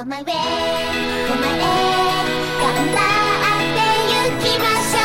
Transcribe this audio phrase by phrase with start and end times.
[0.00, 0.32] Go my way,
[1.28, 1.80] go my way
[2.62, 4.99] 頑張って行きましょう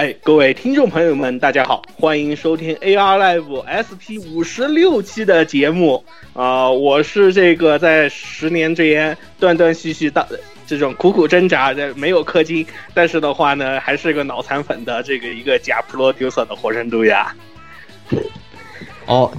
[0.00, 10.26] 哎，各位听众朋友们，大家好，欢迎收听 AR Live SP 五十六期的节目啊、我是这个在十年之间断断续续的
[10.66, 17.36] 这种苦苦挣扎的，没有氪金，但是的话呢，还是个脑残粉的这个一个假 producer 的活神度呀。
[19.04, 19.30] 哦，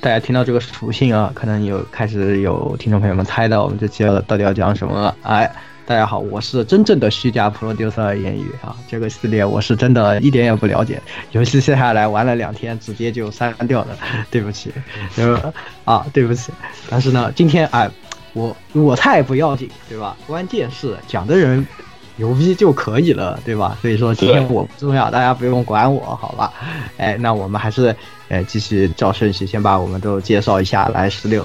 [0.00, 5.16] 大家听到这个属性啊，可能有开始有听众朋友们猜到我们这期要到底要讲什么了。
[5.24, 5.50] 哎，
[5.86, 11.00] 大家好，我是真正的虚假 producer 言语啊，这个系列我是真的一点也不了解，
[11.32, 13.96] 游戏卸下来玩了两天，直接就删掉了，
[14.30, 14.72] 对不起，
[15.16, 15.52] 呃
[15.84, 16.50] 啊，对不起。
[16.88, 17.90] 但是呢，今天哎，
[18.32, 20.16] 我我菜不要紧，对吧？
[20.26, 21.66] 关键是讲的人。
[22.16, 23.76] 牛逼就可以了，对吧？
[23.82, 26.52] 所以说今天我不重要，大家不用管我，好吧？
[26.96, 27.92] 哎，那我们还是
[28.28, 30.86] 呃继续照顺序，先把我们都介绍一下。
[30.90, 31.44] 来，十六，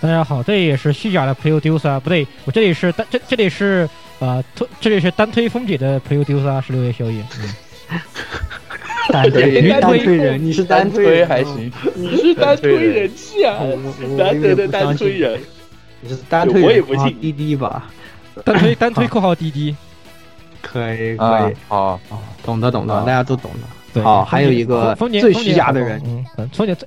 [0.00, 7.24] 大家好，这里也是虚假的 producer，不对，我这里是单这这里是呃推这里是单推风姐的 producer 十六月宵夜，
[7.90, 7.98] 嗯，
[9.08, 13.58] 单推单单推人，你是单推还行，你是单推人气啊
[14.16, 15.40] 难得的单推人。
[16.02, 17.04] 你是单推，我也不信。
[17.04, 17.90] 啊滴滴吧？
[18.44, 19.74] 单推单推括号滴滴，
[20.60, 23.00] 可以可啊以，，好，哦，懂的懂的，啊。
[23.00, 23.60] 大家都懂的。
[23.94, 26.24] 对，好，还有一个风姐最虚假的人，，嗯，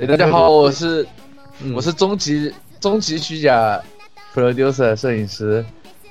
[0.08, 1.06] 大家好，我是
[1.64, 1.74] 嗯。
[1.74, 3.82] 我是终极终极虚假
[4.34, 5.66] producer 摄影师。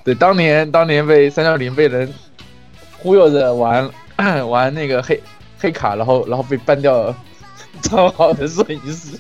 [0.05, 2.13] 对，当年当年被三六零被人
[2.99, 3.91] 忽悠着玩
[4.49, 5.21] 玩那个黑
[5.59, 7.15] 黑卡，然后然后被 ban 掉
[7.83, 9.19] 账号的摄影师。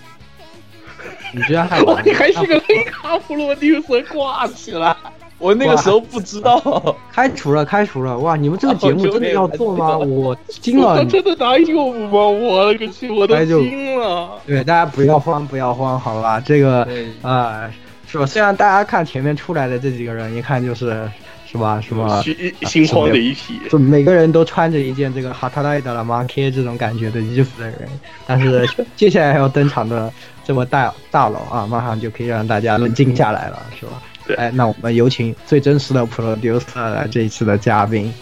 [1.35, 4.97] 你居然还哇， 玩你还是个黑卡 producer 挂起来。
[5.39, 8.19] 我那个时候不知道，开除了开除了！
[8.19, 9.91] 哇，你们这个节目真的要做吗？
[9.91, 11.05] 哦我惊了他！
[11.09, 12.29] 真的答应我吗？
[12.29, 14.31] 我勒个去，我都惊了。
[14.47, 16.41] 对，大家不要慌，不要慌，好吧？
[16.41, 17.71] 这个对啊、
[18.07, 18.27] 是吧？
[18.27, 21.09] 虽然大家看前面出来的这几个人，一看就是
[21.47, 21.81] 是吧？
[21.81, 22.21] 什么？
[22.23, 23.61] 心心慌的一批。
[23.71, 27.89] 就每个人都穿着一件这个哈塔莱德拉马 K 这种感觉的衣服的人，
[28.27, 30.13] 但是 接下来要登场的
[30.45, 34.03] 这么大大佬啊，马上就可以让大家冷静下来了，是吧？
[34.29, 38.13] 对哎，那我们有请最真实的 producer 来这一次的嘉宾，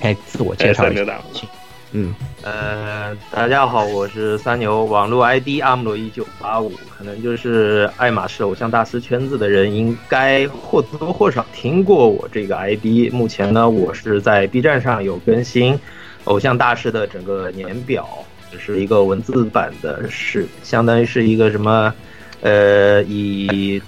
[0.00, 1.46] 哎，自我介绍一下请。
[1.92, 13.12] 嗯，呃，大家好，我是三牛，网络 ID 阿姆罗一九八五，可能就是爱马仕偶像大师圈子的人应该或多或少听过我这个 ID。
[13.12, 15.78] 目前呢，我是在 B 站上有更新
[16.24, 18.06] 偶像大师的整个年表，
[18.50, 21.92] 就是一个文字版的，是相当于是一个什么，
[22.42, 23.80] 呃，以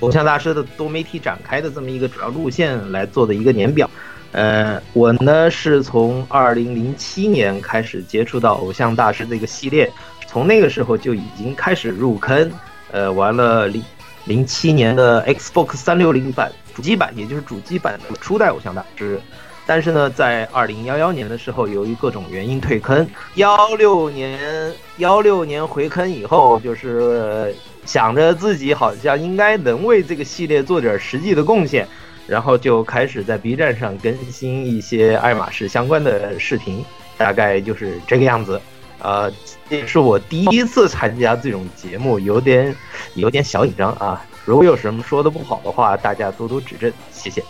[0.00, 3.88] 偶像大师的多媒体展开的这么一个主要路线来做的一个年表。
[4.32, 9.88] 呃，我呢是从二零零七年开始接触到偶像大师这个系列，
[10.26, 12.50] 从那个时候就已经开始入坑，
[12.90, 13.82] 呃，玩了零
[14.24, 19.20] 零七年的 Xbox 三六零版主机版，也就是主机版的初代偶像大师。
[19.66, 23.06] 但是呢，在二零幺幺年的时候，由于各种原因退坑。
[23.36, 31.86] 幺六年幺六年回坑以后，就是想着自己好像应该能为这个系列做点实际的贡献，
[32.26, 36.84] 然后就开始在 B 站上更新一些爱马仕相关的视频，
[37.16, 38.60] 大概就是这个样子。
[39.00, 39.30] 呃，
[39.68, 42.74] 这是我第一次参加这种节目，有点
[43.14, 44.24] 有点小紧张啊。
[44.46, 47.42] 如果有什么说的不好的话，大家多多指正，谢谢。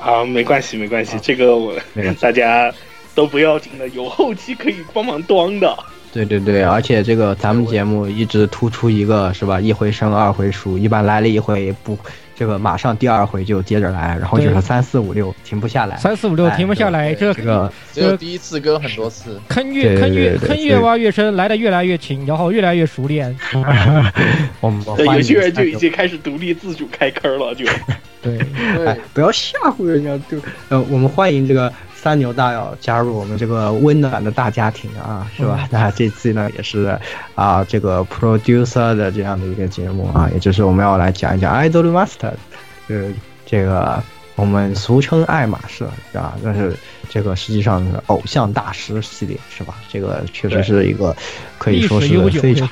[0.00, 1.74] 啊，没关系，没关系，这个我
[2.20, 2.72] 大家
[3.14, 5.78] 都不要紧的，有后期可以帮忙端的。
[6.12, 11.98] 对对对，而且这个咱们节目一直突出一个是吧，一回生二回熟，一般来了一回不，
[12.36, 15.96] 这个马上第二回就接着来，然后就是对三四五六停不下来。
[15.96, 23.34] 三四五六停不下来，这这个只有第一次跟很多次，坑越坑越坑越挖越深，来的越来越勤，然后越来越熟练。
[24.60, 27.64] 我们对，有些人就已经开始独立自主开坑了，就。
[28.22, 28.38] 对，
[29.12, 30.36] 不要吓唬人家，就
[30.68, 35.66] 呃，我们欢迎这个三牛大要加入我们这个温暖的大家庭啊，是吧？
[35.70, 36.98] 那这次呢也是
[37.36, 42.32] 啊，这个 producer 的这样的一个节目啊，也就是我们要来讲一讲 Idol Master，
[42.88, 43.14] 就是
[43.46, 44.02] 这个
[44.34, 46.36] 我们俗称爱马仕是吧？
[46.42, 46.76] 但是
[47.08, 49.76] 这个实际上是偶像大师系列是吧？
[49.88, 51.14] 这个确实是一个
[51.56, 52.68] 可以说是非常。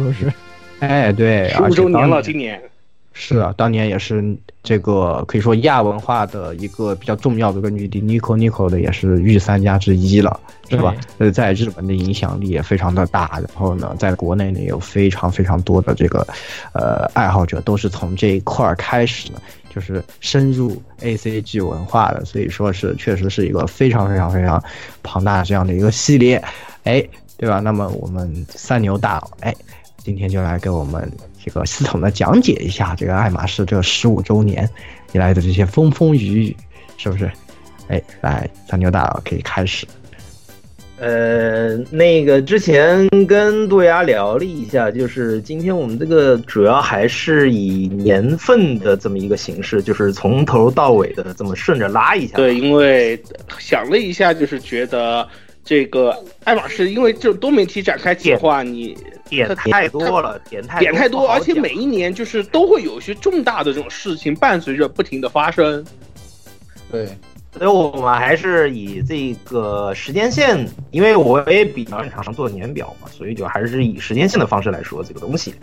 [0.80, 2.60] 哎对，十五而且当周年了，今年。
[3.12, 10.94] 是啊，当年也是这个可以说亚文化的一个比较重要的一个女帝 Nico Nico 的也是御三家之一了，是吧？
[11.18, 16.26] 呃，在日本的影响力也非常的大，然后呢，在国内呢有非常非常多的这个
[16.74, 19.40] 呃爱好者都是从这一块儿开始呢，
[19.74, 24.62] 就是深入 A C G 文化的，所以说是确实是一个非常非常非常
[25.02, 26.42] 庞大的这样的一个系列，
[26.84, 27.02] 哎，
[27.38, 27.60] 对吧？
[27.60, 29.54] 那么我们三牛大佬，哎。
[30.02, 31.12] 今天就来给我们
[31.44, 34.68] 这个系统的讲解一下这个爱马仕这十五周年
[35.12, 36.56] 以来的这些风风雨雨，
[36.96, 37.30] 是不是？
[37.88, 39.86] 哎，来，三牛大佬可以开始。
[40.98, 52.36] 呃，那个之前跟杜牙聊了一下，就是今天我们这个主要还是以年份的这么一个形式，就是从头到尾的这么顺着拉一下。
[52.36, 53.18] 对，因为
[53.58, 55.26] 想了一下，就是觉得
[55.64, 56.14] 这个
[56.44, 58.94] 爱马仕，因为就多媒体展开企划，你
[59.30, 65.82] 点太多了，点太点太多，而且每一年就是都会有一些重大的这种事情伴随着不停的发生。
[66.90, 67.06] 对，
[67.56, 75.54] 所以我们还是以这个时间线，因为我也比较擅长做年表嘛，所以就还是以时间线的方式来说这个东西。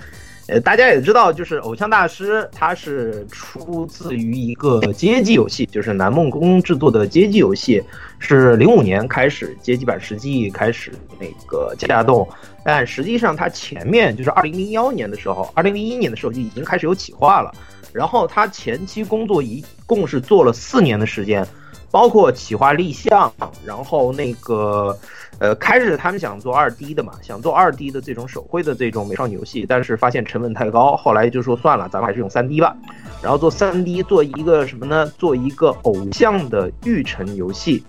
[0.48, 7.84] 呃，大家也知道，就是《偶像大师》，它是出自于一个街机游戏，就是南梦宫制作的街机游戏，
[8.18, 12.26] 是零五年开始街机版实际开始那个架动，
[12.64, 17.54] 但实际上它前面就是二零零幺年的时候，二零零一年的时候就已经开始有企划了。
[17.94, 21.46] 然后他前期工作一共是做了四年的时间，
[21.90, 23.34] 包括企划立项，
[23.66, 24.98] 然后那个
[25.40, 32.76] 呃，开始他们想做二 D 的嘛，想做二 D 的这种手绘的这种美少女游戏，但是发现成本太高，后来就说算了，咱们还是用三 D 吧。
[33.22, 35.06] 然后做三 D 做一个什么呢？
[35.18, 37.84] 做一个偶像的育成游戏。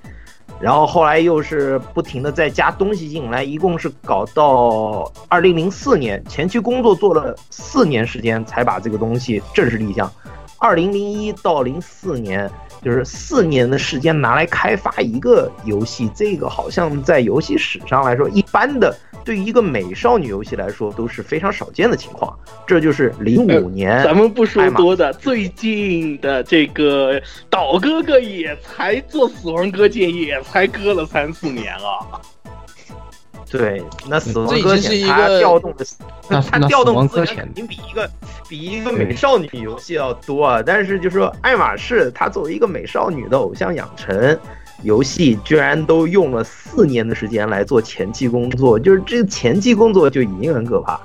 [0.61, 10.11] 然后后来又是不停的再加东西进来，一共是搞到二零零四年，前期工作做了四年时间才把这个东西正式立项。
[10.59, 12.51] 二零零一到零四年，
[12.83, 22.37] 就是四年的时间拿来开发一个游戏，这个好像在游戏史上来说，一般的对于一个美少女游戏来说都是非常少见的情况。
[22.67, 27.21] 这就是零五年，咱们不说多的，最近的这个
[27.51, 32.21] 岛哥哥也才做《死亡搁浅》，也才搁了三四年啊。
[33.51, 35.85] 对，那死亡搁浅它经是一个调动的，
[36.29, 38.11] 那它那死亡调动资源肯定比一个
[38.49, 40.63] 比一个美少女游戏要多啊。
[40.65, 44.39] 但是就说爱马仕，它作为一个美少女的偶像养成
[44.83, 51.01] 游戏，居然都用了四年的时间来做前期工作，就是这前期工作就已经很可怕，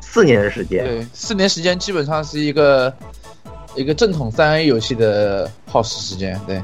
[0.00, 0.84] 四年的时间。
[0.84, 2.92] 对，四年时间基本上是一个
[3.74, 6.40] 一个正统三 A 游戏的耗时时间。
[6.46, 6.62] 对，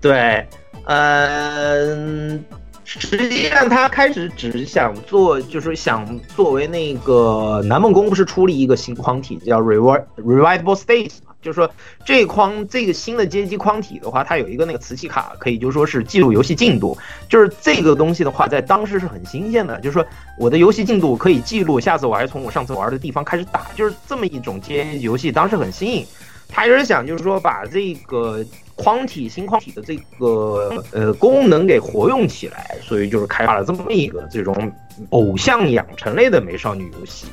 [0.00, 0.46] 对，
[0.86, 2.44] 嗯、
[2.84, 11.70] 实际上他开始只想做，就是想作为那个南梦宫不是出了一个新框体叫 Rewi Rewritable State 嘛，就是说
[12.04, 16.96] 这框这个新的街机框体的话，它有一个那个磁器卡，可以就说是记录游戏进度。
[17.28, 20.06] 就是这个东西的话，在当时是很新鲜的，就是说
[20.38, 26.06] 我的游戏进度可以记录，下次我还从我上次玩的地方开始打，就是这么一种街机游戏，当时很新颖。
[26.46, 28.44] 他也是想，就是说把这个
[28.76, 34.72] 框体新框体的这个呃功能给活用起来，所以就是开发了这么一个这种
[35.10, 37.26] 偶像养成类的美少女游戏。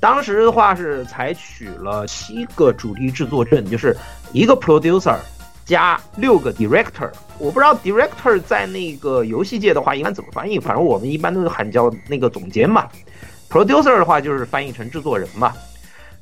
[0.00, 3.96] 当时的话是采取了七个主力制作阵，就是
[4.32, 5.16] 一个 producer
[5.64, 7.10] 加六个 director。
[7.38, 12.86] 我不知道 director 在那个游戏界的话一般怎么翻译，反正我们一般都是喊叫那个总监嘛。
[13.48, 15.52] producer 的话就是翻译成制作人嘛。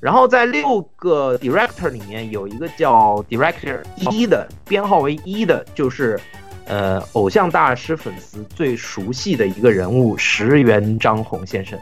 [0.03, 6.19] 然后在六个 director 里面有一个叫 director 一的，编号为一的，就是
[6.67, 11.79] 呃偶像大师粉丝最熟悉的一个人物石原张宏先生，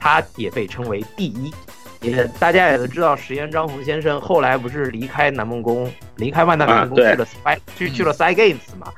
[0.00, 1.54] 他也被称为第一。
[2.00, 8.88] 也大家也都知道，石原张宏先生后来不是离开南梦宫，离开万达南梦宫去了 Spy 去去了 Side Games 嘛，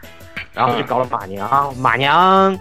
[0.55, 2.59] 然后就搞了马娘，马娘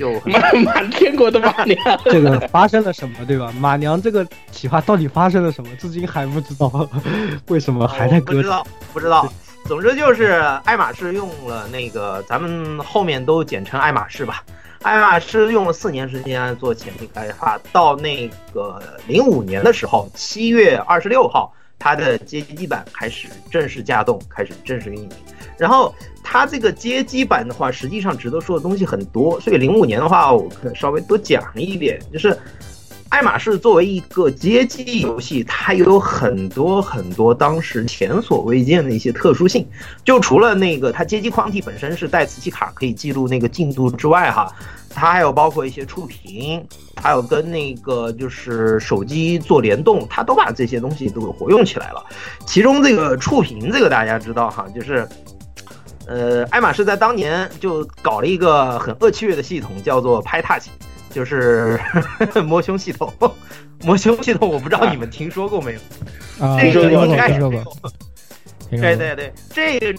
[0.00, 1.76] 就很满 满天国的马娘，
[2.10, 3.52] 这个发生了什么，对吧？
[3.60, 6.88] 马娘这个企划到底发生了什么，至今还不知道，
[7.48, 8.18] 为什么还在？
[8.18, 9.30] 不知道，不知道。
[9.66, 14.42] 总之就是爱马仕用了那个，咱们后面都简称爱马仕吧。
[14.80, 25.10] 爱马仕用了四年时间做潜艇开发，到那个零五年的时候，七月二十六号，它的街机版开始正式架动，开始正式运营。
[25.58, 25.94] 然后
[26.32, 32.38] 它这个街机版的话，实际上值得说的东西很多，所以零五年的话，我可能稍微多讲一点，就是
[33.08, 39.66] 爱马仕作为一个街机游戏，它有很多很多当时前所未见的一些特殊性。
[40.04, 44.54] 就除了那个它街机框体本身是带磁吸卡可以记录那个进度之外，哈，
[44.88, 46.64] 它还有包括一些触屏，
[47.02, 52.06] 还有跟那个就是手机做联动，它都把这些东西都给活用起来了。
[52.46, 55.04] 其中这个触屏，这个大家知道哈，就是。
[56.10, 60.66] 呃，爱马仕在当年就搞了一个很恶趣味的系统，叫做拍 touch，
[61.10, 61.78] 就是
[62.44, 63.12] 摸胸系统。
[63.84, 66.44] 摸胸系统，我不知道你们听说过没有？
[66.44, 67.62] 啊，这个应该是听说过。
[68.68, 69.98] 听说过对对对，这个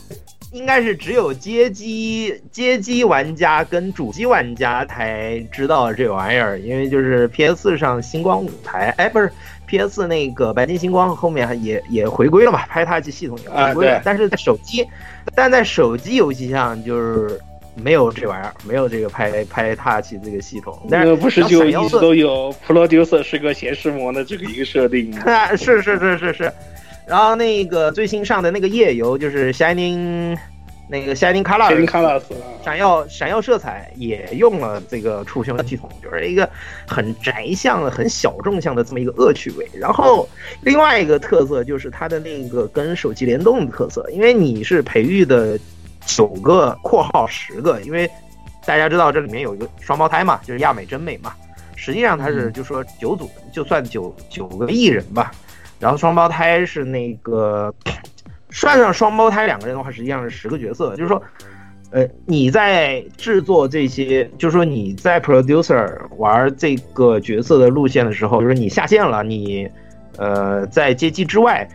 [0.51, 9.31] 应该是只有街机街机玩家跟主机玩家才知道这玩意儿，因为就是 PS 上星光舞台，哎，不是
[9.71, 14.85] PS 那个白金星光后面还也也回归了嘛，拍 touch 系统也回归了，啊但是在手机，
[15.33, 17.39] 但在手机游戏上就是。
[17.73, 25.09] 没有这玩意儿，没有这个拍拍 touch 这个系统，但是那个不是就一直都有 producer 是个显示膜的这个一个设定？
[25.23, 26.51] 啊，是是是是是。
[27.07, 30.37] 然后那个最新上的那个夜游就是 Shining，
[30.91, 32.21] 那个 Shining Color，
[32.61, 36.47] 闪耀闪耀色彩也用了这个触胸系统，就是一个
[36.85, 39.65] 很宅向的、很小众向的这么一个恶趣味。
[39.73, 40.27] 然后
[40.63, 45.57] 另外一个特色就是它的那个跟手机联动的特色，因为你是培育的
[46.05, 48.05] 九个（括号十个），因为
[48.65, 51.33] 大家知道这里面有一个双胞胎嘛，就是亚美真美嘛。
[51.77, 55.31] 实际上它是就说九组，就算九九个艺人吧。
[55.79, 57.73] 然后双胞胎是那个，
[58.51, 60.95] 算上双胞胎两个人的话，实际上是十个角色。
[60.95, 61.21] 就是说，
[61.89, 69.69] 呃，你在制作这些，就是说你在 producer 玩这个角色的路线的时候，就是你下线了，你
[70.17, 71.67] 呃在街机之外，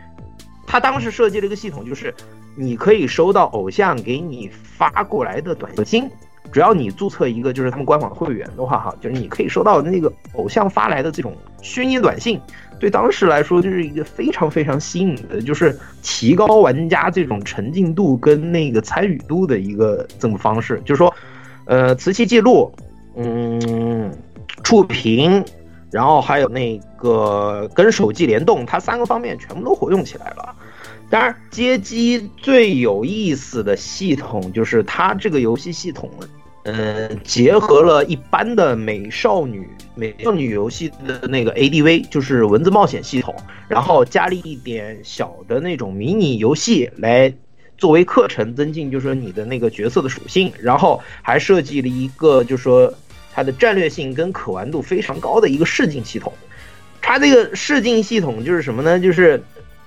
[0.67, 2.15] 他当时设计了一个系统，就是
[2.55, 6.09] 你可以收到偶像给你发过来的短信。
[6.53, 12.41] 只要你注册一个就是他们官网会员的话，哈，就是你可以收到那个偶像发来的这种虚拟短信，
[12.79, 20.81] 对当时来说就是一个非常非常新颖的，就是提高玩家这种沉浸度跟那个参与度的一个这么方式。
[20.85, 21.15] 就是说，
[21.65, 22.71] 呃，磁吸记录，
[23.17, 24.13] 嗯，
[24.63, 25.45] 触屏，
[25.91, 30.55] 然后还有那个跟手机联动，它三个方面全部都活用起来了。
[31.09, 36.11] 当然，街机最有意思的系统就是它这个游戏系统，
[36.67, 43.35] 嗯，结合了一般的美少女美少女游戏的那个 ADV，就是文字冒险系统，
[43.69, 47.33] 然后加了一点小的那种迷你游戏来
[47.79, 52.93] 作为课程增进，就是说你的那个角色的属性，然后还设计了一个就是说
[53.33, 56.33] 它的战略性跟可玩度非常高的一个试镜系统。
[57.01, 58.99] 它这个试镜系统就是什么呢？
[58.99, 59.43] 就是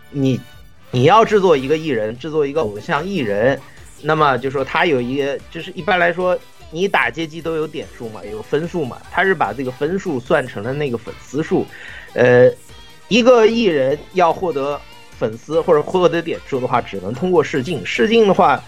[0.09, 0.39] 你。
[0.91, 3.59] 你要制作一个艺人，制作一个偶像艺人，
[4.01, 6.36] 那么就说他有一个，就是一般来说，
[6.72, 11.66] 你打街机都有点数嘛，有分数嘛，他是把这个分数算成了那个粉丝数，
[12.14, 12.52] 呃，
[13.08, 14.80] 一个艺人要获得
[15.18, 17.86] 粉丝或者获得点数的话，只能通过试镜。
[17.86, 18.64] 试镜的话，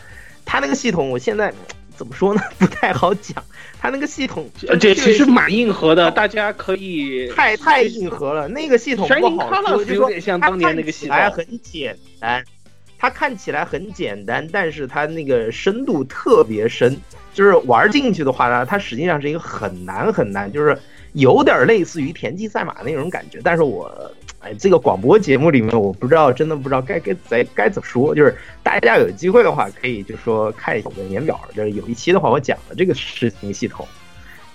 [0.46, 1.54] 他那个系统我现在
[1.96, 2.42] 怎么说呢？
[2.58, 3.44] 不太好讲。
[3.80, 8.48] 他那个系统， 呃这其实蛮硬核的，大家可以太太硬核了。
[8.48, 12.44] 那个系统不好说，就有点像当年那个系统，还很简单。
[13.00, 16.96] 它看起来很简单，但是它那个深度特别深。
[17.34, 20.78] 就是玩进去的话呢，它实际上是一个很难很难，就是
[21.14, 23.40] 有点类似于田忌赛马那种感觉。
[23.44, 28.14] 但是我哎，这个广播节目里面，我不知道，真的不知道该该该该怎么说。
[28.16, 33.88] 就是大家有机会的话，可以就说看一下我的年表，就是有一期的话，我讲了这个视频系统。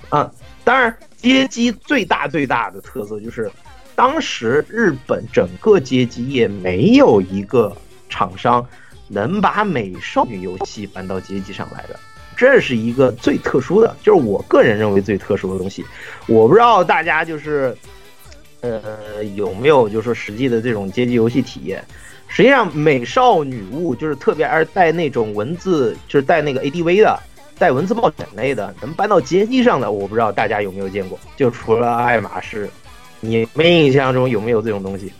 [0.08, 0.30] 啊，
[0.64, 3.50] 当然，街机最大最大的特色就是，
[3.94, 7.76] 当时日本整个街机业没有一个
[8.08, 8.64] 厂商
[9.08, 11.98] 能把美少女游戏搬到街机上来的，
[12.36, 15.84] 这是一个最特殊的，就是我个人认为最特殊的东西。
[16.26, 17.76] 我不知道大家就是，
[18.60, 21.82] 呃，有没有就是说实际的这种街机游戏体验？
[22.28, 27.18] 实际上，美少女物就是特别爱带那种文字，就是带那个 ADV 的。
[27.58, 31.18] 带文字冒险类的能搬到街机上的，我不知道大家有没有见过。
[31.36, 32.68] 就除了爱马仕，
[33.18, 35.10] 你们印象中有没有这种东西？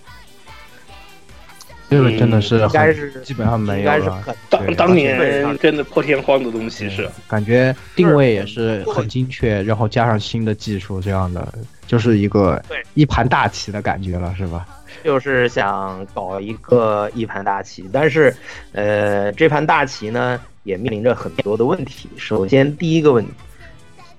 [1.89, 3.99] 这个真的是应该是基本上没应有了。
[3.99, 11.47] 该是很当当年真的破天荒的东西是，感觉定位也是很精确，然后加上新的技术，这样的
[11.87, 14.67] 就是一个对一盘大棋的感觉了，是吧？
[15.05, 18.35] 就是想搞一个一盘大棋，但是，
[18.73, 22.09] 呃，这盘大棋呢也面临着很多的问题。
[22.17, 23.31] 首先，第一个问题，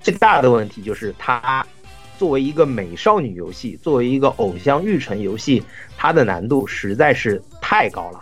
[0.00, 1.66] 最大的问题就是它
[2.18, 5.62] 作为一个美少女游戏，作为一个偶像育成游戏，
[5.96, 8.20] 它的难度实在是太高了，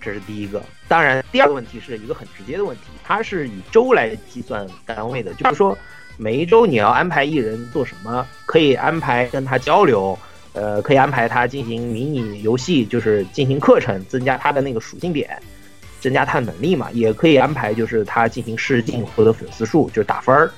[0.00, 0.60] 这是第一个。
[0.88, 5.78] 当然，第二个问题是一个很直接的问题，它是以周来计算单位的，就是说
[6.16, 10.18] 每一周你要安排艺人做什么，可以安排跟他交流。
[10.52, 15.38] 呃，可以安排他进行迷你游戏，就是进行课程，增加他的那个属性点，
[16.00, 16.90] 增加他的能力嘛。
[16.92, 20.50] 也可以安排就是他进行试镜获得粉丝数，就是打分儿。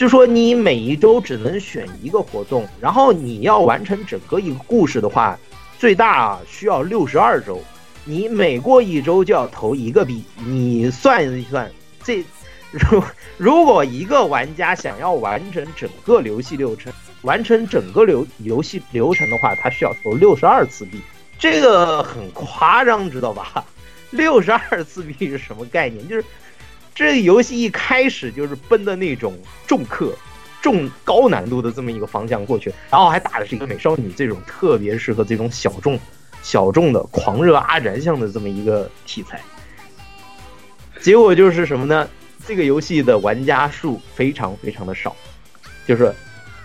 [0.00, 5.38] 就说你每一周只能选一个活动，然后你要完成整个一个故事的话，
[5.78, 7.60] 最大啊需要六十二周。
[8.06, 11.70] 你每过一周就要投一个币，你算一算，
[12.02, 12.24] 这
[12.70, 13.02] 如
[13.36, 16.90] 如果一个玩家想要完成整个游戏流程，
[17.20, 20.98] 完成整个流游戏流程的话，他需要投六十二次币，
[21.38, 23.62] 这个很夸张，知道吧？
[24.12, 26.08] 六十二次币是什么概念？
[26.08, 26.24] 就是
[26.94, 30.12] 这个游戏一开始就是奔的那种重氪、
[30.60, 35.98] 重高难度的这么一个方向过去，然后还打的是一个美少女这种特别适合这种小众、
[36.42, 39.40] 小众的狂热阿宅向的这么一个题材。
[41.00, 42.08] 结果就是什么呢？
[42.46, 45.14] 这个游戏的玩家数非常非常的少，
[45.86, 46.12] 就是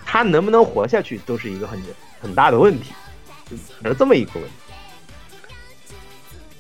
[0.06, 1.80] 它能不能活下去都是一个很
[2.20, 2.94] 很大的问题，
[3.84, 4.65] 是这么一个问题。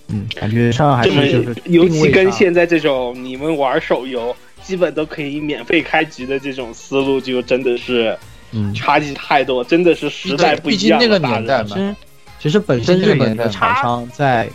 [0.07, 8.17] 嗯，感觉上还是就是尤其跟现在这种你们玩手游基本都可以免费开局的这种思路，就真的是
[8.51, 11.95] 嗯，差距太多，真的是时代不一毕竟那个年代嘛，其实
[12.39, 14.47] 其实本身日本的厂商在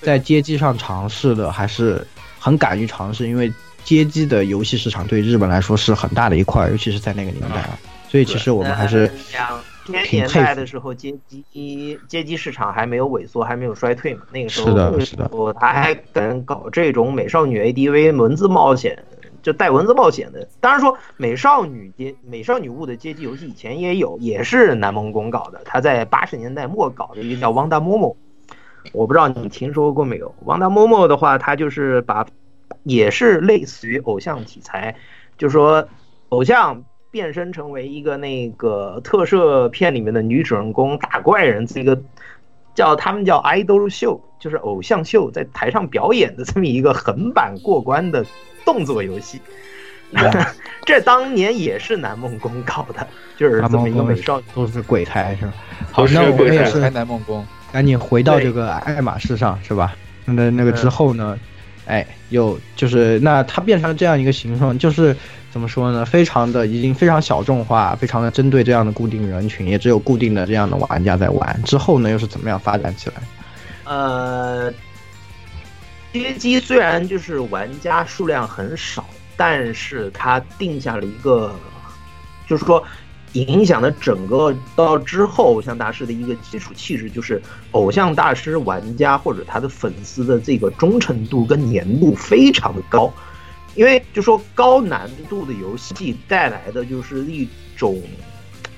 [0.00, 2.06] 在街机上尝试的还是
[2.38, 3.52] 很敢于尝试，因为
[3.84, 7.78] 街机的游戏市场对日本来说是很大的一块，尤其是在那个年代啊。
[8.10, 9.10] 所以其实我们还是
[9.92, 14.22] 千年代的时候，街机街机市场还没有萎缩，还没有衰退嘛。
[14.32, 19.02] 那个时候，是的那个是的时候他还敢搞这种美少女 ADV 文字冒险，
[19.42, 20.46] 就带文字冒险的。
[20.60, 25.60] 当然说，美少女街美少女物的街机游戏以前也有，也是南梦宫搞的。
[25.64, 28.10] 他在八十年代末搞的一个叫《汪达摸摸》，
[28.92, 30.28] 我不知道你听说过没有？
[30.44, 32.26] 《汪达摸摸》的话，它就是把
[32.84, 34.94] 也是类似于偶像题材，
[35.36, 35.86] 就说
[36.30, 41.98] 偶像变身成为一个那个特摄片里面的女主人公打怪人，这个
[42.74, 48.24] 叫他们叫 idol 秀，就是偶像秀，在台上表演的这么一个横版过关的
[48.64, 49.40] 动作游戏。
[50.86, 54.46] 这当年也是南梦宫搞的，就是这么一个美少女。
[54.54, 55.52] 都是鬼才是吧？
[55.92, 59.94] 好，都是那我们鬼胎也是南梦宫，赶紧回到这个爱马仕上是吧？
[60.24, 61.38] 那那个之后呢？
[61.86, 65.16] 哎，又就是那它变成这样一个形状，就是
[65.58, 66.06] 怎么说呢？
[66.06, 71.62] 非常的已经非常小众化，非常的针对这样的固定人群，也只有固定的这样的玩家在玩。
[71.64, 73.14] 之后呢，又是怎么样发展起来？
[73.82, 74.72] 呃，
[76.12, 79.04] 街机虽然就是玩家数量很少，
[79.36, 81.52] 但是它定下了一个，
[82.46, 82.80] 就是说
[83.32, 87.42] 影响了整个到之后偶像大师的一个基础气质，就是
[87.72, 93.12] 偶像大师玩家或者他的粉丝的这个忠诚度跟粘度非常的高。
[93.78, 98.02] 因为就说高难度的游戏带来的就是一种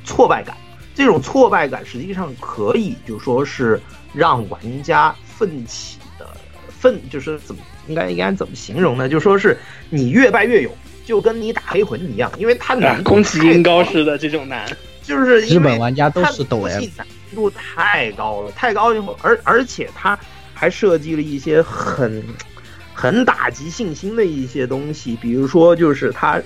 [0.05, 0.55] 挫败感，
[0.95, 3.81] 这种挫败感实际上可以就说是
[4.13, 6.29] 让玩家奋起的
[6.69, 9.09] 奋，就是怎么应该应该怎么形容呢？
[9.09, 9.59] 就说是
[9.89, 10.71] 你越败越勇，
[11.07, 14.71] 就跟你打黑魂一样，因为它啊难，度宫崎太高了英高式的这种难，
[15.03, 20.19] 就是因为日本玩家都是抖它 M 游戏难度太高了，太高以后，而而且它
[20.53, 22.23] 还设计了一些很
[23.01, 26.41] 很打击信心的一些东西，比如说就是他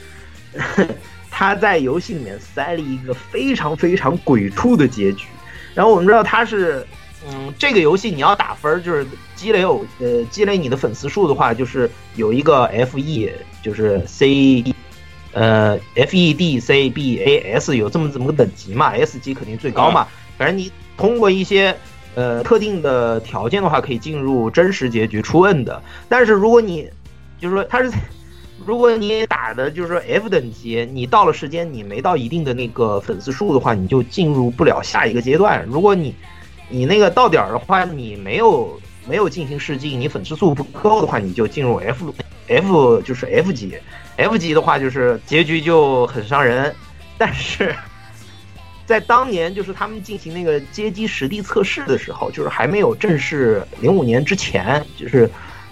[1.28, 5.26] 他在游戏里面塞了一个非常非常鬼畜的结局，
[5.74, 6.86] 然后我们知道他是。
[7.26, 14.62] 嗯，这个游戏你要打分儿，就是积累偶呃积累你的粉丝数的话，就是有一个 F E，就是 C，
[15.32, 20.06] 呃 F E D C B A S 有这么这么个等级嘛，S 级肯定最高嘛。
[20.36, 21.74] 反正你通过一些
[22.14, 25.82] 呃特定的条件的话，可以进入真实结局出 N 的。
[26.08, 26.88] 但是如果你
[27.40, 27.90] 就是说它是，
[28.64, 35.64] 如果你打的就是说 F 等级，你到了时间你没到一定的那个粉丝数的话，你就进入不了下一个阶段。
[35.68, 36.14] 如果你
[36.70, 42.14] 你那个到点儿的话，你没有没有进行试镜，你粉丝数不够的话，你就进入 F
[42.48, 43.76] F 就是 F 级
[44.16, 46.74] ，F 级的话就是结局就很伤人，
[47.18, 47.74] 但是
[48.86, 55.30] 在当年就是他们进行那个街机实地测试的时候，就是还没有正式零五年之前，就是。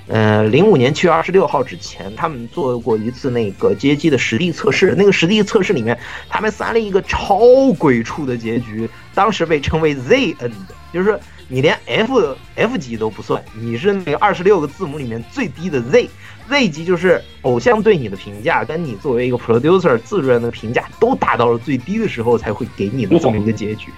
[0.09, 4.94] 呃，零五年七月二十六号之前，他们做过一次那个街机的实地测试。
[4.98, 5.96] 那个实地测试里面，
[6.29, 7.38] 他们塞了一个超
[7.79, 16.11] 鬼畜的结局，当时被称为 Z N 的，就是你连 F F 级都不算，你是那个二十六个字母里面最低的 Z。
[16.52, 23.90] Z 级就是偶像对你的评价，跟你作为一个 producer 自主人的评价都达到了最低的时候，才会给你的这么一个结局。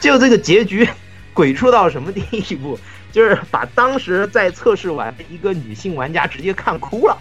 [0.00, 0.88] 就这个结局，
[1.32, 2.20] 鬼畜到什么地
[2.56, 2.76] 步？
[3.12, 7.18] 就是把当时在测试完的一个女性玩家直接看哭了，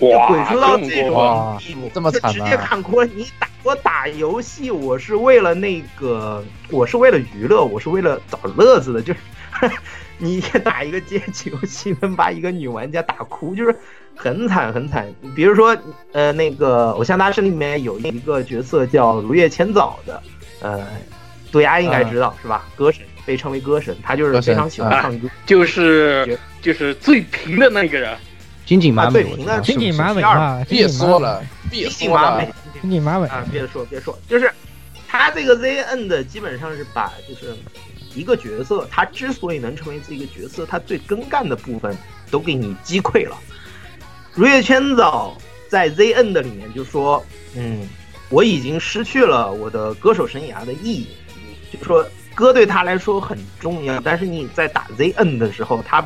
[0.00, 3.06] 哇，鬼畜到这哇种地步，这么就直接看哭了。
[3.14, 9.20] 你打我打游戏，我是为了那个，我是为了娱乐，我是为了找乐子的，就是
[10.18, 13.76] 你打一个街机游戏能把一个女玩家打哭，就是
[14.14, 15.06] 很惨很惨。
[15.34, 15.76] 比如说，
[16.12, 20.22] 呃，那个《偶像大师》里面有一个角色叫如月千早的，
[20.60, 20.86] 呃，
[21.52, 22.66] 杜鸦应该知道、是吧？
[22.76, 25.28] 歌神被称为歌神，他就是非常喜欢啊唱歌。
[25.44, 28.16] 就是就是最平的那个人，
[28.64, 34.50] 金井麻美，啊对平的我知道金井麻美是不是嘛，金别说了，别说金马美了，，金井马美，啊，别说别说，就是
[35.06, 37.54] 他这个 ZN 的基本上是把就是
[38.16, 41.96] 一个角色，他之所以能成为这个角色，他最根干的部分
[42.30, 43.36] 都给你击溃了。
[44.34, 45.36] 如月千早
[45.68, 47.24] 在 ZN 的里面就说，
[47.54, 47.86] 嗯，
[48.30, 51.08] 我已经失去了我的歌手生涯的意义，
[51.72, 56.04] 就说歌对他来说很重要，但是你在打 ZN 的时候，他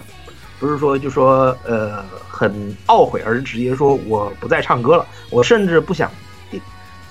[0.58, 6.10] 不是说就说呃很懊悔，而是直接说我不再唱歌了，我甚至不想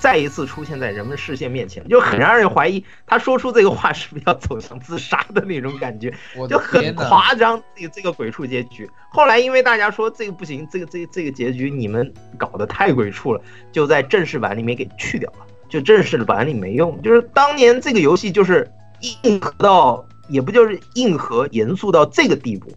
[0.00, 6.12] 再一次出现在人们视线面前，就很让人怀疑他说出这个话是不是要走向自杀的那种感觉，
[6.48, 6.94] 就很！
[6.94, 7.62] 夸张。
[7.76, 17.00] 这个这个鬼畜结局，后来因为大家说这个不行，这个这个这个结局你们搞得太鬼畜了，就在正式版里面给去掉了，就正式版里没用。
[17.02, 22.72] 就是当年这个游戏就是硬核到，也不就是硬核严肃到这个地步。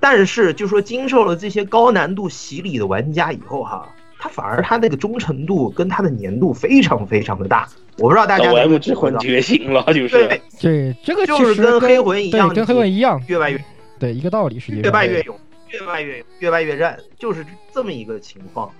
[0.00, 3.88] 但是就说经受了这些高难度洗礼的玩家以后哈，
[4.24, 7.68] 他反而他那个忠诚度跟他的粘度非常非常的大。
[7.98, 13.62] 我不知道大家我能不 M 能之魂觉醒了，就是对，对，这个就是跟黑魂一样对，跟黑魂一样，越败越
[13.98, 18.70] 对，一个道理，是越上败越勇，越败越勇，越败越战，就是这么一个情况。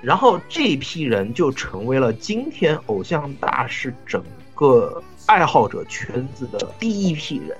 [0.00, 7.54] 然后这批人就成为了今天偶像大师整个爱好者圈子的第一批人。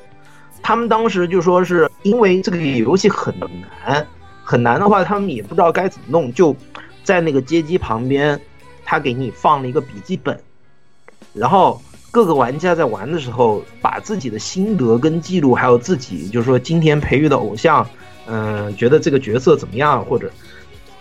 [0.63, 3.35] 他们当时就说是因为这个游戏很
[3.85, 4.07] 难，
[4.43, 6.57] 很难的话，他们也不知道该怎么弄，就
[7.05, 8.41] 在那个街机旁边，
[8.85, 10.41] 他给你放了一个笔记本，
[11.33, 17.87] 然后各个玩家在玩的时候，把自己的心得跟记录，还有自己就是说今天培育的偶像，
[18.27, 20.33] 嗯、觉得这个角色怎么样，或者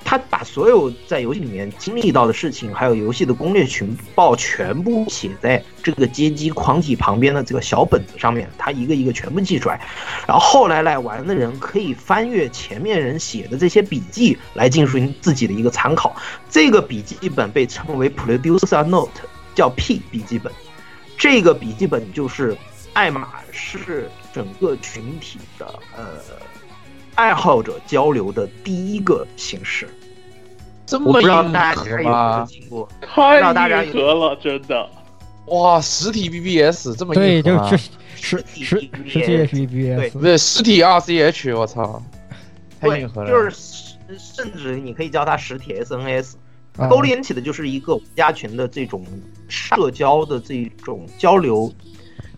[0.06, 9.80] 他把所有在游戏里面经历到的事情，还有游戏的攻略情报，全部写在这个街机框体旁边的这个小本子上面，他一个一个全部记出来。
[10.28, 16.16] 然后后来来玩的人可以翻阅前面人写的这些笔记来进行自己的一个参考。
[16.50, 19.22] 这个笔记本被称为 Producer Note，
[19.56, 20.52] 叫 P 笔记本。
[21.18, 22.58] 这个笔记本就是
[22.94, 26.04] 爱马仕整个群体的呃
[27.16, 29.88] 爱好者交流的第一个形式。
[30.86, 32.48] 这么我不知道硬大家有没有核吗？
[33.02, 34.90] 太让大家硬核了，真的。
[35.48, 42.02] 哇，实体 BBS 这么对，硬核吗就是实实实实实际 H B B 对不对实体 RCH，我操，
[42.80, 43.30] 太对硬核，了。
[43.30, 43.86] 就是
[44.18, 46.34] 甚至你可以叫它实体 SNS。
[46.76, 49.06] 啊勾连起的就是一个玩家群的这种
[49.48, 51.72] 社交的这种交流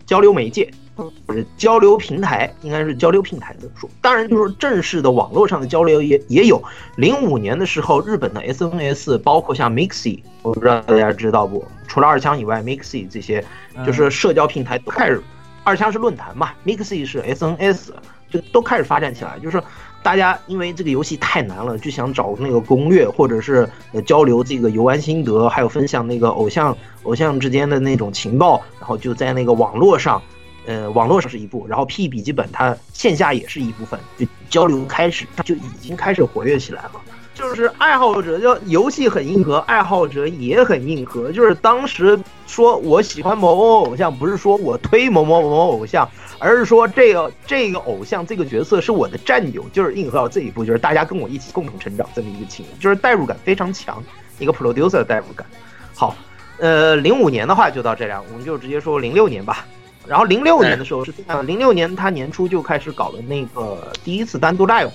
[0.04, 3.88] 交流媒介，或者交流平台，应该是交流平台这么说。
[4.00, 6.62] 当然，就是正式的网络上的交流也也有。
[6.96, 11.64] 零五年的时候，日本的 SNS 包括像 Mixi，我不知道大家知道不？
[11.86, 13.44] 除了二枪以外，Mixi 这些
[13.84, 15.22] 就是社交平台都开始，
[15.64, 17.90] 二枪是论坛嘛，Mixi 是 SNS，
[18.30, 19.62] 就都开始发展起来，就是。
[20.02, 30.22] 大家因为这个游戏太难了，就想找那个攻略，或者是呃交流这个游玩心得，还有分享那个偶像偶像之间的那种情报，然后就在那个网络上，
[30.66, 36.92] 呃，网络上是一部，然后 P 笔记本它线下也是一部分，就交流开始它就已经开始活跃起来了。
[37.34, 41.30] 就是爱好者，就游戏很硬核，爱好者也很硬核。
[41.30, 54.02] 就是当时说我喜欢某某偶像，不是说我推某某某某偶像，而是说这个这个偶像这个角色是我的战友，就是硬核到这一步，就是大家跟我一起共同成长这么一个情，就是代入感非常强，
[54.38, 55.46] 一个 producer 的代入感。
[55.94, 56.16] 好，
[56.58, 59.66] 呃，零五年的话就到这样，我们就直接说零六年吧。
[60.08, 64.90] 然后零六年的时候是这样，零六年他年初就开始搞了那个第一次单独 live，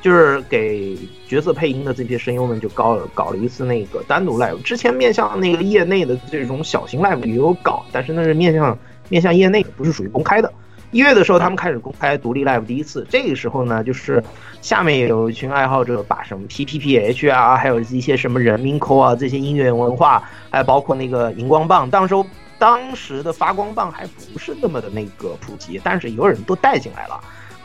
[0.00, 4.60] 就是给角色配音的这些声优们就搞搞了一次那个单独 live。
[4.62, 8.76] 之前面向那个业内的这种小型 live 也有搞，但是那是面向
[9.08, 10.52] 面向业内，不是属于公开的。
[10.90, 13.04] 一月的时候，他们开始公开独立 live 第一次。
[13.10, 14.22] 这个时候呢，就是
[14.60, 22.24] 下面有一群爱好者把什么 PPPH 啊，还有一些什么人民口啊这些音乐文化，还包括那个荧光棒，当时候
[22.58, 27.14] 当时的发光棒还不是那么的那个普及，但是有人都带进来了，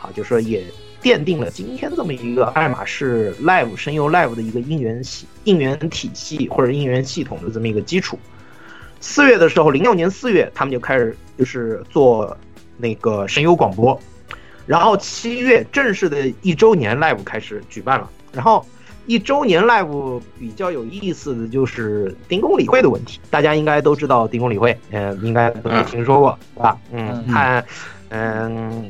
[0.00, 0.64] 啊，就说也
[1.02, 8.18] 奠定了今天这么一个爱马仕 live 声优 live 的一个应援系应援体系或者应援系统的这么一个基础。
[9.00, 12.36] 四月的时候，零六年四月，他们就开始就是做
[12.76, 13.98] 那个声优广播，
[14.66, 18.66] 然后七月正式的一周年 live 开始举办了，然后
[19.10, 26.78] 一周年 live 比较有意思的就是丁公理会的问题，大家应该都知道丁公理会，嗯、应该都有听说过，对吧？
[26.92, 27.64] 嗯，看，
[28.10, 28.88] 嗯。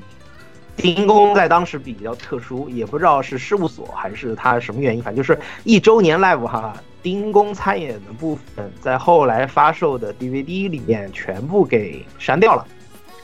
[0.77, 12.67] 丁公在当时比较特殊，也不知道是事务所还是他什么原因，反正就是一周年 live 哈，丁公参演的部分在后来发售的 DVD 里面全部给删掉了，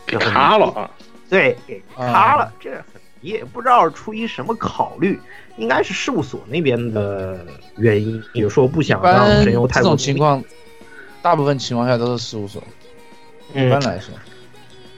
[0.07, 0.91] 给卡了啊！
[1.29, 5.19] 对，给卡了，这很也不知道出于什么考虑，
[5.57, 7.45] 应该是事务所那边的
[7.77, 10.43] 原因，比如说不想让神游太这种情况，
[11.23, 12.63] 大部分情况下都是事务所。
[13.55, 14.15] 一嗯般来说，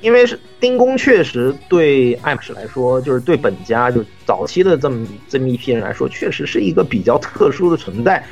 [0.00, 8.24] 因为是丁工确实对爱马仕来说，就是对本家就早期的这么这么一批人来说，确实是一个比较特殊的存在。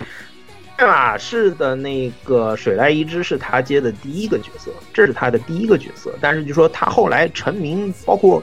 [0.76, 6.14] 爱马仕的那个水濑一枝是他接的第一个角色，这是他的第一个角色。
[6.20, 8.42] 但是就说他后来成名，包括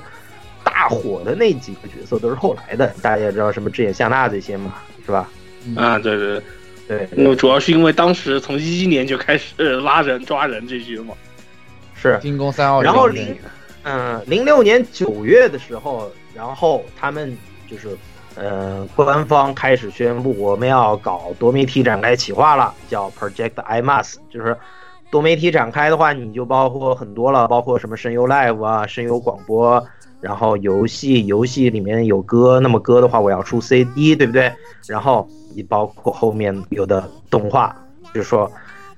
[0.74, 4.74] 大火的那几个角色都是后来的，大家也知道什么志野夏娜这些嘛，
[5.06, 5.30] 是吧？
[5.78, 6.42] 啊，对对
[6.88, 11.14] 对，对那主要是因为当时从一一年就开始拉人抓人这些嘛。
[11.94, 12.18] 是。
[12.22, 13.38] 进攻三号，然后零
[13.84, 17.38] 嗯零六年九月的时候，然后他们
[17.70, 17.96] 就是
[18.36, 24.58] 呃官方开始宣布我们要搞多媒体展开企划了，叫 Project IMAS，就是
[25.12, 29.86] 多媒体展开的话，你就包括很多了，包括什么声优 live 啊、声优广播，
[30.24, 34.50] 然后游戏，游戏里面有歌，那么歌的话我要出 CD，对不对？
[34.88, 37.76] 然后你包括后面有的动画，
[38.14, 38.50] 就是说。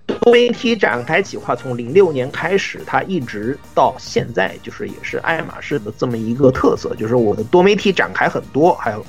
[0.07, 9.03] 多媒体展开企划从零六年开始，它一直到现在，就是也是爱马仕的这么一个特色，就是我的多媒体展开很多，还有，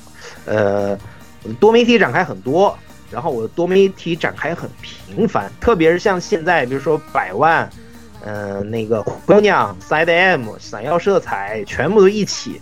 [0.46, 0.98] 呃，
[1.42, 2.74] 我的多媒体展开很多，
[3.10, 7.70] 然后我的多媒体展开很频繁，特别是像现在，比如说百万，
[8.24, 12.60] 呃，那个姑娘、Side M、闪耀色彩，全部都一起，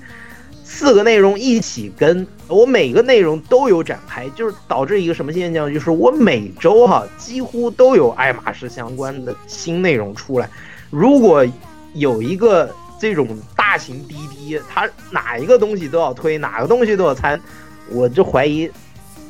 [0.62, 10.49] 四个内容一起跟，我每个内容都有展开，就是导致一个什么现象，就是我每周哈几乎都有爱马仕相关的新内容出来。
[10.90, 11.47] 如果
[11.95, 17.40] 有一个这种大型滴滴，它哪一个东西都要推，哪个东西都要参，
[17.90, 18.71] 我就怀疑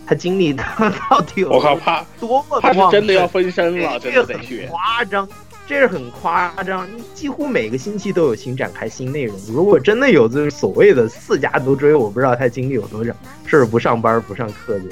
[0.06, 4.66] 他经历他到底有我靠，怕多么他是真的要分身了，真这个很的得学。
[4.70, 5.28] 夸张，
[5.66, 6.86] 这是很夸张。
[6.94, 9.36] 你几乎每个星期都有新展开新内容。
[9.48, 13.12] 如果真的有这所谓的四家都追，我不知道他精力有多少，
[13.46, 14.90] 是不是不上班不上课这种，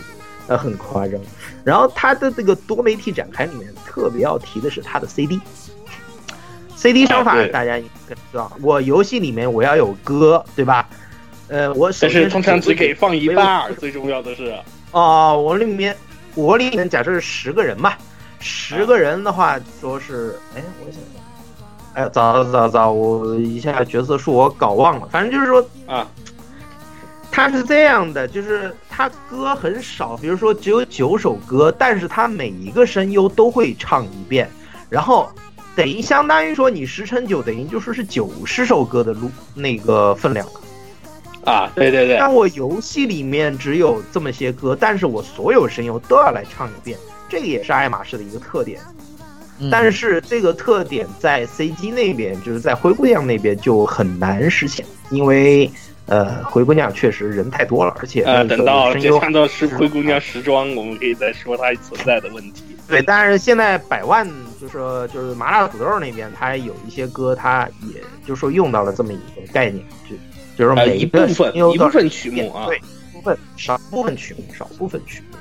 [0.48, 1.20] 那很夸张。
[1.62, 5.40] 然后他的这个多媒体展开里面特别要提的是他的 CD。
[6.74, 10.88] CD 商法啊大家应该知道，我游戏里面我要有歌，对吧？
[11.48, 14.52] 呃，我首先但是通常只给放一半，最重要的是，
[14.90, 15.94] 哦，我里面
[16.34, 17.98] 我里面假设是十个人吧，
[18.42, 21.22] 十个人的话说是，哎，我想想，
[21.94, 26.06] 哎，早早早，我一下角色数我搞忘了，反正就是说啊，
[27.30, 34.50] 他是这样的，就是他歌很少，比如说只有九首歌，但是他每一个声优都会唱一遍，
[34.90, 35.30] 然后
[35.76, 40.52] 等于相当于说你十乘九等于就说是九十首歌的录那个分量了。
[41.44, 46.96] 啊，对对对，但我游戏里面只有这么些歌，但是我所有声优都要来唱一遍，
[47.32, 48.78] 这个也是爱马仕的一个特点。
[49.58, 55.70] 嗯但是这个特点在 CG 那边，就是在灰姑娘那边就很难实现，因为
[56.06, 62.76] 呃，灰姑娘确实人太多了，而且呃，等到声优看到是灰姑娘时装，我们可以再说它存在的问题。
[62.88, 64.28] 对，但是现在百万
[64.60, 70.16] 就是说就是麻辣土豆那边，它有一些歌，它也就是说用到了这么一个概念，就
[70.58, 72.80] 就是呃，每个一部分一部分曲目啊，对，
[73.12, 75.38] 部分少部分曲目，少部分曲目。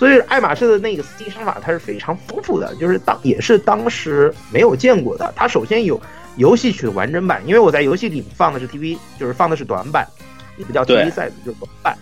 [0.00, 5.30] 所以爱马仕的那个 CD 商法它是非常丰富的，就是当也是当时没有见过的。
[5.36, 6.00] 它首先有
[6.38, 10.08] 游戏曲的完整版，因为我在游戏里放的是 TV，就是放的是短版，
[10.56, 11.98] 也不叫 TV 赛的，就是短版。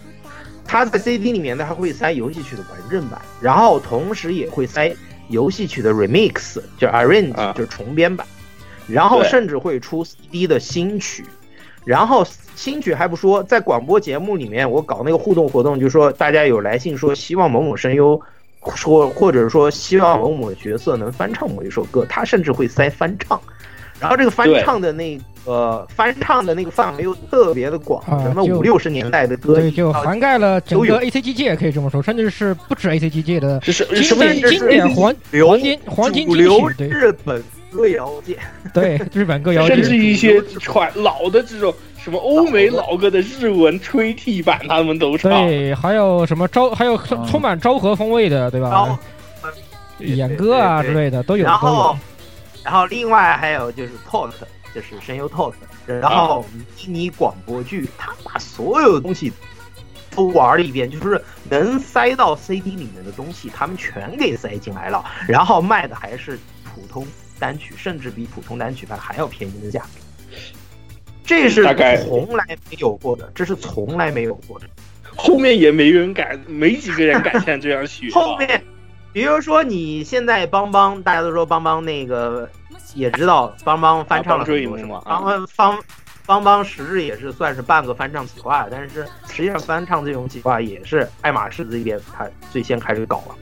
[0.65, 4.95] 它在 CD 里面呢，它会塞游戏曲的完整版，然后同时也会塞
[5.27, 8.25] 游戏曲的 remix，就是 arrange，、啊就是重编版，
[8.87, 11.25] 然后甚至会出 CD 的新曲。
[11.88, 12.24] 然后
[12.55, 18.20] 新曲还不说，在广播节目里面我搞那个互动活动，就说大家有来信说希望某某声优。
[18.74, 23.40] 说，或者说希望某某角色能翻唱某一首歌，他甚至会塞翻唱，
[23.98, 36.88] 然后这个翻唱的那个翻唱的那个范围又特别的广，啊什么五六十年代的歌，对，就涵盖了整个 A C G 界，可以这么说，甚至是不止 A C G 界的这是经什么典经典黄流黄金黄金流曲，对。
[36.88, 38.38] 日本歌谣界，
[38.72, 45.31] 对，日本歌谣甚至，一些传老的这种什么欧美老歌的日文吹替版，他们都唱。
[45.31, 48.98] 对，还有什么昭，还有充满昭和风味的，对吧然后？
[49.98, 51.96] 演歌啊之类的都有然后。
[52.64, 54.31] 然后另外还有就是 talk，
[54.74, 55.52] 就是声优 talk，
[55.87, 59.33] 然后迷你广播剧，他把所有东西
[60.14, 67.07] 都玩了一遍，就是能塞到 CD 里面的东西，他们全给塞进来了，然后卖的还是普通
[67.38, 69.88] 单曲，甚至比普通单曲卖还要便宜的价格。
[71.24, 71.62] 这是
[72.07, 74.66] 从来没有过的，这是从来没有过的。
[75.14, 78.09] 后面也没人敢，没几个人敢像这样学。
[78.12, 78.64] 后面，
[79.12, 82.48] 比如说你现在邦邦，大家都说邦邦那个
[82.94, 85.85] 也知道邦邦翻唱了很多啊什么，邦邦邦
[86.24, 93.35] 邦邦实质也是算是半个翻唱企划，但是实际上翻唱这种企划也是爱马仕这边他最先开始搞了。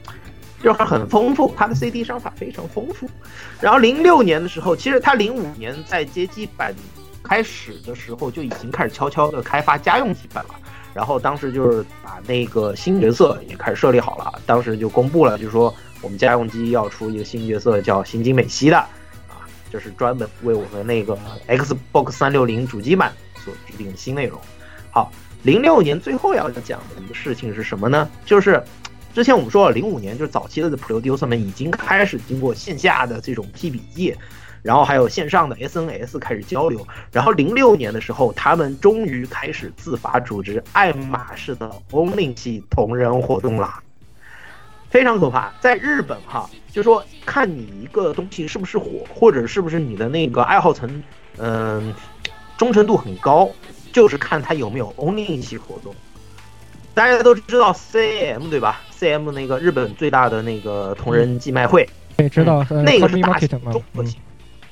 [0.61, 3.09] 就是很丰富，它的 CD 商法非常丰富。
[3.61, 6.73] 然后零六年的时候，其实它零五年在街机版
[7.23, 10.55] 开始的时候就已经开始悄悄的开发家用机版了。
[10.93, 21.15] 然后当时就是把那个新角色也开始设立好了，当时就公布了，就是说我们家用机要出一个新角色叫新津美希的，啊，这是专门为我们那个
[21.47, 24.41] Xbox 三六零主机版所制定的新内容。
[24.89, 25.11] 好，
[25.43, 28.09] 零六年最后要讲的一个事情是什么呢？
[28.25, 28.63] 就是
[29.17, 34.15] 之前我们说了，零五年就是早期的 producer 们已经开始经过线下的这种记笔记，
[34.61, 43.81] 然后还有线上的 SNS 开始交流，然后零六年的时候，他们终于开始自发组织爱马仕的 Only 系同人活动啦。
[44.91, 51.01] 非常可怕，在日本哈，就说看你一个东西是不是火，或者是不是你的那个爱好层，
[51.37, 51.91] 嗯、
[52.55, 53.49] 忠诚度很高，
[53.91, 55.95] 就是看它有没有 Only 系活动。
[56.97, 64.19] 大家都知道 CM 对吧？CM 那个日本最大的那个同人寄卖会，对，知道呃那个是大型 Market 嘛嗯综合型、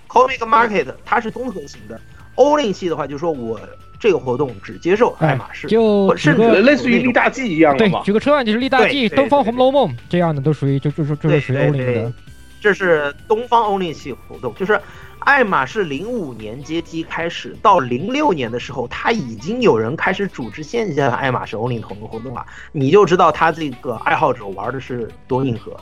[0.09, 2.01] Comic Market，它是综合型的。
[2.33, 3.59] 欧令系的话，就说我
[3.99, 8.01] 这个活动只接受爱马仕，哎就举甚至类似于利大记一样的对嘛，。
[8.03, 12.11] 举个车案就是利大记、对对东方红楼梦这样的都属于就就是就是属于欧领对的。
[12.59, 14.81] 这是东方欧令系活动，就是
[15.25, 25.75] 爱马仕零五年阶梯开始，到零六年的时候，它已经有人开始组织线下的爱马仕欧令同人活动了，你就知道他这个爱好者玩的是多硬核。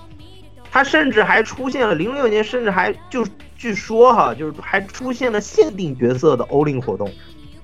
[0.71, 3.27] 他甚至还出现了零六年，甚至还就
[3.57, 7.11] 据说哈，就是还出现了限定角色的欧令活动。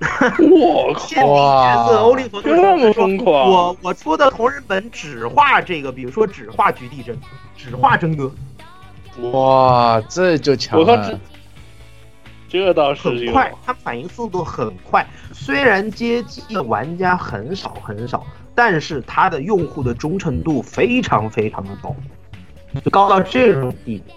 [0.00, 3.50] 我靠，限定角色欧令活动这么疯狂！
[3.50, 7.18] 我我出的同人本只画这个，比如说只画菊地真，
[7.56, 8.30] 只画真哥，
[9.32, 11.20] 哇，这就强我靠了。
[12.50, 13.08] 这倒是。
[13.08, 15.06] 很快，它反应速度很快。
[15.32, 21.94] 虽然街机的玩家很少很少，但是它的用户的忠诚度非常非常的高，
[22.84, 24.12] 就高到这种地步。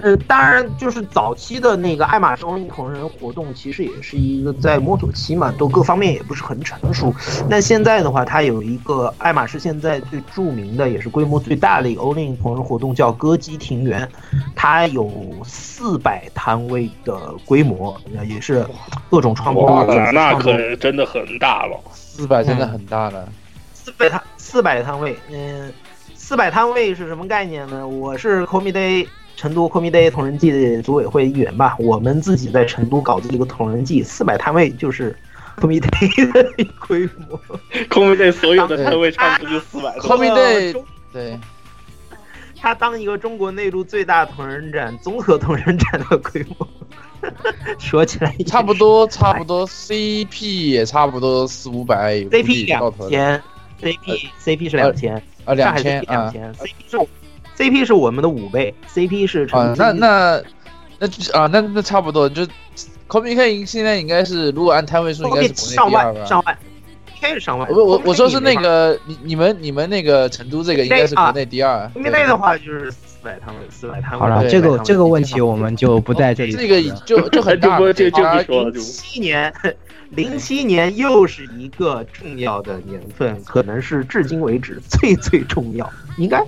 [0.00, 7.14] 呃，当然，就是早期的那个爱马仕欧令同人活动，其实也是一个在摸索期嘛，都各方面也不是很成熟。
[7.48, 14.08] 那现在的话，它有一个爱马仕现在最著名的，也是规模最大的一个欧令同人活动，叫歌姬庭园，
[14.56, 15.12] 它有
[15.44, 17.94] 四百摊位的规模，
[18.26, 18.66] 也是
[19.10, 19.64] 各种创作。
[19.64, 21.78] 哇，那可真的很大了。
[21.94, 23.28] 四百真的很大了。
[23.74, 25.72] 四百摊四百摊位，嗯，
[26.14, 27.86] 四百摊位是什么概念呢？
[27.86, 29.06] 我是 Comi Day
[29.42, 35.16] 成都 Comi Day 同人季的组委会一员吧，我们自己在成都搞的这个同人季，四百摊位就是
[35.56, 37.40] Comi Day 的规模。
[37.90, 40.02] 空位队所有的摊位差不多就 四百多。
[40.04, 41.40] Comi 呃 Day 对，
[42.56, 46.68] 他当一个中国内陆最大同人展、综合同人展的规模，
[47.80, 53.42] 说起来差不多差不多，CP 也差不多四五百 CP 两千
[53.82, 55.20] ，CP CP 是两千。
[55.44, 57.08] 啊，两千两啊千，CP 是我
[57.56, 60.42] CP 是我们的五倍，CP 是成，啊那那
[60.98, 62.46] 那就啊那那差不多就
[63.08, 66.12] Comic K 现在应该是如果按摊位数应该是国内上第二吧。
[66.12, 66.58] 万上万
[67.20, 67.70] ，K 是上万。
[67.70, 71.90] 我我我说是那个你你们你们那个成都这个应该是国内第二。
[71.94, 74.18] 因为那的话就是四百摊位，四百摊位。
[74.18, 79.54] 好了，这个400摊位这个问题我们就不在这里这个就就很大， 就不就就大家不说了，零七年，
[80.10, 86.44] 零七年又是一个重要的年份，可能是至今为止最最重要，应该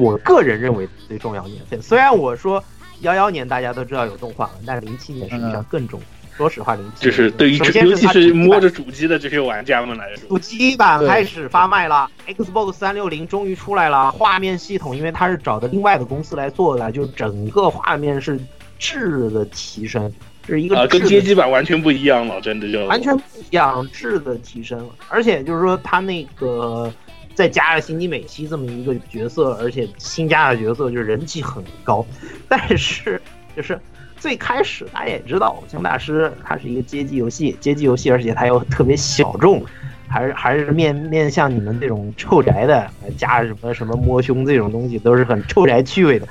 [0.00, 1.80] 我个人认为最重要的年份。
[1.82, 2.62] 虽然我说
[3.00, 6.17] 幺幺年大家都知道有动画，但零七年实际上更重要。
[6.38, 14.12] 说实话，零七就是对于尤其是摸着主机的这些玩家们来说，主机版开始发卖了，Xbox 三六零终于出来了。
[14.12, 18.38] 画面系统，因为它是找的另外的公司来做的，就是整个画面是
[18.78, 20.12] 质的提升，
[20.46, 24.90] 这是一个啊，跟街机版完全不一样了，真的就完全不一样，质的提升了。
[25.08, 26.92] 而且就是说，它那个
[27.34, 32.06] 再加了辛迪美希这么一个角色，而且新加的角色就是人气很高。
[32.48, 33.20] 但是
[33.56, 33.76] 就是
[34.18, 39.64] 最开始大家也知道，偶像大师它是一个街机游戏，街机游戏，而且它又特别小众。
[40.10, 46.26] 还是还是面面向你们这种臭宅的，加什么什么摸胸这种东西，都是很臭宅趣味的。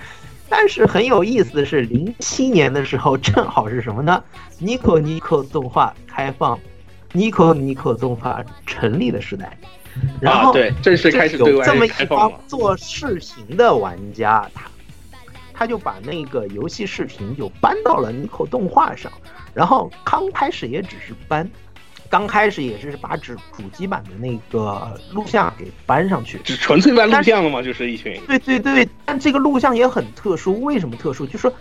[0.50, 4.24] 但是很有意思的是，零七年的时候正好是什么呢
[4.60, 6.58] ？Nico Nico 动画开放
[7.14, 9.56] ，Nico Nico 动画成立的时代。
[10.20, 12.32] 然后啊，对，正式开始对有这么外一帮开放。
[12.48, 14.64] 做视频的玩家，他
[15.58, 19.12] 他就把那个游戏视频就搬到了 Nico 动画上，
[19.54, 21.50] 然后刚开始也只是搬，
[22.10, 28.22] 刚开始也是把主主机版的那个录像给搬上去，只纯粹搬录像了嘛，就是一群。
[28.28, 31.26] 对对对，但这个录像也很特殊，为什么特殊？
[31.26, 31.54] 就是说，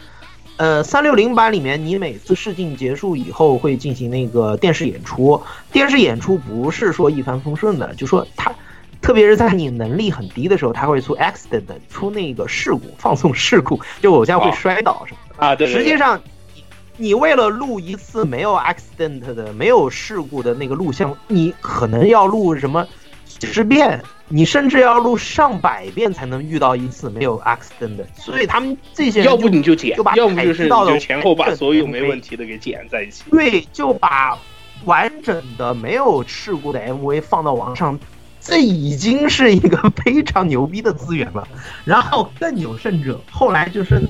[0.58, 5.42] 呃，三六零版里面，你每次试镜结束以后会进行那个电视演出，
[5.72, 8.54] 电视演出不是说一帆风顺的，就说它，
[9.00, 15.46] 特别是在你能力很低的时候，他会出 accident，出那个事故，放送事故， 就偶像会哦摔倒什么的。
[15.46, 16.20] 啊，对对对实际上，
[16.54, 16.64] 你
[16.96, 22.86] 你为了录一次没有 accident 的、没有事故的那个录像，你可能要录什么
[23.24, 28.06] 几十遍，你甚至要录上百遍才能遇到一次没有 accident 的。
[28.16, 33.24] 所以他们这些人要不你就剪就把，要不就是你就前后把所有没问题的给剪在一起。
[33.30, 34.36] 对，就把
[34.84, 37.98] 完整的没有事故的 MV 放到网上，
[38.46, 41.46] 这已经是一个非常牛逼的资源了。
[41.84, 44.00] 然后更有甚者，后来就是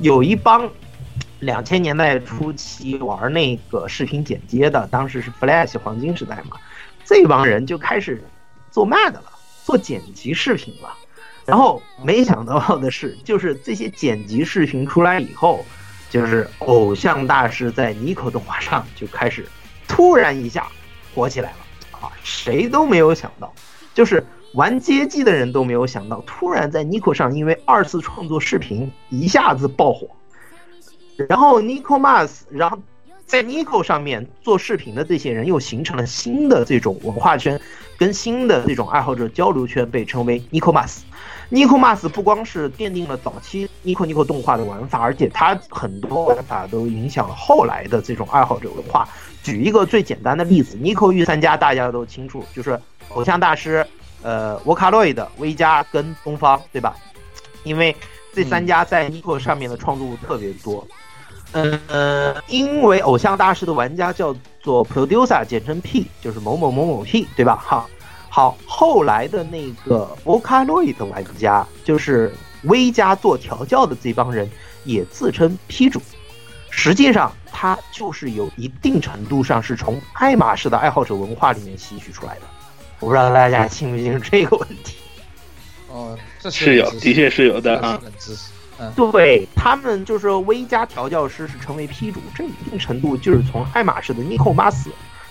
[0.00, 0.68] 有一帮
[1.40, 6.56] 两千年代初期玩那个视频剪接的，当时是 Flash 黄金时代嘛，
[7.04, 8.22] 这帮人就开始
[8.70, 9.24] 做 MAD 了，
[9.64, 10.92] 做剪辑视频了。
[11.46, 15.64] 然后没想到的是，就是这些剪辑视频出来以后，
[16.08, 19.46] 就是偶像大师在 Nico 动画上就开始
[19.86, 20.66] 突然一下
[21.14, 21.56] 火起来了
[22.00, 22.10] 啊！
[22.22, 23.52] 谁都没有想到，
[23.94, 24.22] 就是
[24.52, 30.08] 玩街机的人都没有想到，突然在 Nico 上因为二次创作视频一下子爆火，
[31.28, 32.78] 然后 Nico Mas，然后
[33.24, 37.60] 在 Nico 上面做视频的这些人又形成了新的这种文化圈，
[37.96, 41.02] 跟新的这种爱好者交流圈，被称为 Nico Mas。
[41.50, 49.08] Nico Mas 不光是奠定了早期 Nico Nico 动画的玩法，而且它很多玩法都影响了后来的这种爱好者文化。
[49.42, 52.80] 举一个最简单的例子，Nico 御三家大家都清楚，就是
[53.10, 53.86] 偶像大师、
[54.22, 56.96] 呃 Vocaloid、微加跟东方，对吧？
[57.62, 57.94] 因为
[58.32, 60.86] 这三家在 Nico 上面的创作物特别多。
[61.52, 67.56] 嗯呃，因为偶像大师的玩家叫做 producer，简称 P，就是某某某某 P，对吧？
[67.64, 67.86] 哈，
[68.28, 72.34] 好，后来的那个 Vocaloid 的玩家，就是
[72.64, 74.50] 微加做调教的这帮人，
[74.82, 76.02] 也自称 P 主。
[76.70, 82.40] 实际上，他就是有一定程度上是从爱马仕的爱好者文化里面吸取出来的。
[83.04, 84.96] 我不知道大家清不清楚这个问题。
[85.90, 88.00] 哦，这是有的确是有的啊
[89.12, 94.86] 对他们就是说微加调教师是成为 P 主，这一定程度就是从爱马仕的 Nico Mas、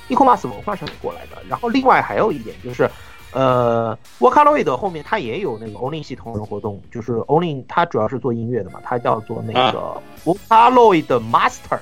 [0.08, 1.42] Nico Mas 文化上面过来的。
[1.50, 2.88] 然后另外还有一点就是，
[3.32, 11.80] 呃，Vocaloid 后面它也有那个 Olin 系同人活动，就是 Olin 它主要是做音乐的嘛，它叫做那个 Vocaloid Master。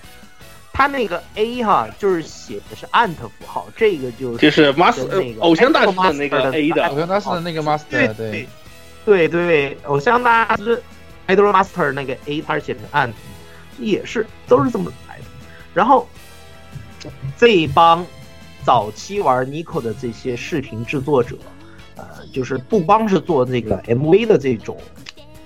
[0.81, 8.47] 它那个 A 哈，就是写的是 ant 符号，这个就是就是 master 那个偶像大师的那个 A 的偶像大师的那个 master，对对，
[9.05, 10.81] 对对，偶像大师
[11.27, 13.11] Idol Master 那个 A，它是写成 ant，
[13.77, 15.23] 也是都是这么来的。
[15.71, 16.09] 然后
[17.37, 18.03] 这一帮
[18.63, 21.37] 早期玩 Nico 的这些视频制作者，
[21.95, 24.75] 呃，就是不光是做这个 MV 的这种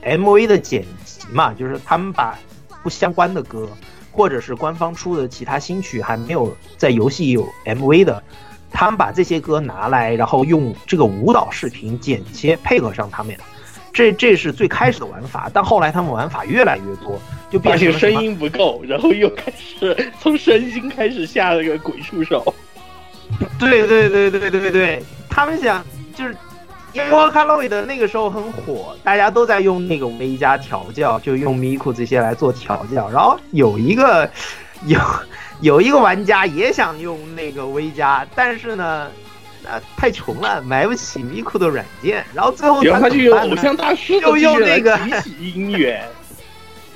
[0.02, 2.40] MV 的剪辑嘛，就是他们把
[2.82, 3.68] 不相关的歌，
[4.16, 8.24] 或者是官方出的其他新曲还没有在游戏有 MV 的，
[8.72, 13.36] 他们把这些歌拿来，然后用这个舞蹈视频剪切配合上他们。
[13.92, 22.54] 这这是最开始的玩法，但后来他们玩法越来越多，就变成声音不够，然后又开始从声音开始下了个鬼畜手。
[23.60, 26.36] 对对对对对对，他们想就是
[26.96, 33.10] 因为 Vocaloid 那个时候很火，大家都在用那个微加调教，就用 Miku 这些来做调教。
[33.10, 34.30] 然后有一个
[34.86, 34.98] 有
[35.60, 39.12] 有一个玩家也想用那个微加，但是呢，
[39.66, 42.26] 呃，太穷了，买不起 Miku 的软件。
[42.34, 44.98] 然后最后然后他就用偶像大师就用那个
[45.38, 46.02] 音源。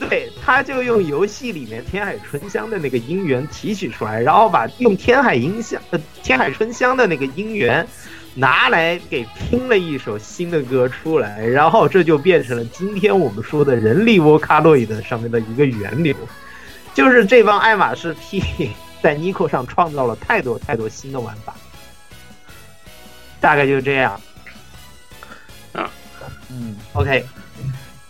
[0.10, 7.86] 对，他就用游戏里面天海春香的那个音源提取出来，然后把用天海音箱呃天海春香的那个音源
[8.40, 16.16] 拿来给拼了一首新的歌出来，然后这就变成了今天我们说的人力 Vocaloid 上面的一个源流，
[16.94, 18.72] 就是这帮爱马仕 P
[19.04, 21.54] 在 Nico 上创造了太多太多新的玩法，
[23.42, 24.20] 大概就这样。
[26.52, 27.26] 嗯，OK，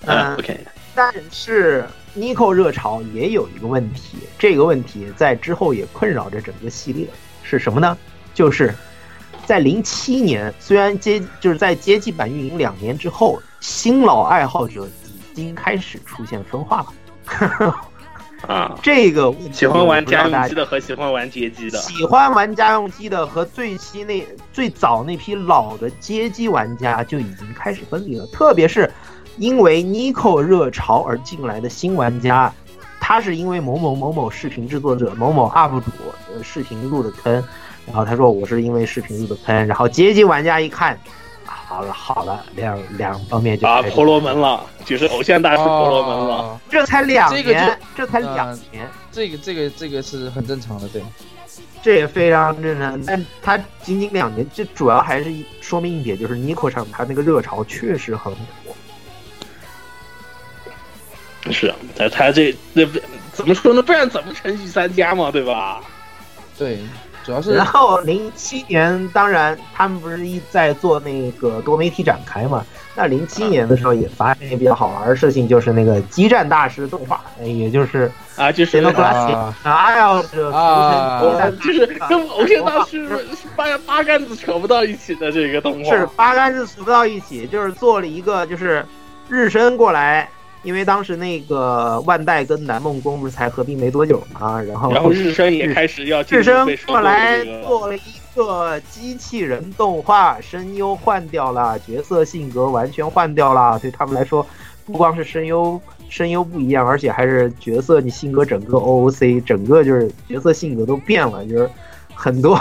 [0.05, 0.59] 啊嗯、，OK，
[0.95, 1.85] 但是
[2.17, 7.07] Nico 热潮也有一个问题，这个问题在之后也困扰着整个系列，
[7.43, 7.97] 是什么呢？
[8.33, 8.73] 就是
[9.49, 14.87] 在零七年，虽然街就是在街机版运营两年之后，新老爱好者
[15.33, 17.75] 已经开始出现分化了。
[18.47, 24.23] 啊，这个喜欢玩家用机的和喜欢玩街机的，喜欢玩家用机的和最期那
[24.53, 28.87] 最早那批老的街机玩家就已经开始分离了，特别是
[29.37, 32.53] 因为 Nico 热潮而进来的新玩家，
[32.99, 35.89] 他是因为某某某某视频制作者、某某 UP 主
[36.31, 37.43] 呃视频入的坑，
[37.89, 40.97] 然后他说我是因为视频入的坑，然后街机玩家一看，
[41.43, 46.35] 好了好了，两两方面就啊婆罗门了，就是偶像大师婆罗门了。
[46.35, 48.87] 哦这才两这个这才两呃年。
[49.11, 51.01] 这个这个这个是很正常的，对。
[51.81, 58.75] 这也非常正常，但它仅仅两年，这主要还是说明一点，就是 Nico 上它那个热潮确实很火。
[61.51, 62.99] 是啊，他他这那不
[63.31, 63.81] 怎么说呢？
[63.81, 65.81] 不然怎么成绩三家嘛，对吧？
[66.57, 66.79] 对，
[67.29, 72.65] 主要是然后零七年，当然他们不是一在做那个多媒体展开嘛？
[72.95, 81.21] 那零七年的时候也发生一个比较好玩的事情，就是那个激战大师动画，呃也就是啊，就是杰诺格拉西啊啊，要这啊
[81.61, 85.95] 就是跟偶像大师是八八竿子扯不到一起的这个动画。
[85.95, 88.83] 是八竿子扯不到一起，就是做了一个就是
[89.29, 90.27] 日升过来，
[90.63, 98.01] 因为当时那个万代跟南梦宫不是才合并没多久嘛，然后然后日升也开始要进日升入被收购过来做了一
[98.35, 104.45] 个机器人动画，声优换掉了，角色性格完全换掉了，对他们来说，
[104.85, 105.79] 不光是声优
[106.09, 111.69] 声优不一样，而且还是角色你性格整个 OOC，整个就是角色性格都变了，就是
[112.13, 112.59] 很多。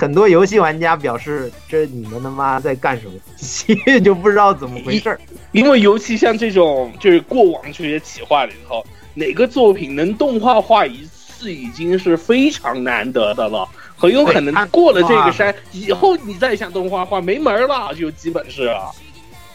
[0.00, 5.20] 很多游戏玩家表示，这你们他妈在干什么就不知道怎么回事儿。
[5.52, 8.82] 因为尤其像这种就是过往这些企划里头，
[9.12, 18.84] 哪个作品能动画化一次已经是非常难得的了，很有可能过了这个山以后，你再想动画化没门儿了，就基本是啊。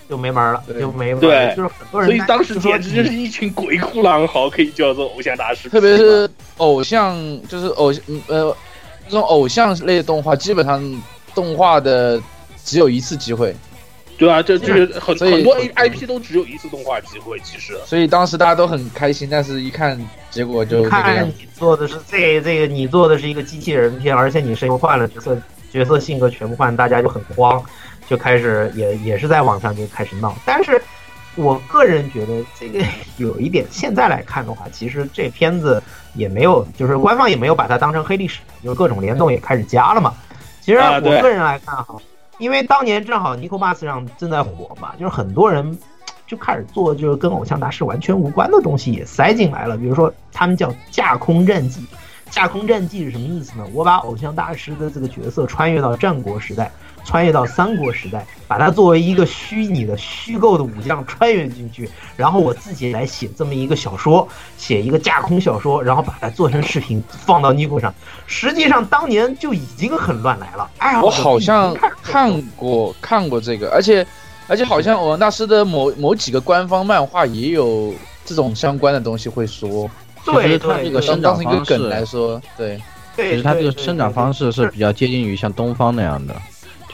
[0.07, 1.47] 就没门儿了，对就没门儿了。
[1.47, 5.67] 对就是很多人所以当时简直就是一群鬼哭狼嚎，可以叫做偶像大师。
[5.67, 7.17] 特别是偶像，
[7.47, 8.55] 就是偶嗯呃
[9.05, 11.01] 这种偶像类的动画，基本上
[11.33, 12.21] 动画的
[12.63, 13.55] 只有一次机会，
[14.17, 17.77] 对啊，这就是很很多 IP 都只有一次动画机会，其实。
[17.85, 19.99] 所以当时大家都很开心，但是一看
[20.31, 21.27] 结果就这个看。
[21.27, 25.37] 你做的是这这个，你做的是一个机器人片，而且你声优换了角色，
[25.71, 27.63] 角色性格全部换，大家就很慌，
[28.07, 30.35] 就开始也也是在网上就开始闹。
[30.45, 30.81] 但是
[31.35, 32.83] 我个人觉得这个
[33.17, 35.81] 有一点，现在来看的话，其实这片子
[36.13, 40.13] 也没有，就是官方也没有把它当成黑历史，就是各种联动也开始加了嘛。
[40.61, 41.95] 其实我个人来看哈，
[42.39, 45.77] 因为当年正好 Nico Bus 上正在火嘛，就是很多人
[46.25, 51.85] 就开始做就是跟偶像大师完全无关的东西也塞进来了，比如说他们叫架空战记。
[52.31, 53.63] 架空战记是什么意思呢？
[53.71, 56.71] 我把偶像大师的这个角色穿越到战国时代，
[57.05, 64.27] 穿越到三国时代，把它作为一个虚拟的、虚构的武将穿越进去，然后我自己来写这么一个小说，
[64.57, 67.93] 写一个架空小说，然后把它做成视频放到 Nico 上。
[68.25, 70.69] 实际上当年就已经很乱来了。
[70.79, 74.05] 哎，我好像看过看过这个，而且
[74.47, 77.93] 而且好像偶像大师的某某几个官方漫画也有
[78.25, 79.89] 这种相关的东西会说，
[80.25, 82.81] 对其实它对这个生长方梗来式，说，对，
[83.15, 86.35] 其实它这个生长方式是比较接近于像东方那样的，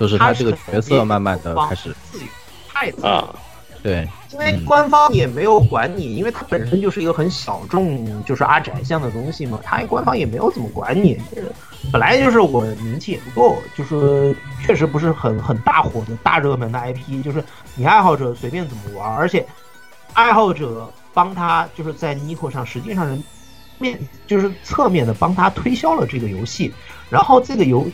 [0.02, 2.26] 就是他这个角色慢慢的开始，自由
[2.68, 3.36] 太自由啊，
[3.84, 11.22] 对，因为官方也没有管你，因为它本身就是一个很小众，就是阿宅向的东西嘛，它官方也没有怎么管你。
[11.92, 14.36] 本来就是我名气也不够，就是
[14.66, 17.44] 确实不是很很大火的大热门的 IP，就是
[17.76, 19.46] 你爱好者随便怎么玩，而且
[20.14, 23.22] 爱好者帮他就是在 Nico 上实际上是
[23.78, 26.74] 面就是侧面的帮他推销了这个游戏，
[27.10, 27.88] 然后这个游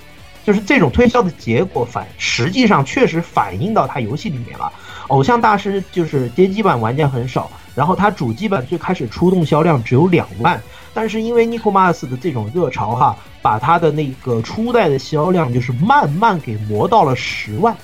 [0.47, 4.71] 就是这种推销的结果反实际上确实反映到他游戏里面了。
[5.09, 10.61] 偶像大师就是街机版玩家很少，然后它主机版最开始出动销量只有两万，
[10.93, 17.75] 但是因为 Nico Mas 的这种热潮哈，把它的那个初代的销量就是慢慢给磨到了十万，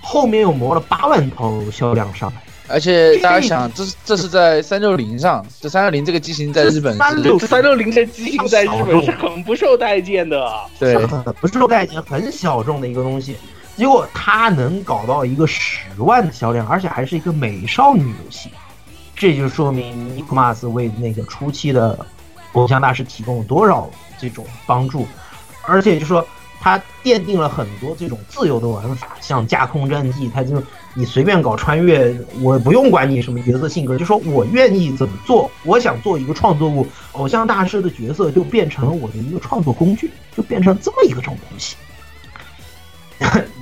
[0.00, 10.50] 后面又磨了八万头销量上来，而且大家想，这是这是在三六零上，这三六零这个机型在日本是这三六零的机型在日本是很不受待见的。
[10.78, 13.36] 对，很不受待见、很小众的一个东西。
[13.76, 18.48] 结果它能搞到一个十万的销量，而且还是一个美少女游戏，
[19.14, 21.98] 这就说明尼古马斯为那个初期的
[22.52, 25.06] 偶像大师提供了多少这种帮助，
[25.62, 26.24] 而且就说
[26.64, 30.62] 它奠定了很多这种自由的玩法，像架空战记，它就
[30.94, 41.76] 你随便搞穿越，我不用管你什么角色性格，就说我愿意怎么做，我想做一个创作物，偶像大师的角色就变成了我的一个创作工具，就变成这么一个种东西。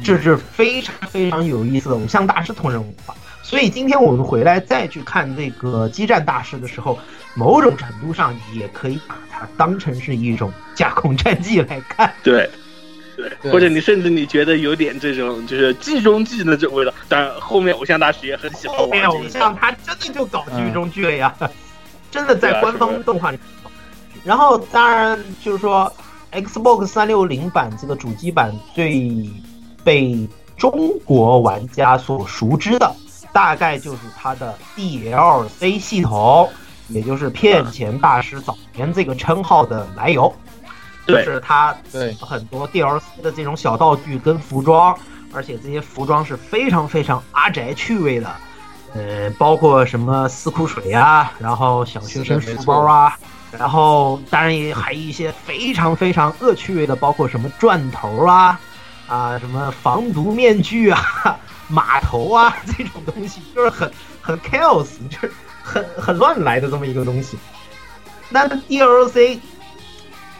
[0.04, 6.96] 这是非常非常有意思的偶像大师同人文化，所以今天我们回来再去看这个激战大师的时候，
[7.34, 12.12] 某种程度上也可以把它当成是一种架空战记来看。
[12.22, 12.48] 对，
[13.16, 18.86] 对，或者你甚至你觉得有点这种就是剧中剧的这种味道，当然后面偶像大师也很喜欢玩。
[18.86, 21.34] 后面偶像他真的就搞剧中剧了呀，
[22.10, 23.38] 真的在官方动画里。
[24.24, 25.92] 然后当然就是说。
[26.34, 29.28] Xbox 三六零版这个主机版最
[29.84, 32.90] 被中国玩家所熟知的，
[33.34, 36.48] 大概就是它的 DLC 系统，
[36.88, 40.34] 也就是骗钱大师早年这个称号的来由，
[41.12, 44.96] 就是它对很多 DLC 的这种小道具跟服装，
[45.32, 48.30] 而且这些服装是非常非常阿宅趣味的，
[48.94, 53.16] 呃，包括什么四库水呀，然后小学生书包啊。
[53.58, 58.58] 然后，当然也还有一些非常非常恶趣味的，包括什么钻头啊，
[59.06, 61.38] 啊，什么防毒面具啊，
[61.68, 63.92] 码头啊 这种东西，就是很
[64.22, 65.30] 很 chaos，就是
[65.62, 67.36] 很很乱来的这么一个东西。
[68.30, 69.38] 那 DLC，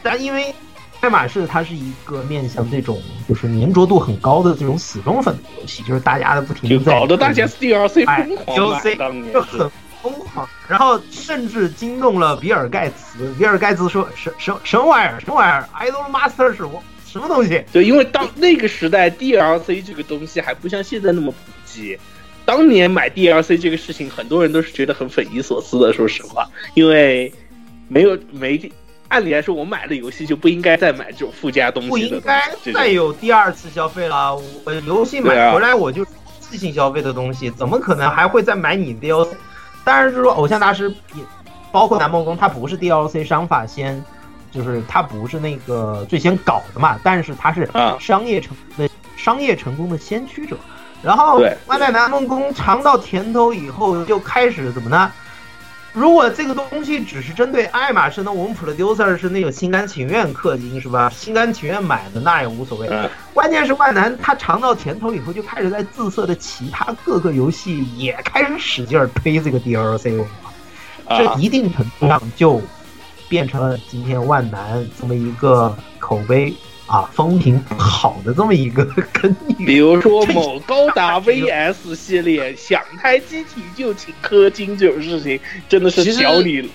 [0.03, 0.53] 但因为
[0.99, 9.71] 爱马仕它是一个面向这种就是粘着度很高的这种死忠粉的游戏，就是大家的不停的搞得大家 DLC 疯狂买，当年就很。
[10.03, 13.33] 疯狂，然后甚至惊动了比尔盖茨。
[13.39, 15.17] 比尔盖茨说：“什什什么玩意儿？
[15.21, 21.97] 什么玩意儿？Idol Master 是我什么东西？”对，因为当那个时代 DLC 这个东西还不像现在那么普及。
[22.43, 25.93] 当年买 DLC 这个事情，很多人都是觉得很匪夷所思的。
[25.93, 27.33] 说实话，因为
[27.87, 28.59] 没有没
[29.09, 34.35] 按理来说，我买了游戏就不应该再买这种附加东西不应该再有第二次消费了。
[34.65, 36.03] 我游戏买回来我就
[36.39, 39.29] 次性消费的东西，怎么可能还会再买你 DLC？
[39.83, 41.23] 当然，就是说，偶像大师也
[41.71, 44.03] 包括南梦宫，他不是 DLC 商法先，
[44.51, 46.99] 就是他不是那个最先搞的嘛。
[47.03, 50.57] 但是他是商业成的商业成功的先驱者。
[51.01, 51.37] 然后，
[51.67, 55.11] 外卖南梦宫尝到甜头以后，就开始怎么呢？
[55.93, 61.07] 如果这个东西只是针对爱马仕，那我们 producer 是那种心甘情愿氪金是吧？
[61.15, 62.89] 心甘情愿买的那也无所谓。
[63.31, 70.51] 关键是万南他尝到甜头以后，就开始在自设的其他各个游戏也开始使劲推这个 DLC 文化，
[71.09, 72.59] 这一定程度上就
[73.29, 76.51] 变成了今天万南这么一个口碑。
[76.93, 86.69] 啊，风评不好的这么一个根源，比如说某高达 VS 系列，想开机体就请氪金这种事情，真的是小李。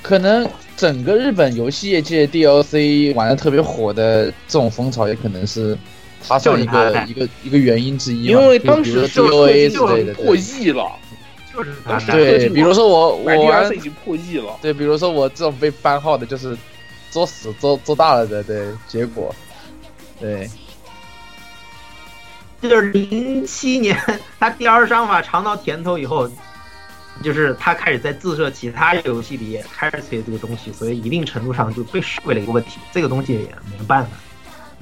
[0.00, 0.48] 可能
[0.78, 5.76] 整个日本游戏业界 DLC 玩的特别火的这种风潮，也可能是
[6.26, 8.24] 它算一个一个一个原因之一。
[8.24, 10.90] 因为当时 DOA 之类的破亿了，
[11.54, 11.70] 就是
[12.10, 16.56] 对，比如说我我玩已经破亿了，对，比如说我这种被番号的，就是。
[17.12, 19.34] 作死做做大了的，对结果，
[20.20, 20.48] 对，
[22.60, 23.98] 就是零七年
[24.38, 26.30] 他第二商法尝到甜头以后，
[27.22, 34.10] 就是他开始在自设其他游戏里也开始写这个东西，所以一定程度上就被视为了一个问题，这个东西也没办法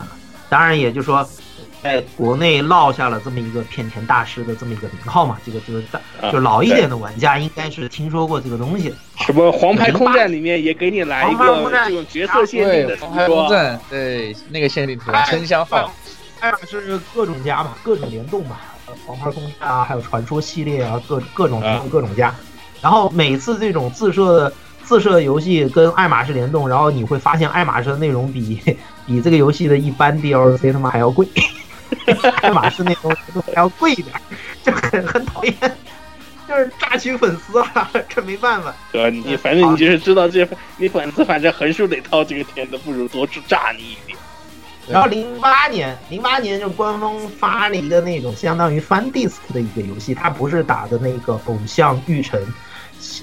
[0.05, 0.09] 啊。
[0.49, 1.27] 当然，也就是说。
[1.83, 5.85] 在国内落下了这么一个骗钱大师的这么一个名号嘛，这个就是
[6.33, 8.93] 就老一点的玩家应该是听说过这个东西。
[9.27, 15.93] 什么黄牌空战里面也给你来一个这种角色限定的黄牌空战，对那个限定图真香号，
[16.41, 18.57] 爱马仕各种加嘛，各种联动嘛，
[19.07, 22.35] 黄牌空战啊，还有传说系列啊，各各种各种加。
[22.81, 24.53] 然后每次这种自设的
[24.85, 28.61] 自设游戏跟爱马仕联动，然后你会发现爱马仕的内容比
[29.07, 31.29] 比这个游戏的一般 DLC 他妈还要贵。
[32.43, 34.15] 爱马仕那东西都还要贵一点，
[34.63, 35.55] 就很很讨厌，
[36.49, 38.75] 就是榨取粉丝啊，这没办法。
[38.93, 44.19] 对你反正你就是知道这，你粉丝反正横竖得掏这个钱的，不如多去榨你一点。
[44.89, 52.41] 然后零八年，零八年就官方发了一个那种相当于 Fun disc 的一个游戏，它不是打的那个偶像育成，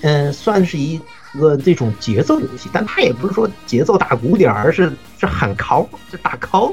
[0.03, 1.01] 嗯，算是一
[1.39, 6.71] 个这种节奏游戏，但它也不是说节奏打鼓点，而是是喊 call，是打 call。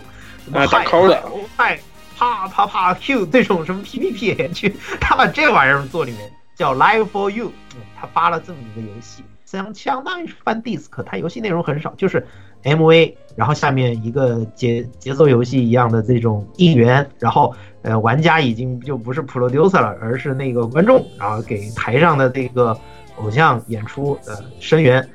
[0.52, 1.22] 啊，打 call 的，
[1.56, 1.78] 嗨，
[2.16, 12.26] 啪啪啪 Q 这种什么 PPP 去， 他把这玩意儿做里面，叫 Live for You，嗯，他发了这么一个游戏，相相当于是翻 disc，它游戏内容很少，就是
[12.64, 22.78] MV，然后下面一个节节奏游戏一样的这种应援，然后呃玩家已经就不是 producer 了，而是那个观众，然后给台上的这个
[23.16, 25.06] 偶像演出呃声援。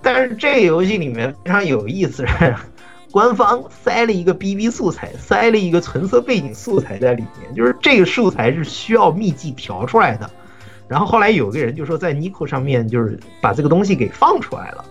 [0.00, 2.54] 但是这个游戏里面非常有意思是，
[3.10, 10.30] 官方塞了一个 BB 素材，塞了一个纯色背景素材在里面，就是这个素材是需要秘籍调出来的。
[10.86, 14.84] 然后后来有个人就说在 Nico 上面就是把这个东西给放出来了。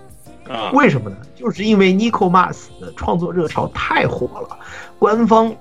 [0.50, 1.18] 啊，为什么呢？
[1.36, 4.58] 就是因为 Nico Mas 的创作热潮太火了，
[4.98, 5.54] 官方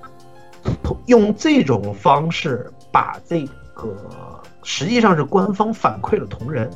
[1.07, 3.95] 用这种方式把这个
[4.63, 6.69] 实际上是官方反馈了同人，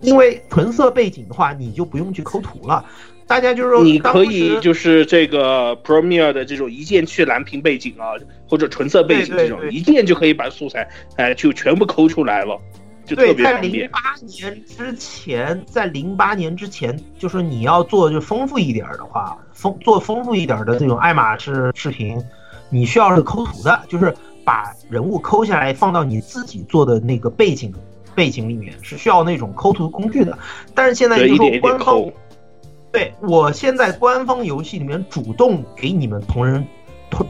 [0.00, 2.84] 因为纯色背景的话，你就不用去抠图了。
[3.32, 8.12] 大家就是说，你可以就是这个 Premiere 的这种一键去蓝屏背景啊，
[8.46, 12.58] 或者纯色背景这种，对对对一键就可以把素材哎就全部抠出来了，
[13.06, 13.90] 就特对，在零别方便。
[13.90, 22.22] 八年之前，在零八年之前，就是你要做就丰富一点儿的话，丰做丰富一点儿的这种爱马仕视频，
[22.68, 24.14] 你需要是抠图的，就是
[24.44, 27.72] 把人物抠下来放到你自己做的那个背景
[28.14, 30.36] 背景里面，是需要那种抠图工具的。
[30.74, 32.12] 但是现在对，就说一点一点官方抠。
[32.92, 36.64] 对我现在官方游戏里面主动给你们同人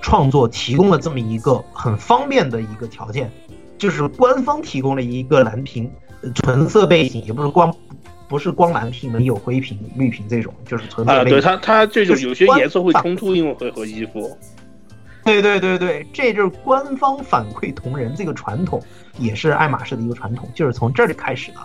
[0.01, 3.31] 创作提供了这么一个很方便的一个条件，
[3.79, 5.91] 就是官方提供了一个蓝屏，
[6.35, 7.73] 纯色背景，也不是光
[8.29, 11.37] 不是光蓝屏，没有灰屏、绿屏这种，就是纯色啊，背景。
[11.37, 14.37] 对它它这种就有些颜色会冲突，因为会和衣服。
[15.25, 18.83] 对对对对，这就是官方反馈同人这个传统，
[19.19, 21.59] 也是爱马仕的一个传统，就是从这里开始的。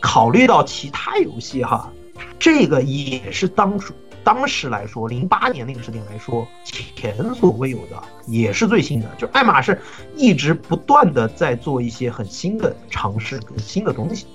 [0.00, 1.90] 考虑到其他游戏哈，
[2.38, 3.94] 这个也是当初
[4.24, 6.46] 当时来说，零八年那个时间来说，
[6.94, 9.08] 前所未有的，也是最新的。
[9.18, 9.76] 就爱马仕
[10.16, 14.26] 一直不断的在做一些很新的尝试跟新的东西。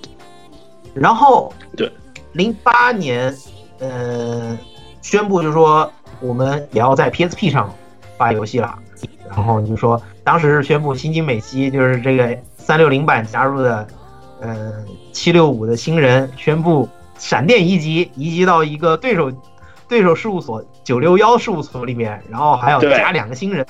[0.94, 1.92] 然后，对，
[2.34, 3.34] 零八年，
[3.80, 4.58] 呃，
[5.02, 7.74] 宣布就是说我们也要在 PSP 上
[8.18, 8.78] 发游戏了。
[9.30, 13.88] 然后就说当时是宣布新津美希就是这个三六零版加入的，
[14.42, 14.74] 呃，
[15.12, 19.32] 七六五的新人宣布闪电移籍，移籍到一个对手
[19.88, 23.66] 对手事务所九六幺事务所里面，然后还要加两个新人。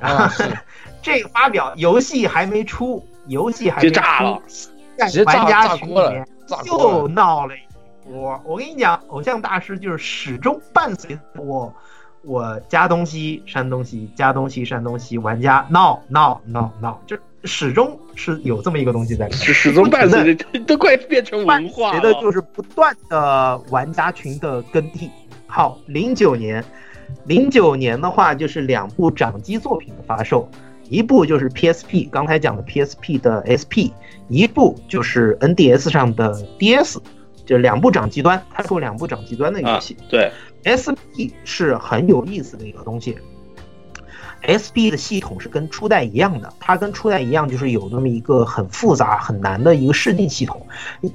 [0.00, 0.44] 然后
[1.02, 6.26] 这个发表游戏还没出，游戏还没就炸了出，在直接炸玩家群里炸锅了面
[6.66, 7.08] 又。
[7.08, 7.60] 闹了一
[8.04, 8.40] 波。
[8.44, 11.72] 我跟你讲，偶像大师就是始终伴随我，
[12.24, 19.42] 我加东西删东西，加东西删东西，玩家闹闹闹闹，就始终是有这么一个东西在里面。
[19.42, 21.98] 始终伴随着，都快变成文化了。
[21.98, 25.10] 觉得就是不断的玩家群的更替。
[25.46, 26.64] 好，零九年，
[27.26, 30.48] 零九年的话就是两部掌机作品的发售，
[30.88, 33.90] 一部就是 PSP，刚才讲的 PSP 的 SP，
[34.28, 36.98] 一部就是 NDS 上的 DS，
[37.44, 40.30] 就两部掌机端，它出两部掌机端的游啊戏。，对，
[40.64, 43.16] SP 是很有意思的一个东西。
[44.42, 50.66] SP 的系统是跟初代一样的，它跟初代一样，就是有那么一个很复杂、很难的一个设定系统。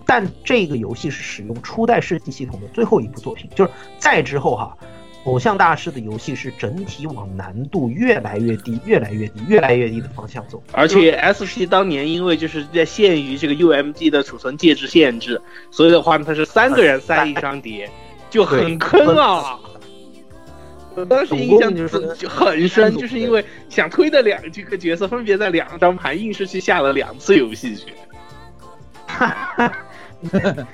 [0.06, 4.78] 但这个游戏是使用初代设计系统的最后一部作品，就是再之后哈，
[5.26, 10.64] 偶像大师的游戏是整体往难度越来越低、越来越低、越来越低的方向走。
[10.72, 17.90] 而且 SP 当年因为就是在限于这个 U M G 的储存介质限制，所以的话呢，它是三个人塞一张碟，
[18.30, 19.60] 就很坑啊。
[20.96, 27.94] 我当时印象就是就很深，就是因为想推的两这个角色分别在两张牌，硬是去下了两次游戏去。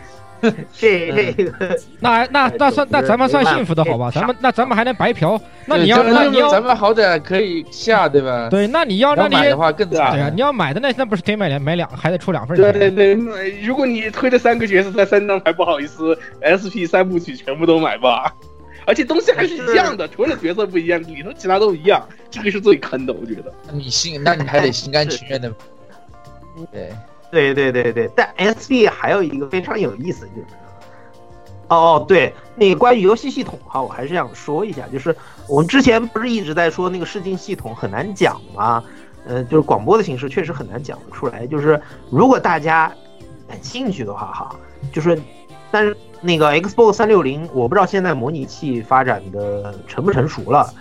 [0.73, 4.11] 这 这个那那那算那咱们算幸福的好吧？
[4.13, 5.39] 咱们那咱们还能白嫖？
[5.65, 8.49] 那你要那你要咱们好歹可以下，对吧？
[8.49, 10.17] 对，那你要那你要买的话更对啊惨。
[10.17, 12.79] 对呀，你要买的那那不是得买两买两还得出两份对钱？
[12.79, 18.33] 对对，对如果你推的三个角色在三张牌，不好意思，SP 三部曲全部都买吧。
[18.85, 23.53] 而且东西还是一样的，除了角色不一样，里头其他都一样，这个是最坑的，我觉得。
[23.71, 25.49] 你心，那你还得心甘情愿的。
[26.69, 26.91] 对，
[27.33, 30.47] 对对对对，但 SP 还有一个非常有意思，就是，
[31.67, 35.15] 哦对，那个关于游戏系统哈，我还是想说一下，就是
[35.49, 38.83] 我们之前不是一直在说那个试镜系统很难讲吗？
[39.25, 41.47] 呃，就是广播的形式确实很难讲得出来。
[41.47, 41.81] 就是
[42.11, 42.93] 如果大家
[43.47, 44.55] 感兴趣的话哈，
[44.91, 45.19] 就是，
[45.71, 50.71] 但是那个 Xbox 三六零，我不知道现在模拟器发展的成不成熟了。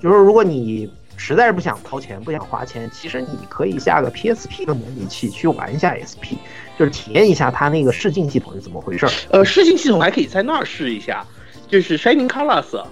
[0.00, 0.90] 就是如果你
[1.20, 6.40] 实在是不想掏钱、不想花钱，其实你可以下个 PSP 的模拟器去玩一下 SP，
[6.78, 9.12] 就是体验一下它那个试镜系统是怎么回事儿。
[9.30, 11.22] 呃，试镜系统还可以在那儿试一下，
[11.68, 12.82] 就是 Shining Colors。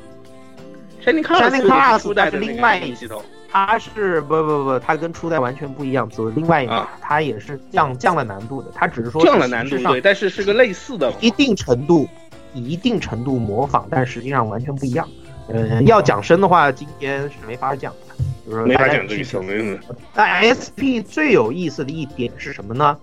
[1.03, 3.23] Shining Colors Shining Colors 初代的另外试镜系统。
[3.51, 11.11] 它是不不不，它跟初代完全不一样，走另外一个，啊它也是降降了难度的，它只是说降了难度对，但是是个类似的。
[11.19, 12.07] 一定程度
[12.53, 15.09] 一定程度模仿，但实际上完全不一样。
[15.49, 18.15] 呃，要讲深的话，今天是没法讲的，
[18.47, 19.79] 就是没法讲这个。
[20.15, 22.97] 那 SP 最有意思的一点是什么呢？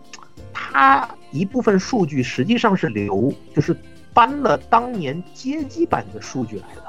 [0.54, 3.76] 它一部分数据实际上是流，就是
[4.14, 6.82] 搬了当年街机版的数据来的。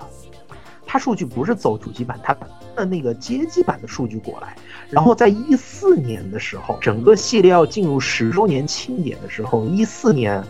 [0.89, 4.55] 它数据不是走主机版，它搬了那个街机版的数据过来。
[4.89, 10.41] 然后在一四年的时候，整个系列要进入十周年庆典的时候，一四年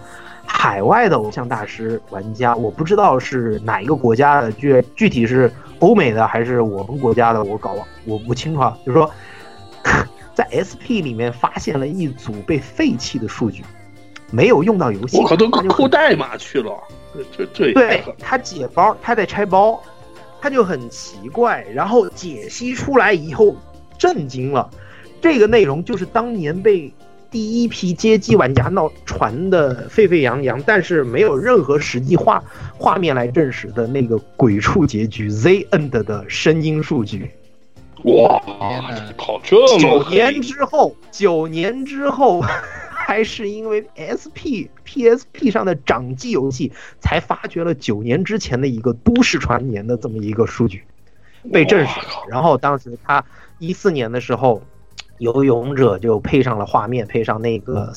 [0.47, 7.75] 海外的偶像大师玩家，我不知道是哪一个国家的，具具体是欧美的还是我们国家的，我搞
[8.05, 8.79] 我不清楚啊。
[8.85, 9.11] 就是说，
[10.35, 13.65] 在 SP 里面发现了一组被废弃的数据，
[14.31, 16.73] 没有用到游戏，我靠，都扣代码去了，
[17.37, 19.83] 这这对他解包，他在拆包，
[20.41, 23.55] 他就很奇怪，然后解析出来以后
[23.99, 24.69] 震惊了。
[25.21, 26.93] 这个内容就是当年被
[27.31, 32.43] 第一批街机玩家闹传的沸沸扬扬，但是没有任何实际画
[32.79, 37.31] 画面来证实的那个鬼畜结局 Z End 的声音数据。
[38.05, 38.41] 哇
[39.17, 42.41] 靠，这么狠九年之后，九年之后，
[42.91, 50.85] 还是因为 SP PSP 上的掌机游戏，才发掘了九年之前的一个都市传言的这么一个数据，
[51.53, 52.07] 被证实了。
[52.29, 53.25] 然后当时他
[53.59, 54.63] 一四年的时候，
[55.19, 57.93] 游泳者就配上了画面，配上那个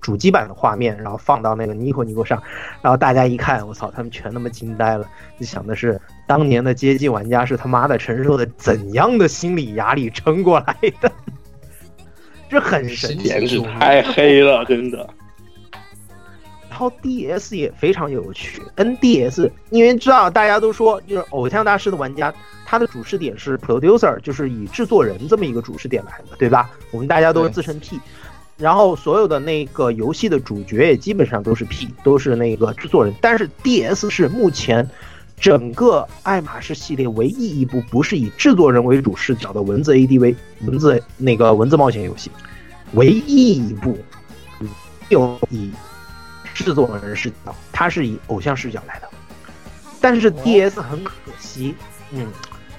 [0.00, 2.42] 主机版的画面，然后放到那个 Nico Nico 上，
[2.80, 5.06] 然后大家一看，我操，他们全他妈惊呆了，
[5.38, 11.12] 就想的是当年的街机玩家是他妈的承受的怎样的心理压力撑过来的，
[12.48, 15.08] 这很神奇，简直太黑了，真的。
[16.80, 22.32] 然后 DS 也非常有趣，NDS 因为知道大家都说就是偶像大师的玩家，
[22.64, 26.70] 他的主视点是 producer，就是以制作人这么一个主视点来的，对吧？
[26.90, 28.00] 我们大家都是自称 P，
[28.56, 33.14] 然后所有的那个游戏的主角也基本上都是 P，都是那个制作人。
[33.20, 34.88] 但是 DS 是目前
[35.38, 42.30] 整个爱马仕系列唯一一部不是以制作人为主视角的文字 ADV 文字那个文字冒险游戏，
[42.94, 43.98] 唯一一部
[45.10, 45.70] 有以
[46.54, 49.08] 制作人视角，它是以偶像视角来的。
[50.00, 51.74] 但是 DS 很可惜，
[52.10, 52.26] 嗯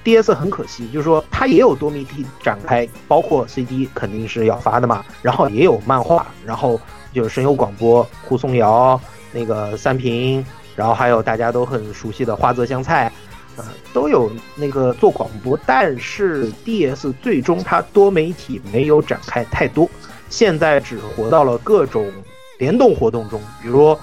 [0.04, 6.80] ，DS 很可惜，就是说它也有多媒体展开，包括 CD 肯定是要发的嘛，然后也有漫画，然后
[7.12, 9.00] 就是声优广播，胡松瑶、
[9.32, 10.44] 那个三平，
[10.74, 13.12] 然后还有大家都很熟悉的花泽香菜，
[13.56, 19.88] 呃，都有那个做广播，但是 DS 最终它多媒体没有展开太多，
[20.28, 22.10] 现在只活到了各种
[22.62, 23.98] 联动活动中，比如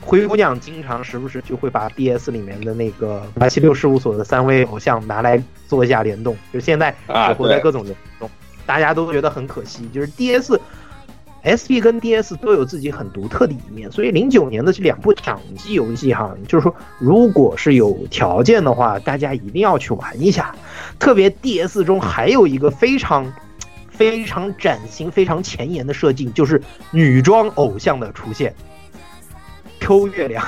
[0.00, 8.30] 灰姑娘经常时不时就会把 DS 里面的那个八七六事务所的三位偶像拿来做一下联动，就现在啊活在各种联动，
[8.64, 10.56] 大家都觉得很可惜，就是 DS。
[11.42, 20.54] SP 跟 DS 都有自己很独特的一面，所以零九年的这两部掌机游戏哈，就是说如果是有条件的话，大家一定要去玩一下。
[20.98, 23.32] 特别 DS 中还有一个非常
[24.00, 26.58] 非常崭新、非常前沿的设计，就是
[26.90, 28.54] 女装偶像的出现。
[29.78, 30.42] Q 月亮，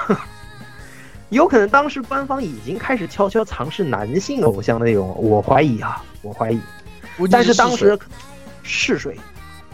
[1.29, 6.59] 有可能当时官方已经开始悄悄尝试男性偶像的内容，我怀疑啊，我怀疑。
[7.31, 7.99] 但是当时
[8.63, 9.21] 试水，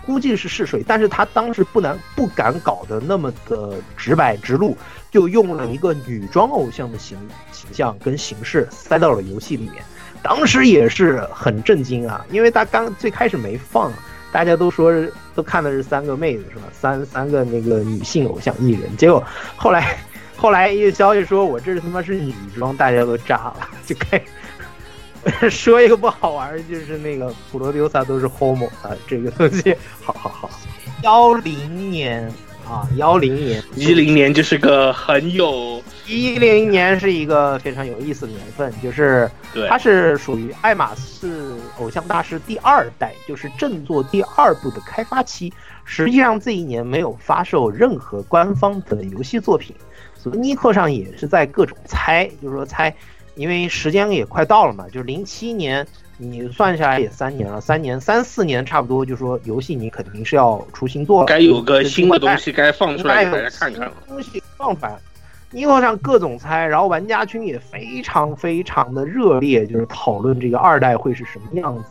[0.04, 4.76] 估计是试水，但是他当时不能不敢搞得那么的直白直路，
[5.08, 7.16] 就用了一个女装偶像的形
[7.52, 9.74] 形象跟形式塞到了游戏里面。
[10.22, 13.92] 当时也是很震惊啊，因为他刚最开始没放，
[14.32, 16.62] 大家都说是都看的是三个妹子是吧？
[16.72, 19.22] 三三个那个女性偶像艺人，结果
[19.56, 19.98] 后来
[20.36, 24.20] 后来一个消息说我这他妈是女装，大家都炸了， 就开。
[25.50, 30.48] 说一个不好玩儿，就是那个普罗丢萨都是 homo 啊，这个东西，好好好。
[31.02, 32.32] 幺零年
[32.68, 45.50] 啊，幺零年，一零年就是个很有一零年是一个非常有意思的年份，就是对它是属于爱马仕偶像大师第二代，就是正作第二部的开发期。
[45.86, 49.74] 实际上这一年没有发售任何官方的游戏作品，
[50.14, 52.94] 所以 Nico 上也是在各种猜，就是说猜，
[53.34, 55.86] 因为时间也快到了嘛，就是零七年。
[56.20, 63.92] 你算下来也三年了，三年三四年差不多，就说游戏你肯定是要出新作了，该有个新的东西该放出来给大家看看了。
[64.06, 64.98] 东西放出来。
[65.50, 71.84] Nico 上各种猜，然后玩家群也非常非常的热烈，就是讨论这个二代会是什么样子。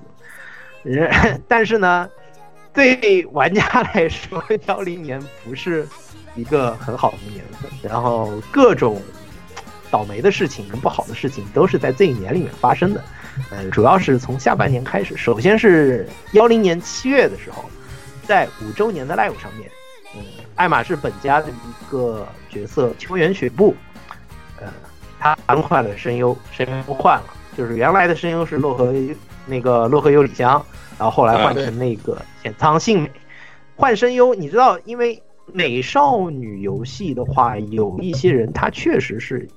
[0.84, 1.10] 人，
[1.48, 2.08] 但是呢，
[2.72, 3.66] 对玩家
[3.96, 5.88] 来说，幺零年不是
[6.36, 9.02] 一个很好的年份，然后各种
[9.90, 13.04] 倒霉的事情跟不好的事情都是在这一年里面发生的。
[13.52, 17.66] 呃，主要是从下半年开始，首先是幺零年七月的时候，
[18.26, 19.70] 在五周年的 live 上面，
[20.16, 20.22] 嗯，
[20.56, 23.76] 爱马仕本家的一个角色秋元雪步，
[24.60, 24.68] 呃，
[25.20, 27.26] 他更换了声优，声优换了，
[27.58, 28.94] 就是原来的声优是洛河
[29.46, 30.64] 那个洛河有里香，
[30.98, 33.12] 然后后来换成那个浅仓幸美，
[33.76, 35.22] 换声优，你知道，因为
[35.54, 39.48] 美少女游戏的话，有一些人他确实是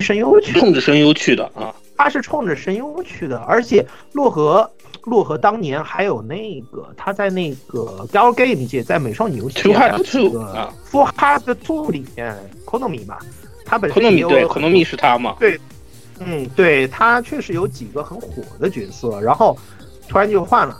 [0.00, 4.70] 声优去，冲着声优去的啊，他是冲着声优去的，而且洛河。
[5.04, 13.18] 洛河当年还有那个，他在那个 Gal Game 界，在美少女游戏 Two Heart 这 Two 个啊 Full Heart Two 里面，Konami 嘛，
[13.64, 15.34] 他本身，Konami 对很，Konami 是他嘛？
[15.40, 15.58] 对，
[16.20, 19.58] 嗯，对他确实有几个很火的角色，然后
[20.08, 20.78] 突然就换了。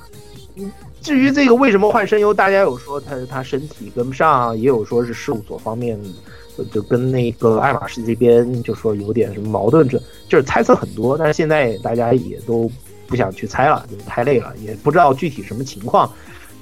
[0.55, 6.01] 嗯，至于这个为什么换声优，大家有说他他身体跟不上，也有说是事务所方面
[6.73, 9.99] 就跟那个爱马仕这边就说有点什么矛盾，这
[10.29, 12.71] 就是猜测很多，但是现在大家也都
[13.07, 16.11] 不想去猜了，就是太累了，也不知道具体什么情况。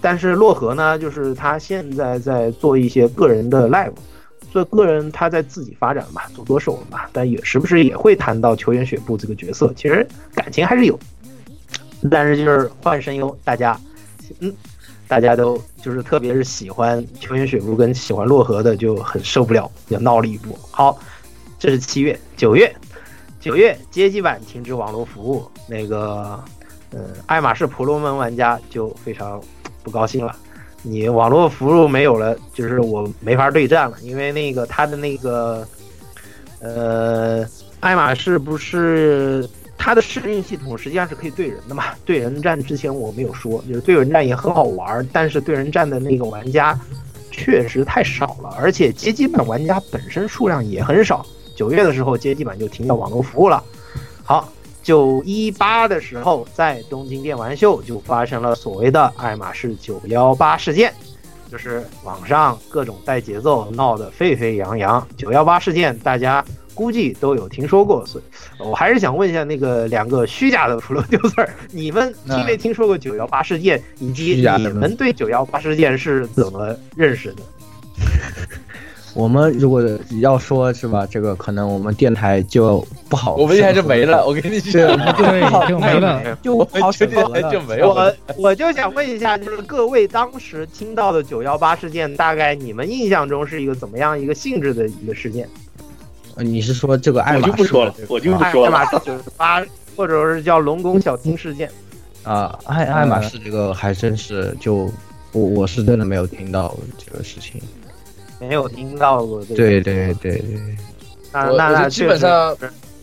[0.00, 3.92] 但是洛河呢，就是他现在在做一些个人的 live，
[4.50, 10.98] 做个人他在自己发展嘛，做歌手了嘛，但也时不时也会谈到球员雪步这个角色，其实感情还是有，
[12.10, 13.78] 但是就是换声优，大家，
[14.38, 14.50] 嗯，
[15.10, 20.56] 大家都就是特别是喜欢球员雪步跟喜欢洛河的就很受不了，要闹了一波。
[20.70, 20.96] 好，
[21.58, 22.72] 这是七月，九月，
[23.40, 26.40] 九月街机版停止网络服务，那个，
[26.92, 29.42] 呃，爱马仕婆罗门玩家就非常
[29.82, 30.36] 不高兴了。
[30.80, 35.66] 你网络服务没有了，就是我没法对战了，因为那个他的那个，
[36.60, 37.44] 呃，
[37.80, 39.44] 爱马仕不是
[39.82, 41.84] 它的适应系统实际上是可以对人的嘛？
[42.04, 46.78] 对人战之前我没有说，就是对人战也很好玩，但是对人战的那个玩家
[47.30, 51.24] 确实太少了，而且街机版玩家本身数量也很少。
[51.56, 53.64] 九月的时候，街机版就停掉网络服务了。
[54.22, 54.52] 好，
[54.82, 60.92] 九一八的时候，在东京电玩秀就发生了所谓的爱马仕九幺八事件，
[61.50, 65.06] 就是网上各种带节奏，闹得沸沸扬扬。
[65.16, 66.44] 九幺八事件大家
[66.80, 68.24] 估计都有听说过，所以
[68.58, 77.42] 我还是想问一下那个两个虚假的 producer， 你们听没听说过九幺八事件，以及你们对九幺八事件是怎么认识的？
[79.12, 79.82] 我们如果
[80.22, 84.24] 要说是吧，这个可能我们电台就不好，我们电台就没了。
[84.26, 86.36] 我跟你对，讲，对，就没了。
[86.42, 87.60] 就好我们电台就。
[87.60, 88.44] 没有了我。
[88.44, 95.46] 我就想问一下，就是各位当时听到的九幺八事件，大概你们印象中是一个怎么样一个性质的一个事件？
[96.40, 98.70] 呃你是说这个爱我马仕就不说了我就不爱说了。
[98.70, 99.62] 马仕九十八，
[99.94, 101.70] 或者是叫龙宫小町事件。
[102.22, 104.90] 啊，爱爱马仕这个还真是就
[105.32, 107.60] 我我是真的没有听到这个事情。
[108.38, 109.44] 没有听到过。
[109.44, 110.44] 对对对对，
[111.30, 112.56] 那那那基本上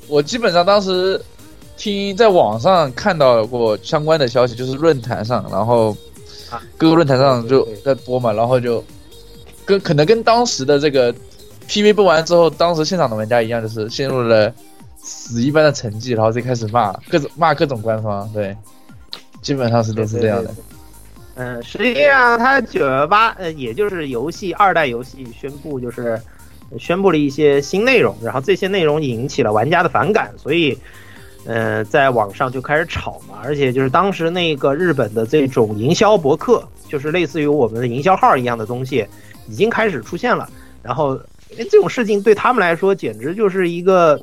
[0.07, 1.21] 我基本上当时
[1.77, 5.95] 听在网上看到过相关的消息，就是论坛上，然后
[6.49, 8.83] 啊各个论坛上就在播嘛，然后就
[9.63, 11.13] 跟可能跟当时的这个
[11.67, 14.51] PV 播完之后，当时现场的玩家一样，就是陷入了
[14.97, 18.55] 死一般的沉寂，然后就开始骂各种骂各种官方，对，
[19.41, 20.53] 基本上是都是这样的。
[21.35, 26.19] 嗯，实际上它九幺八，呃，也就是游戏二代游戏宣布，就是
[26.79, 30.75] 宣布了一些新内容，然后这些内容引起了玩家的反感，所以，
[31.45, 39.05] 呃，在网上就开始吵嘛，而且就是当时那个日本的这种营销博客，就是类似于我们的营销号一样的东西，
[39.47, 40.49] 已经开始出现了，
[40.81, 41.19] 然后
[41.51, 44.21] 因为这种事情对他们来说简直就是一个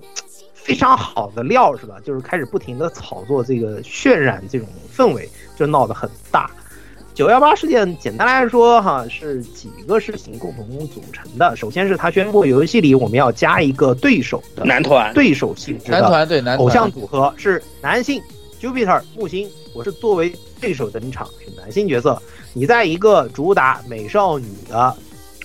[0.53, 1.97] 非常好的料，是吧？
[2.05, 6.51] 就是开始不停的炒作这个渲染这种氛围，就闹得很大。
[7.13, 11.55] 九幺八事件简单来说哈，是几个事情共同组成的。
[11.55, 18.21] 首先是他宣布游戏里我们要加一个对手的男团对手性质的男的团对男偶像组合是男性
[18.61, 22.21] Jupiter 木星，我是作为对手登场，是男性角色。
[22.53, 24.97] 你在一个主打美少女的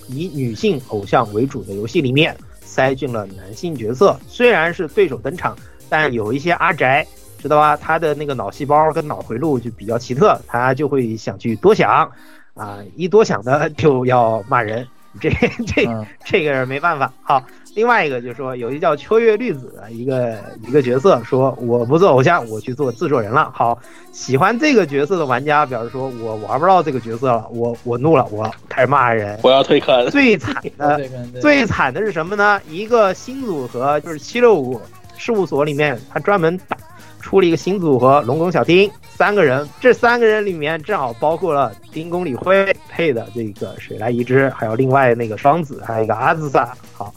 [0.09, 5.55] 以女性偶像为主的游戏里面塞进了男性角色，虽然是对手登场，
[5.87, 7.05] 但有一些阿宅
[7.37, 7.77] 知道吧？
[7.77, 12.11] 他的那个脑细胞跟脑回路就比较奇特，他就会想去多想，
[12.53, 14.85] 啊，一多想的 就要骂人，
[15.19, 15.29] 这
[15.65, 17.11] 这嗯这个没办法。
[17.21, 17.43] 好，
[17.79, 20.35] 另外一个就是说，有一叫秋月绿子的一个
[20.67, 23.49] 一个角色，说我不做偶像，我去做制作人了。
[23.55, 23.79] 好，
[24.11, 29.39] 喜欢这个角色的玩家表示说，我玩不到这个角色了，我我怒了，我开始骂人。
[29.43, 30.09] 我要退坑。
[30.09, 30.99] 最惨 的
[31.39, 32.59] 最惨的是什么呢？
[32.69, 34.81] 一个新组合就是七六五
[35.15, 36.75] 事务所里面，他专门打
[37.21, 46.73] 出了一个新组合龙宫小丁，三个人，这三个人里面正好包括了丁宫理辉配的这个水来一之，还有另外那个双子，还有一个阿兹萨。
[46.93, 47.13] 好，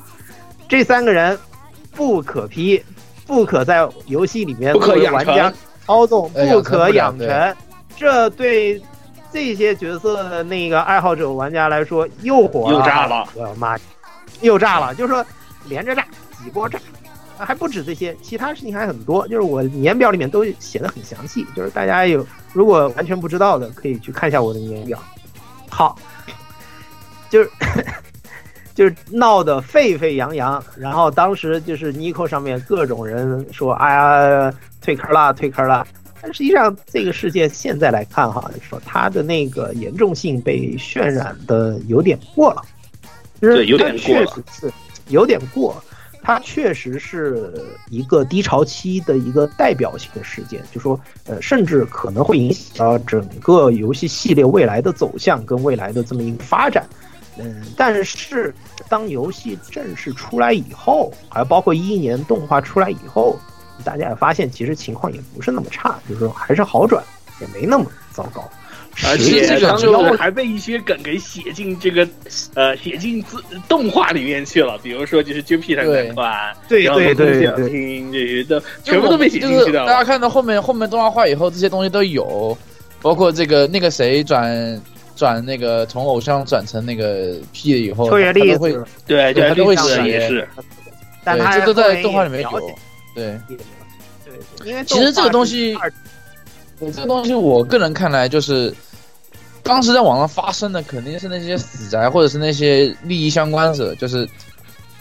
[0.73, 1.39] 这三个人
[1.95, 2.83] 不可批，
[3.27, 5.53] 不可在游戏里面不可养作为玩家，
[5.85, 7.57] 操纵呃不可养养成
[7.95, 8.83] 这对
[9.31, 13.29] 这些角色的那个爱好者玩家来说又火又炸了！
[13.35, 13.79] 我的妈，
[14.41, 14.95] 又炸了！
[14.95, 15.23] 就是说
[15.67, 16.07] 连着炸，
[16.43, 16.79] 几波炸。
[17.37, 24.99] 啊还不止这些，其他事情还很多，就是我年表里面都写的很详细，就是大家有如果完全不知道的，可以去看一下我的年表。
[25.69, 25.99] 好，
[27.29, 27.51] 就是
[28.75, 35.87] 就是闹得沸沸扬扬，然后当时就是 Nico 上面各种人说，哎呀，退坑啦，退坑啦。
[36.21, 42.63] 但实际上，这个事件现在来看哈，说它的那个严重性被渲染的有点过了，
[43.41, 44.73] 就是对有点确过是
[45.09, 45.83] 有点过。
[46.25, 47.53] 它确实是
[47.91, 56.87] 一个低潮期的一个代表性的事件，就说呃，甚至可能会影响到整个游戏系列未来的走向跟未来的这么一个发展。
[57.39, 58.55] 嗯，但是
[58.89, 63.39] 当游戏正式出来以后，还包括一一年动画出来以后，
[63.85, 67.03] 大家也发现其实情况也不是那么差，就是说还是好转，
[67.41, 68.49] 也没那么糟糕。
[69.07, 72.07] 而且当上妖时还被一些梗给写进这个
[72.53, 82.55] 呃写进自动画里面去了，比如说就是 Jupiter 对那款，对然后对对小对厅这些都全部都被写进去的就是大家看到后面后面动画化以后，这些东西都有，
[83.01, 84.79] 包括这个那个谁转
[85.17, 88.73] 转那个从偶像转成那个 P 了以后，他都会，
[89.07, 90.09] 对，对他都会写。
[90.09, 90.49] 也是，
[91.25, 92.51] 但他对这都在动画里面有。
[93.15, 93.57] 对，对
[94.59, 95.77] 对，因为其实这个东西
[96.79, 98.75] 这个东西，我个人看来就是，
[99.63, 104.29] 当时在网上发生的肯定是那些死宅或者是那些利益相关者，就是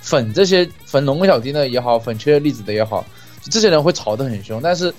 [0.01, 3.05] 粉这些粉龙小丁的也好，粉缺粒子的也好，
[3.49, 4.59] 这些人会吵得很凶。
[4.61, 4.93] 但是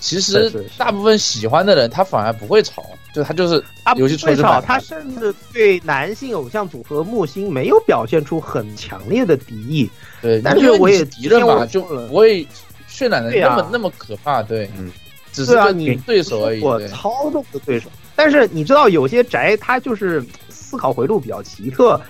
[0.00, 2.84] 其实大部分喜欢的人，他反而不会吵，
[3.14, 9.88] 就他就是他游戏出最少他甚至对男性偶像组合木星没有表现出很强烈的敌意。
[10.20, 12.44] 对，但因为你是我也敌人嘛，之前我就不会
[12.90, 14.90] 渲染的那么那么可怕，对，嗯，
[15.32, 16.80] 只是个对啊你对手而已，我。
[16.88, 17.88] 操纵的对手。
[18.16, 22.00] 但是你知道，有些宅他就是思考回路比较奇特，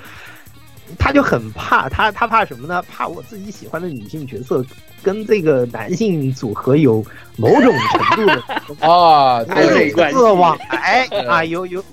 [0.98, 2.82] 他就很怕他他怕什么呢？
[2.88, 4.64] 怕我自己喜欢的女性角色
[5.02, 7.04] 跟这个男性组合有
[7.36, 8.34] 某种程度的
[8.86, 11.84] 啊，暧昧对关系色往来啊， 有有，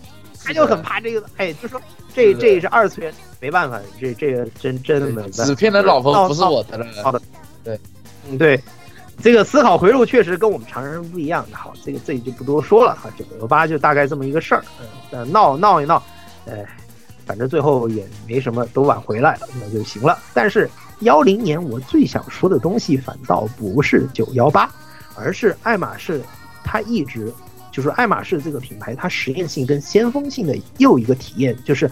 [0.43, 1.81] 他就很怕这个，哎，就说
[2.13, 5.45] 这这是二次元，没办法，这这个真真的没办法。
[5.45, 6.85] 纸 片的老婆不是我的了。
[7.03, 7.21] 好的，
[7.63, 7.79] 对
[8.29, 8.61] 嗯，对，
[9.21, 11.45] 这个思考回路确实跟我们常人不一样。
[11.51, 14.63] 好，这个这里就不多说了哈，九九八就大概这么一个事儿。
[14.79, 16.01] 嗯，呃闹闹一闹，
[16.47, 16.65] 哎，
[17.25, 20.19] 反正最后也没什么，都挽回来了，那就行了。
[20.33, 20.69] 但是
[21.01, 24.69] 幺零年我最想说的东西，反倒不是九幺八，
[25.15, 26.21] 而是爱马仕，
[26.63, 27.33] 它一直
[27.71, 31.89] 就是爱马仕这个品牌，它实验性跟先锋性的又一个体验，就是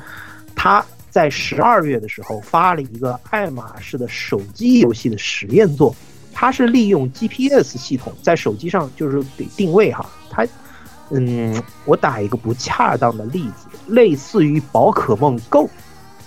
[0.55, 5.95] 它在十二月的时候发了一个爱马仕的手机游戏的实验作，
[6.33, 10.45] 它是利用 GPS 系统在手机上就是给定位哈，它，
[11.11, 15.69] 嗯，我打一个不恰当的例子，类似于宝可梦 Go，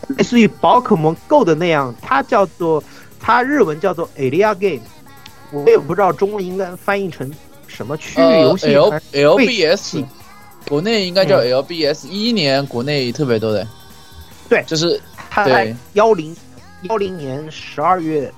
[0.09, 2.83] 类似于宝可梦 Go 的那样，它叫做
[3.21, 4.83] 它日文叫做 Area Game，
[5.53, 7.33] 我也不知道中文应该翻译成
[7.69, 10.05] 什么区域呃游戏 L LBS，
[10.69, 13.67] 国内应该叫嗯 LBS，一一年国内特别多的。
[14.49, 15.01] 对就是
[15.45, 16.37] 对幺零
[16.83, 18.31] 幺零年十二月，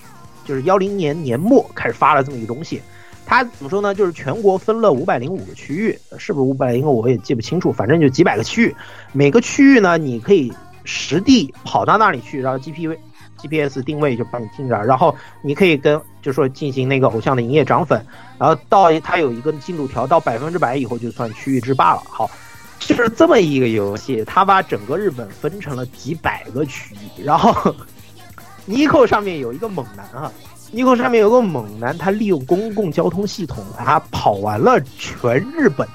[0.45, 2.83] 就是幺零年年末开始发了这么一个东西。
[3.27, 3.95] 它怎么说呢？
[3.95, 8.77] 就是全国分了五百零五个区域，是不是五百零个我也记不清楚，反正就几百个区域。
[9.13, 10.53] 每个区域呢，你可以
[10.85, 12.99] 实地跑到那里去，然后 G P V
[13.41, 18.05] GPS 定位就帮你定着，然后你可以跟就说进行那个偶像的营业涨粉，
[18.39, 22.03] 然后到它有一个进度条，到百分之百以后就算区域制霸了。
[22.07, 22.31] 好，
[22.79, 27.75] 就是这么一个游戏，它把整个日本分成了几百个区域，然后
[28.69, 30.33] Nico 上面有一个猛男啊
[30.73, 35.87] ，Nico 上面有个猛男，他利用公共交通系统把他跑完了全日本，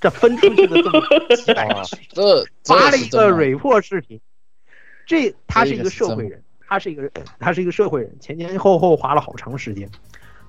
[0.00, 1.00] 这分出去的这么
[1.36, 1.82] 几百 个。
[2.12, 4.20] 这发了一个 report 视频，
[5.06, 9.88] 这他是一个社会人，他是一个他是一个社会人，前前后后花了好长时间，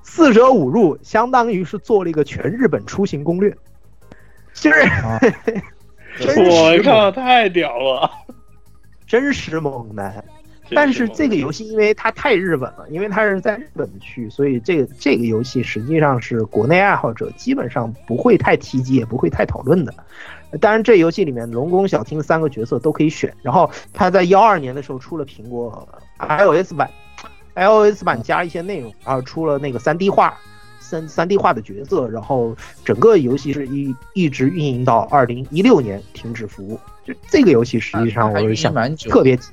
[0.03, 3.55] 四舍五入，相当于是做了一个全日本出行攻略，
[4.53, 4.79] 就是、
[6.39, 8.09] 我靠，太屌了！
[9.05, 10.23] 真实猛男。
[10.71, 19.93] 但是这个游戏因为它太日本了，因为它是在日本的区域，所以这个这个游戏实际上是国内爱好者基本上不会太提及，也不会太讨论的。
[20.61, 23.33] 当然，这游戏里面龙宫、小町三个角色都可以选。
[23.41, 25.87] 然后它在幺二年的时候出了苹果
[26.19, 26.89] iOS 版
[27.55, 30.37] ，iOS 版加一些内容，然后出了那个三 D 化、
[30.79, 36.79] 三三 D 化的角色，然后整个游戏是一一直运营到二零一六年停止服务。
[37.05, 39.43] 就这个游戏实际上我是想特别对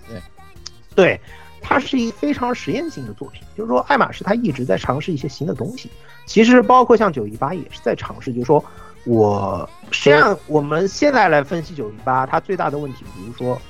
[0.95, 1.21] 对，
[1.61, 5.91] 它是一非常实验性的作品，就是说爱马仕它一直在尝试一些新的东西。
[6.27, 8.65] 其实包括像九一八也是在尝试，就是说
[9.05, 13.61] 我实际上我们现在来分析九一八，它最大的问题，比如说，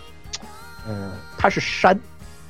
[0.89, 1.99] 嗯、它是删，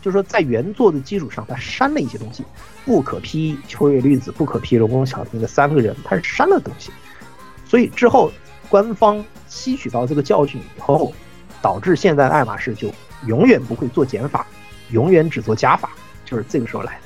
[0.03, 2.45] 就是说在原作的基础上，它删了一些东西，
[2.85, 6.91] 不可批秋叶绿子，不可批龙宫小町的三个人，它是删了东西，
[7.65, 8.31] 所以之后
[8.69, 11.15] 官方吸取到这个教训以后，
[11.63, 12.93] 导致现在的爱马仕就
[13.27, 14.47] 永远不会做减法，
[14.95, 15.91] 永远只做加法，
[16.25, 16.99] 就是这个时候来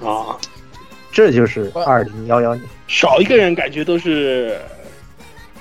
[0.00, 0.06] 的。
[0.06, 0.36] 啊，
[1.12, 2.66] 这就是二零幺幺年。
[2.88, 4.58] 少一个人感觉都是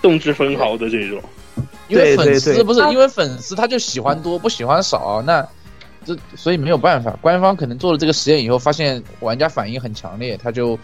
[0.02, 1.22] 动之分毫的这种。
[1.88, 5.48] 因为粉丝不是因为粉丝他就喜欢多不喜欢少，那
[6.06, 10.78] 这所以没有办法，官方可能做了这个实验以后，发现玩家反应很强烈，他就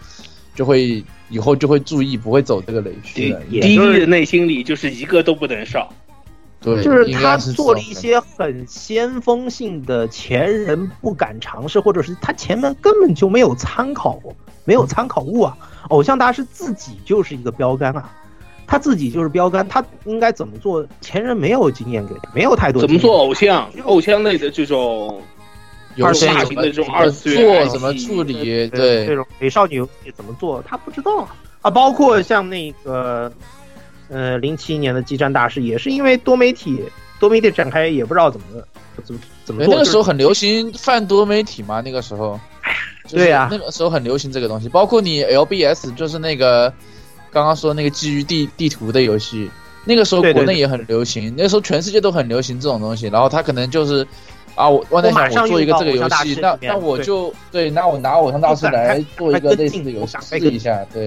[0.54, 3.40] 就会以后就会注意，不会走这个雷区了。
[3.48, 5.92] 也就是迪丽的内心里就是一个都不能少。
[6.60, 14.34] 对，就是他做了一些很先锋性的前人不敢尝试，或者是他前面根本就没有参考过，
[14.64, 15.56] 没有参考物啊。
[15.90, 18.10] 偶像大师自己就是一个标杆啊，
[18.66, 23.70] 他自己就是标杆，他应该怎么做，前人没有经验给，没有太多怎么做偶像？
[23.84, 25.22] 偶像类的这种
[25.94, 33.30] 游戏大型的这种二次元做，怎么处理，对这，种美少女游戏怎么做，他不知道啊啊，包括像那个
[34.08, 36.82] 呃零七年的激战大师，也是因为多媒体
[37.18, 38.46] 多媒体展开，也不知道怎么
[39.04, 42.38] 怎么怎么，做，那个时候很流行泛多媒体嘛，那个时候，
[43.04, 46.72] 就是对呀那个时候很流行这个东西，包括你 LBS 就是那个
[47.30, 49.50] 刚刚说那个基于地地图的游戏，
[49.84, 54.06] 那个时候国内也很流行，那个时候全世界都很流行这种东西，然后他可能就是。
[54.54, 61.06] 啊，我我在想，我做一个这个游戏，那那我就对，那我拿偶像大师 来做一个类似的游戏试一下，对，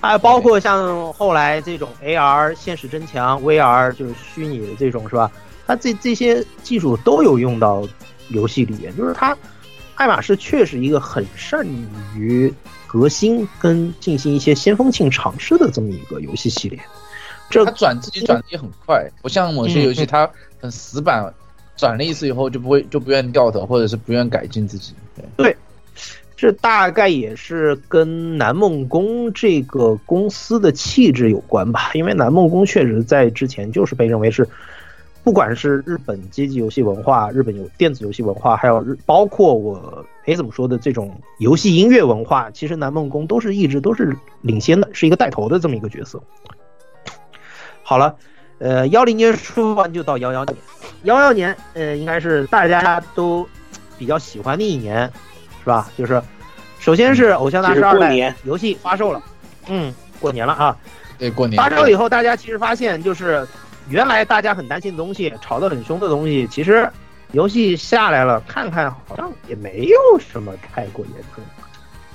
[0.00, 5.30] 还有包括像后来这种 AR 现实增强、VR 就是虚拟的这种是吧？
[5.66, 7.86] 它这这些技术都有用到
[8.28, 9.36] 游戏里面，就是它
[9.96, 11.66] 爱马仕确实一个很善
[12.16, 12.52] 于
[12.86, 16.80] 革新跟进行一些先锋性尝试的这么一个游戏系列。
[17.50, 20.30] 这它转自己转的也很快，不像某些游戏嗯它
[20.60, 21.32] 很死板，
[21.76, 24.94] 转了一次以后就不会就不愿意掉头，或者是不愿意改进自己。
[25.36, 25.56] 对，
[26.40, 34.48] 这大概也是跟南梦宫这个公司的气质有关吧，因为南梦宫确实在之前就是被认为是，
[35.24, 46.22] 不管是日本街机游戏文化、日本有电子游戏文化，还有日包括我哎怎么说的这种游戏音乐文化，其实南梦宫都是一直都是领先的，是一个带头的这么一个角色。
[47.82, 48.14] 好了，
[48.58, 50.56] 呃，幺零年说完就到幺幺年，
[51.02, 53.44] 幺幺年呃应该是大家都
[53.98, 55.10] 比较喜欢的一年，
[55.68, 55.88] 吧？
[55.96, 56.20] 就是
[56.80, 59.22] 首先是《偶像大师二代年》游戏发售了，
[59.68, 60.76] 嗯，过年了啊。
[61.18, 63.46] 对，过年发售以后，大家其实发现，就是
[63.88, 66.88] 原来大家很担心的东西，吵得很凶的东西，其实
[67.32, 71.44] 游戏下来了，看看好像也没有什么太过严重。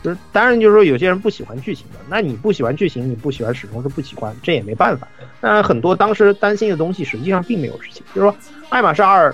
[0.02, 5.08] 就是当然，就是说有些人不喜欢剧情的，那你不喜欢剧情，你不喜欢始终是不喜欢，这也没办法。
[5.40, 8.04] 那很多当时担心的东西，实际上并没有实现。
[8.14, 8.36] 就是说，
[8.70, 9.34] 爱马仕二，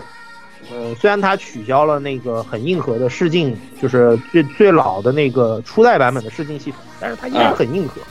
[0.72, 8.02] 呃，虽然它取消了那个很硬核的试镜，就是最最老的那个初代版本的试镜系统，但是它依然很硬核。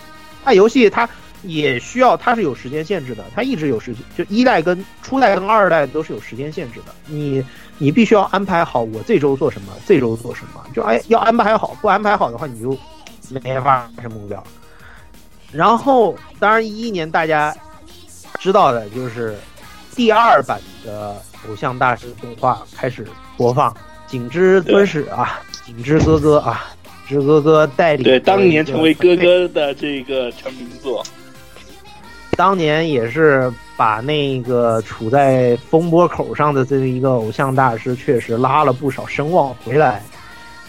[0.44, 1.08] 它游戏它
[1.42, 6.92] 也需要，它是有时间限制的，它一直有时间，就一代跟初代跟二代都是有时间限制的。
[7.06, 7.44] 你
[7.78, 12.76] 你必须要安排好，我这周做什么，这周做什么，就哎要安排好，不安排好的话，你就
[13.42, 14.42] 没法完成目标。
[15.52, 17.56] 然后，当然一一年大家
[18.40, 19.38] 知道的就是
[19.94, 21.14] 第二版的
[21.48, 23.06] 《偶像大师》动画开始
[23.36, 23.74] 播放，
[24.06, 26.64] 景之尊史啊，景之哥哥啊，
[27.08, 31.04] 景之哥哥带领对，当年成为哥哥的这个成名作，
[32.36, 40.02] 当年也是把那个处在风波口上的这一个偶像大师，确实拉了不少声望回来。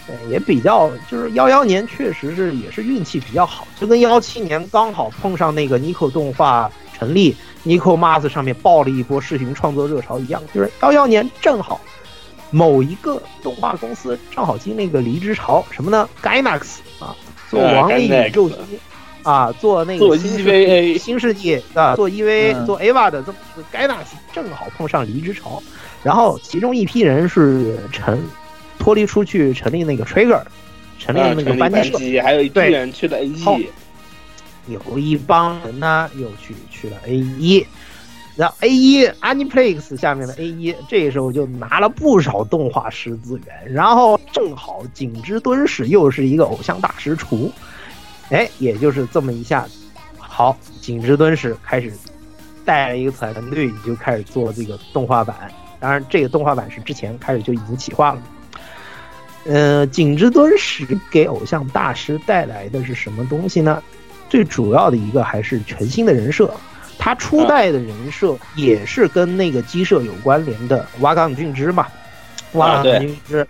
[0.08, 6.68] 呃，也比较就是幺幺年，确实是也是运气比较好，就跟幺七年刚好碰上那个 Nico 动画
[6.98, 11.80] 成立，Nico Mas 上面爆了一波视频创作热潮一样，就是幺幺年正好
[12.50, 17.14] 某一个动画公司正好经历个离职潮，什么呢？Gainax 啊，
[17.48, 18.56] 做呃王力宇宙机
[19.22, 22.66] 啊，做那个做新世 EVA 新世纪啊，做 EVA、嗯。
[22.66, 25.62] 做 AVA 的这么一个 Gainax 正好碰上离职潮，
[26.02, 28.18] 然后其中一批人是成
[28.78, 30.42] 脱离出去成立那个 Trigger，
[30.98, 33.66] 成立那个班社，班级，还有一批人去了好 AE，
[34.70, 37.66] 有一帮人呢又去去了 A 一，
[38.36, 47.52] 然后 A 一 Aniplex 下面的 A 一，这时候就拿了不少动画师资源，然后正好景之敦史又是一个偶像大师厨，
[48.30, 49.66] 哎，也就是这么一下，
[50.18, 51.92] 好，景之敦史开始
[52.64, 58.22] 带了一个团队，就开始做这个动画版，当然，这个动画版是之前开始就已经企划了。
[59.46, 63.82] 呃，景之敦史给偶像大师带来的是什么东西呢？
[64.30, 66.50] 最主要的一个还是全新的人设。
[66.98, 71.86] 他初代的人设也是跟那个鸡舍有关联的，瓦岗俊之嘛。
[72.52, 73.46] 瓦岗俊之，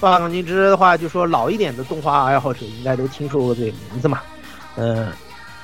[0.00, 4.20] 瓦岗俊之的话，就说老一点的动画爱好者应该都听说过这个名字嘛。
[4.76, 5.10] 呃，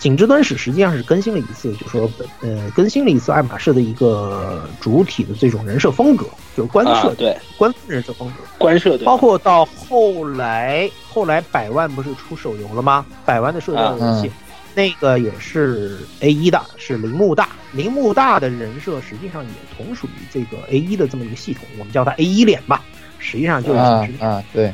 [0.00, 2.10] 景之敦史实际上是更新了一次，就说
[2.40, 6.24] 呃更新了一次爱马仕的一个主体的这种人设风格，
[6.56, 8.36] 就是官设、啊对官人设风格。
[8.56, 13.04] 官设对包括到后来，后来百万不是出手游了吗？
[13.26, 14.32] 百万的社交游戏，嗯
[14.72, 17.50] 那个也是 A 一的，是铃木大。
[17.72, 22.82] 铃木大的人设实际上也同属于这个 A 一的这么一个系统，我们叫它 A 一脸吧，
[23.18, 24.30] 实际上就是啊景之脸。
[24.30, 24.72] 啊，对，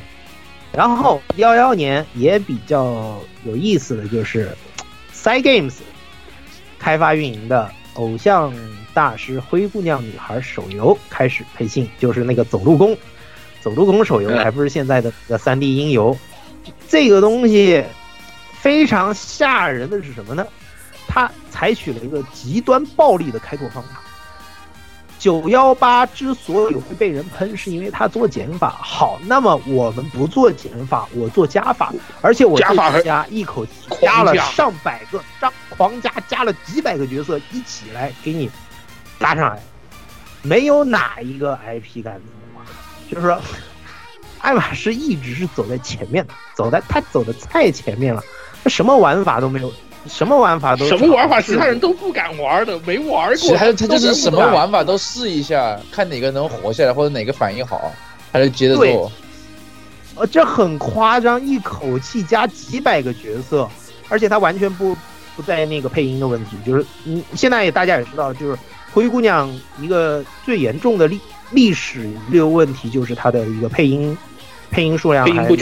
[0.71, 4.51] 然后幺幺年也比较有意思的就是
[5.27, 5.75] ，Side Games
[6.79, 8.55] 开发运营的《偶像
[8.95, 12.97] 大师灰姑娘女孩》手游开始配信，就是那个走路工，
[13.61, 16.17] 走路工手游嗯还不是现在的那个三 D 音游。
[16.87, 17.85] 这个东西
[18.53, 20.47] 非常吓人的是什么呢？
[21.09, 24.01] 它采取了一个极端暴力的开拓方法。
[25.19, 29.19] 九幺八之所以会被人喷，是因为他做减法好。
[29.25, 38.51] 那么我们不做减法，我做加法，而且我加加一口气加了上百个，张狂加加了几百个角色一起来给你
[39.19, 39.63] 搭上来，
[40.43, 42.67] 没有哪一个 IP 敢这么玩。
[43.11, 43.41] 就是说，
[44.41, 48.23] 爱马仕一直是走在前面的，走在他走的太前面了，
[48.63, 49.73] 他什么玩法都没有，
[50.09, 53.37] 什么玩法都什么玩法，其他人都不敢玩的，没玩过。
[53.37, 57.93] 其实他他就是什么玩法都试一下，看哪个能活下来或者哪个反应好，
[58.33, 58.93] 他就接着对。
[58.93, 59.11] 做。
[60.17, 63.69] 呃，这很夸张，一口气加几百个角色，
[64.09, 64.97] 而且他完全不
[65.37, 68.59] 不在那个配音的问题，就是你现在也大家也知道，就是
[68.93, 71.21] 灰姑娘一个最严重的历
[71.51, 74.17] 历史遗留问题，就是它的一个配音
[74.71, 75.57] 配音数量还没有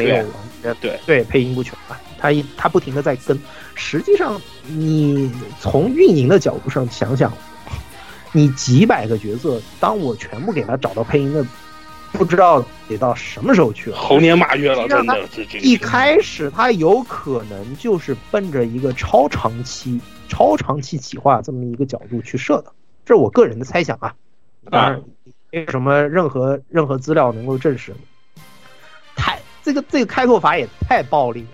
[0.81, 0.99] 对。
[1.05, 3.38] 对配音不全啊，它一它不停的在跟。
[3.74, 5.30] 实际上，你
[5.60, 7.30] 从运营的角度上想想，
[8.32, 11.44] 你几百个角色，当我全部给他找到配音的，
[12.12, 13.98] 不知道得到什么时候去了。
[13.98, 15.20] 猴年马月了，真的
[15.60, 22.72] 一开始他有可能就是奔着一个超长期、超长期企划这么一个角度去设的，
[23.05, 24.14] 这是我个人的猜想啊。
[24.70, 25.02] 当然，
[25.51, 27.94] 没有什么任何任何资料能够证实。
[29.14, 31.46] 太这个这个开拓法也太暴力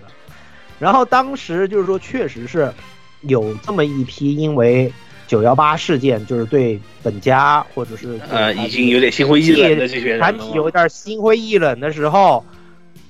[0.81, 2.73] 然后当时就是说，确实是
[3.21, 4.91] 有这么一批因为
[5.27, 12.43] 九幺八事件，就是对本家或者是呃，已经有点心灰意冷的这些团体有点心灰意冷的时候，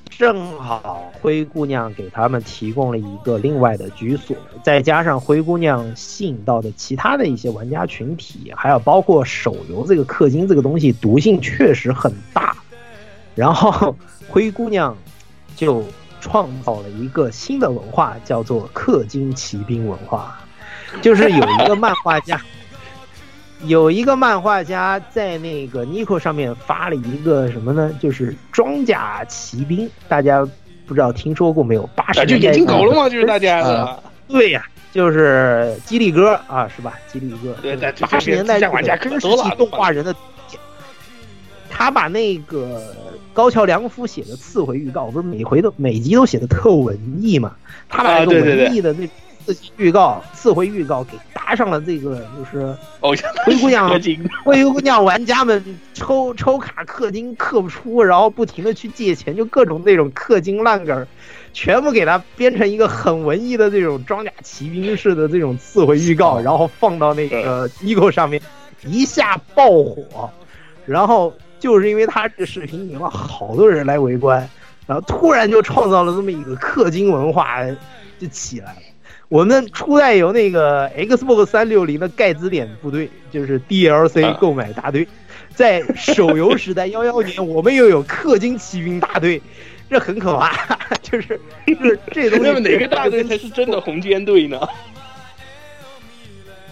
[0.10, 12.54] 正好灰姑娘给他们提供了一个另外的居所，再加上灰姑娘吸引到的其他的一些玩家群体，还有包括手游这个氪金这个东西毒性确实很大，
[13.34, 13.96] 然后
[14.28, 14.96] 灰姑娘
[15.56, 15.84] 就
[16.22, 20.40] 创造了一个新的文化，叫做氪金骑兵文化，
[21.02, 22.40] 就是有一个漫画家。
[23.66, 27.92] 有一个漫画家在那个 Nico 上面发了一个什么呢？
[28.00, 30.44] 就是装甲骑兵，大家
[30.88, 31.88] 不知道听说过没有？
[31.96, 34.04] 八十啊，就眼睛狗了吗，就是大家的。
[34.28, 36.98] 对呀、就是激励哥啊，是吧？
[37.08, 40.16] 激励哥，对对八十年代这玩家可真实多了动画人的，
[41.72, 42.94] 他把那个
[43.34, 47.56] 高桥良夫写的次回预告，不是每回都每集都写的特文艺嘛？
[47.90, 49.08] 他把那个文艺的那
[49.46, 53.90] 次集预告、次回预告给搭上了这个，就是灰姑娘
[54.44, 61.08] 灰姑娘玩家们抽抽卡氪金氪不出，然后不停的去借钱，就各种那种氪金烂梗，
[61.54, 68.42] 全部给它编成一个很文艺的这种装甲骑兵式的这种次回预告， 然后放到那个 Nico 上面，
[68.86, 70.30] 一下爆火。
[70.86, 71.32] 然后
[71.62, 74.50] 就是因为他这个视频引了好多人来围观，
[74.86, 77.64] 然后突然就创造了这么一个氪金文化
[78.20, 78.80] 就起来了。
[79.30, 85.08] 我们初代有那个 Xbox 三六零的盖茨点部队，就是 DLC 购买大队，
[85.56, 89.42] 在手游时代幺幺年，我们又有氪金骑兵大队，
[89.90, 92.46] 这很可怕，就是就是这东西。
[92.46, 94.60] 那么哪个大队才是真的红尖队呢？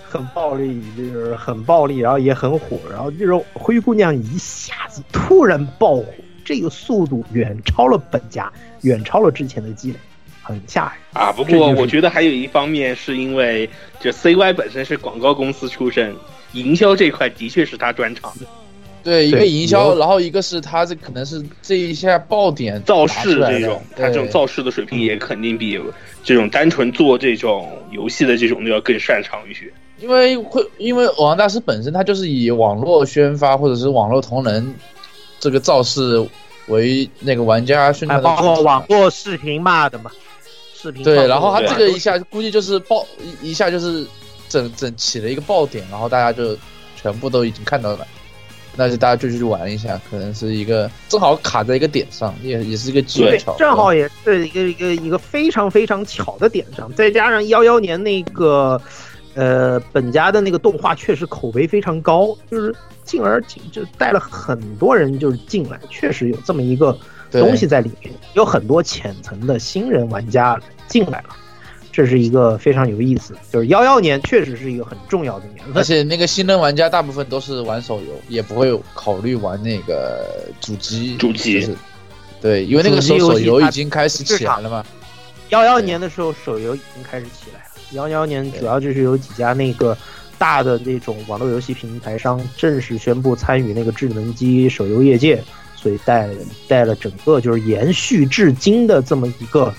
[0.10, 6.06] 很暴力，就是很暴力，然后也很火，然后就是灰姑娘一下子突然爆火，
[6.44, 9.98] 这个速度远超了本家，远超了之前的积累，
[10.41, 11.31] 很吓人啊！
[11.31, 13.69] 不过我觉得还有一方面是因为
[13.99, 16.15] 这 CY 本身是广告公司出身，
[16.53, 18.34] 营销这块的确是他专长。
[19.02, 25.80] 对，一个营销，然后一个是他这可能是这一下爆点造势这种，他这种造势的水平也肯定比
[26.22, 29.72] 这种单纯做这种游戏的这种要更擅长一些。
[29.99, 34.73] 因为会因为偶像大师本身它就是以网络宣发或者是网络同人
[35.39, 36.26] 这个造势
[36.67, 40.11] 为那个玩家宣哎，传的包括网络视频嘛的嘛，
[40.73, 43.05] 视频对，然后他这个一下估计就是爆
[43.41, 44.05] 一一下就是
[44.47, 46.55] 整整起了一个爆点，然后大家就
[46.95, 48.07] 全部都已经看到了，
[48.76, 53.57] 那就大家就去玩一下，可能是一个正好卡在一个点上，也也是一个机对缘巧合。
[53.59, 58.80] 正好也是一个一个一个非常非常巧的点上，再加上幺幺年那个
[59.35, 66.97] 呃本家的那个动画确实口碑非常高，就是进而进就带了很多人就是进来，确实有这么一个
[67.31, 71.30] 东西在里面，有很多浅层的新人玩家进来了。
[71.91, 81.18] 这是一个非常有意思，就是幺幺年确实是一个很重要的年份，而且那个新人玩家大部分都是玩手游，也不会考虑玩那个主机。
[81.18, 81.76] 主机就是
[82.39, 84.85] 对，因为那个时候手游已经开始起来了嘛。
[85.49, 87.68] 幺幺年的时候，手游已经开始起来了。
[87.91, 89.97] 幺幺年主要就是有几家那个
[90.37, 95.43] 大的那种网络游戏平台商正式宣布参与那个智能机手游业界，
[95.75, 96.29] 所以带
[96.67, 99.73] 带了整个就是延续至今的这么一个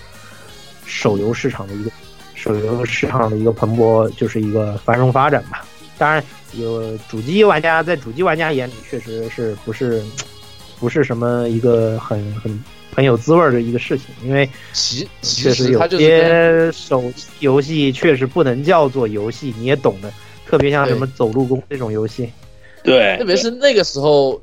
[0.85, 1.91] 手游市场的一个
[2.35, 5.65] 手游市场的一个蓬勃，就是一个繁荣发展吧。
[5.97, 6.23] 当然，
[6.55, 10.03] 有主机玩家在主机玩家眼里确实是不是
[10.79, 12.65] 不是什么一个很很
[12.95, 20.13] 很有滋味儿的一个事情，因为其其确实有些手机游戏确实不能叫做游戏，你也懂的，
[20.47, 22.31] 特别像什么走路工这种游戏。
[22.83, 24.41] 对特别是那个时候，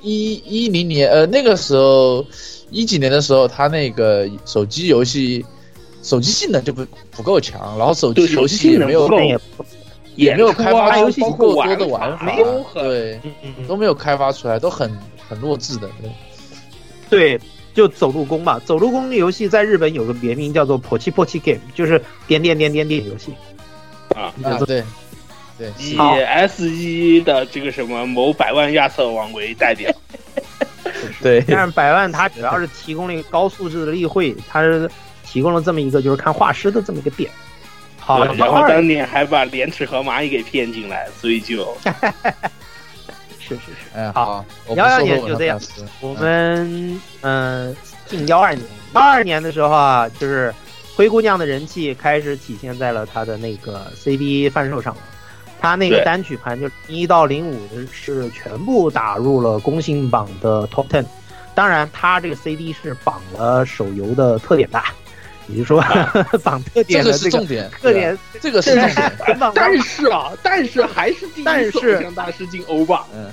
[0.00, 2.24] 一一零年，呃，那个时候
[2.70, 5.44] 一几年的时候，它那个手机游戏，
[6.02, 9.66] 手机性能就不不够强，然后手机游戏性能戏也没有不够
[10.16, 12.26] 也没有开发出足够多的玩法
[12.74, 13.20] 对，
[13.66, 14.90] 都没有开发出来，都很
[15.28, 15.88] 很弱智的。
[17.08, 17.40] 对对，
[17.74, 18.60] 就走路工吧。
[18.64, 23.32] 走路工的游戏在日本有个别名叫做“破气破气 game”，就是点点点点点游戏。
[24.14, 24.82] 啊，啊，对，
[25.56, 29.88] 对，以 S 一的这个什么某百万亚瑟王为代表，
[31.22, 34.90] 对，但是百万它主要是提供了一个高素质的例会，它是
[35.24, 37.30] 提供了这么一个就是看画师的这么一个点。
[37.98, 41.76] 好，然后当年还把廉耻和蚂蚁给骗进来，所以就
[43.56, 43.98] 是是是。
[43.98, 44.44] 哎，好
[44.76, 45.60] 幺幺年就这样
[46.00, 47.74] 我们嗯，
[48.06, 48.64] 进幺二年，
[48.94, 50.54] 幺二年的时候啊，就是
[50.94, 55.00] 灰姑娘的人气开始体现在了她的那个 CD 贩售上了。
[55.60, 61.04] 她那个单曲盘就一到零五的是全部打入了公信榜的 Top Ten。
[61.54, 64.82] 当然，她这个 CD 是绑了手游的特点的，
[65.48, 65.84] 也就是说
[66.42, 69.12] 绑特点的这个是重点，特点，这个是重点。
[69.54, 73.30] 但是啊，但是还是第一但是次偶像大师进欧吧，嗯，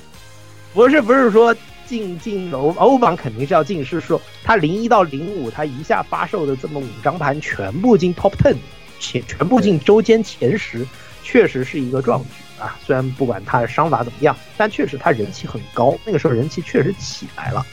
[0.78, 1.56] 不是不是说
[1.88, 8.56] 进进欧欧榜肯定是要进，是说它零一到零五，它一下发售的这么五张盘全部进 top ten，
[9.00, 10.86] 前全部进周间前十，
[11.24, 12.78] 确实是一个壮举啊。
[12.86, 17.66] 虽然不管它的商法怎么样，但确实它人气很高，那个时候人气确实起来了。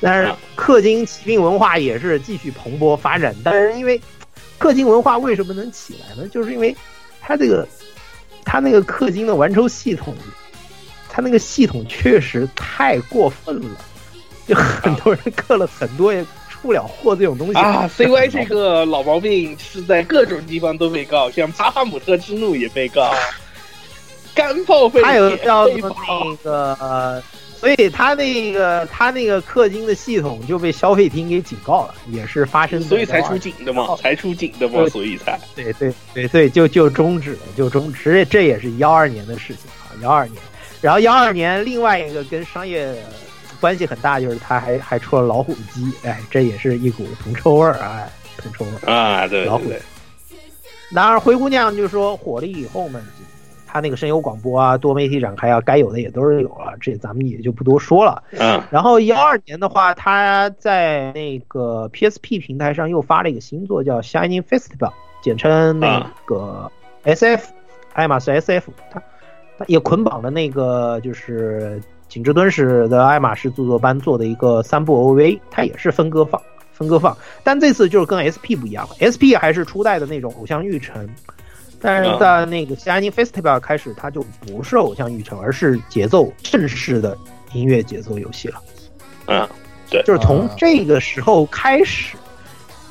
[0.00, 4.00] 但是氪金骑兵文化也是继续蓬勃发展，但是因为
[4.60, 6.28] 氪金文化为什么能起来呢？
[6.28, 6.72] 就是因为
[7.20, 7.66] 它这个
[8.44, 10.14] 它那个氪金的玩抽系统
[11.14, 13.76] 他那个系统确实太过分了，
[14.48, 16.20] 就很多人氪了很多也
[16.50, 17.54] 出不了货这种东西。
[17.54, 23.14] 啊， CY 这个老毛病是在各种地方都被告，像巴哈姆特之怒也被告，
[24.34, 27.22] 干炮费还有也叫做被告那个，呃
[27.60, 35.38] 所以他那个他那个氪金的系统就被消费厅给警告了，也是发生所以才出警的嘛，哦才出警的嘛，所以才。
[35.54, 40.42] 对对对对，就就终止了，就终止，这这也是幺二年的事情啊，幺二年。
[40.84, 42.94] 然后幺二年另外一个跟商业
[43.58, 48.06] 关系很大，就是他还还出了老虎机，哎，这也是一股铜臭味儿，哎，
[48.36, 48.92] 铜臭味儿。
[48.92, 49.64] 啊，对老虎
[50.90, 53.00] 然而，灰姑娘就说火了以后嘛，
[53.66, 58.22] 他那个声优广播啊、多媒体展开啊，该有的也都是有了，这咱们也就不多说了。
[58.32, 64.92] 嗯然后幺二年的话，他在那个 PSP 平台上又发了一个新作，叫 Shining Festival，
[65.22, 66.70] 简称那个
[67.04, 67.40] SF，、
[67.94, 69.02] 爱马仕 SF，它它
[69.66, 76.40] 也捆绑了那个就是景之敦史的爱马仕著作班做的一个三部 OVA，它也是分割放。
[76.76, 81.08] 分割放，但这次就是跟 SP 不一样，SP 还是初代的那种偶像育成，
[81.80, 87.16] 但是在那个 Shining Festival 开始，它就不是偶像育成，而是节奏正式的
[87.52, 88.60] 音乐节奏游戏了。
[89.26, 89.48] 嗯，
[89.88, 92.16] 对，就是从这个时候开始，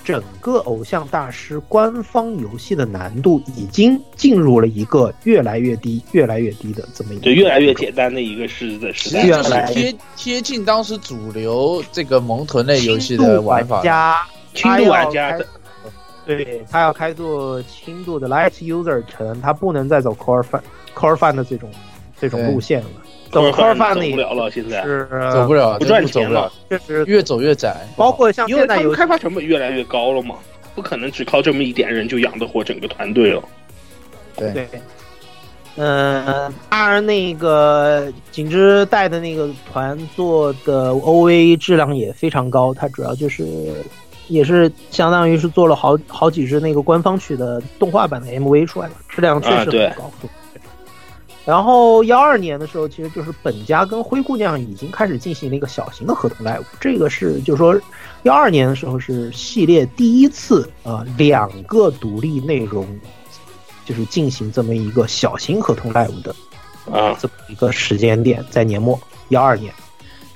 [0.04, 13.82] 整个偶像大师官方游戏的难度已经进入了一个越来越低、越来越低的这么一个，对，越来越简单的一个时的时代，其实就是贴贴近当时主流这个萌豚类游戏的玩法。
[13.82, 14.22] 家，
[14.54, 15.48] 轻度玩家的，
[16.26, 20.62] 对，他要开拓轻度的 light user 层，他不能再走 core fan
[20.96, 21.70] core fan 的这种
[22.20, 22.88] 这种路线了。
[23.34, 27.86] 走 core fan 那走不了了，现在是走不了，不赚钱了，，确实越走越窄。
[27.98, 30.36] 包括像现在游戏开发成本越来越高了嘛，
[30.76, 33.42] 不可能只靠这么一点人就养得活整个团队了。
[34.36, 34.68] 对，对，
[35.76, 43.46] 嗯，当然那个景之带的那个团做的 OA 质量也非常高，它主要就是
[44.28, 50.12] 也是相当于是做了好好几支那个官方曲的动画版的 MV 出来了，质量确实啊对很高。
[51.46, 57.78] 然后幺二年的时候，其实就是本家跟灰姑娘已经开始进行了一个小型的合同 live，这个是就是说
[58.24, 62.88] 幺二年的时候是系列第一次啊、呃两个独立内容
[63.84, 66.34] 就是进行这么一个小型合同 live 的
[66.90, 68.98] 啊，这么一个时间点，在年末
[69.30, 69.74] 幺二年。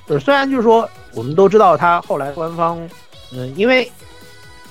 [0.08, 2.78] 呃，虽然就是说我们都知道他后来官方，
[3.32, 3.90] 嗯，因为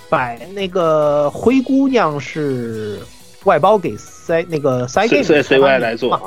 [0.07, 2.99] 摆那个灰姑娘是
[3.47, 6.21] 外包给塞那个塞 C game C C 开发 Y 来做啊，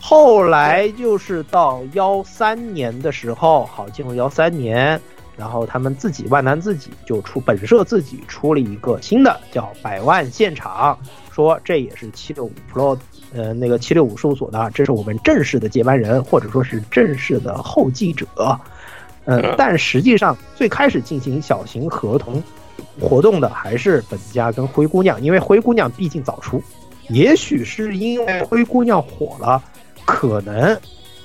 [0.00, 5.00] 后来就是到幺三年的时候，好进入幺三年，
[5.36, 10.96] 然后他们自己万南自己就出本社自己出了一个新的叫百万现场，
[11.32, 12.96] 说这也是七六五 Pro
[13.34, 18.26] 呃那个七六五事务所的，这是我们正式的接班人或者说是正式的后继者。
[19.24, 22.40] 呃，但实际上最开始进行小型合同
[23.00, 26.62] 活动的还是本家跟灰姑娘，因为灰姑娘毕竟早出，
[27.08, 29.62] 也许是因为灰姑娘火了，
[30.04, 30.78] 可能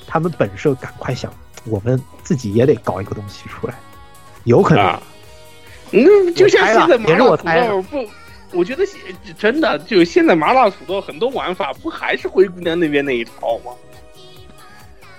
[0.07, 1.31] 他们本社赶快想，
[1.65, 3.73] 我们自己也得搞一个东西出来，
[4.43, 4.83] 有可能。
[4.83, 5.01] 啊
[5.91, 8.07] 嗯，就像现在麻辣土豆不，
[8.53, 8.99] 我觉得现
[9.39, 13.71] 真的就现在麻辣土豆很多玩法不还是灰姑娘那边那一套吗？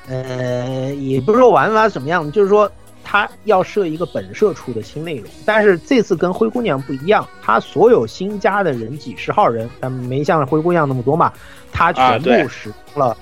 [0.07, 2.71] 呃，也不是说玩法怎么样，就是说
[3.11, 11.33] 他要设一个本社出的新内容，但是这次跟灰姑娘不一样，他所有新加的人几十号人，但没像灰姑娘那么多嘛，
[11.73, 13.17] 他啊全部使用了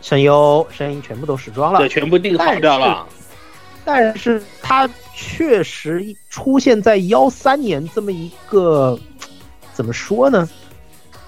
[0.00, 3.04] 声优，声音全部都使装了，对，全部定好掉了。
[3.84, 8.96] 但是他确实出现在幺三年这么一个，
[9.72, 10.48] 怎么说呢？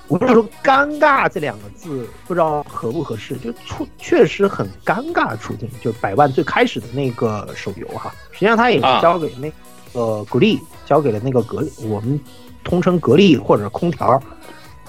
[0.09, 5.69] 我不是说尴尬这两个字不知道合不合适，就出确实很尴尬的处境。
[5.81, 9.51] 就百万最开始的那个手游哈，实际上它也是啊交给那
[9.95, 12.21] 个格力，交给了那个格力，我们
[12.63, 14.23] 通称格力或者空调，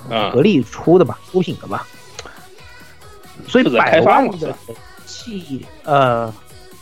[0.10, 1.88] 啊格力出的吧，出品的吧。
[3.48, 4.56] 所以百万的人
[5.06, 6.34] 气，呃，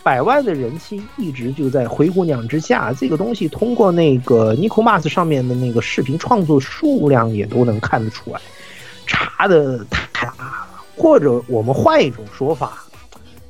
[0.03, 2.91] 百万的人气一直就在灰姑娘之下。
[2.93, 8.41] 这个东西通过那个 Nico Mas 上面的那个视频创作数量也都能看得出来，
[9.07, 10.67] 差的太大了。
[10.95, 12.83] 或者我们换一种说法，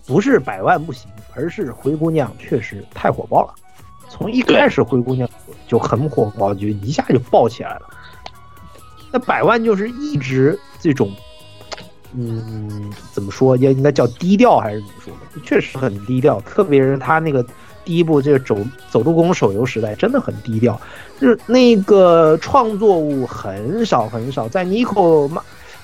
[0.06, 3.54] 不是百万不行，而是灰姑娘确实太火爆了。
[4.08, 5.28] 从一开始灰姑娘
[5.68, 7.90] 就很火爆，就一下就爆起来了。
[9.12, 11.12] 那百万就是一直这种，
[12.16, 13.56] 嗯，怎么说？
[13.58, 15.42] 也应该叫低调还是怎么说的？
[15.44, 17.44] 确实很低调，特别是他那个
[17.84, 18.58] 第一部这个走
[18.90, 20.80] 走路工手游时代，真的很低调，
[21.20, 25.30] 就是那个创作物很少很少，在 Nico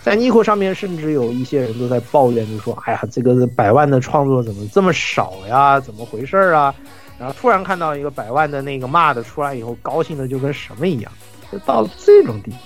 [0.01, 5.79] 在 Nico 上面，甚至有一些人都在抱怨，就说：“哎呀，这个百万的创作怎么这么少呀？
[5.79, 6.73] 怎么回事儿啊？”
[7.19, 11.11] 然后突然看到一个百万的那个骂的出来以后，高兴的就跟什么一样，
[11.51, 12.57] 就到了这种地步。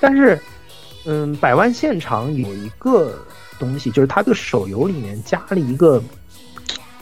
[0.00, 0.40] 但是，
[1.04, 3.18] 嗯，百万现场有一个
[3.58, 6.02] 东西，就是它这个手游里面加了一个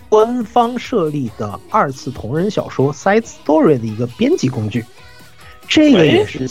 [0.08, 4.84] 官方设立的二次同人小说 Side Story 的一个编辑工具，
[5.68, 6.48] 这个也是，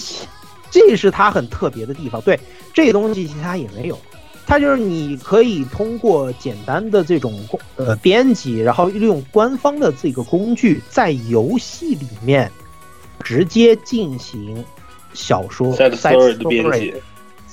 [0.69, 2.21] 这是它很特别的地方。
[2.21, 2.39] 对，
[2.73, 3.97] 这个东西其他也没有。
[4.45, 12.49] 它就是你可以通过简单的这种工呃编辑，然后利用官方的这个工具，在游戏里面
[13.21, 14.63] 直接进行
[15.13, 16.93] 小说 Side story 的编辑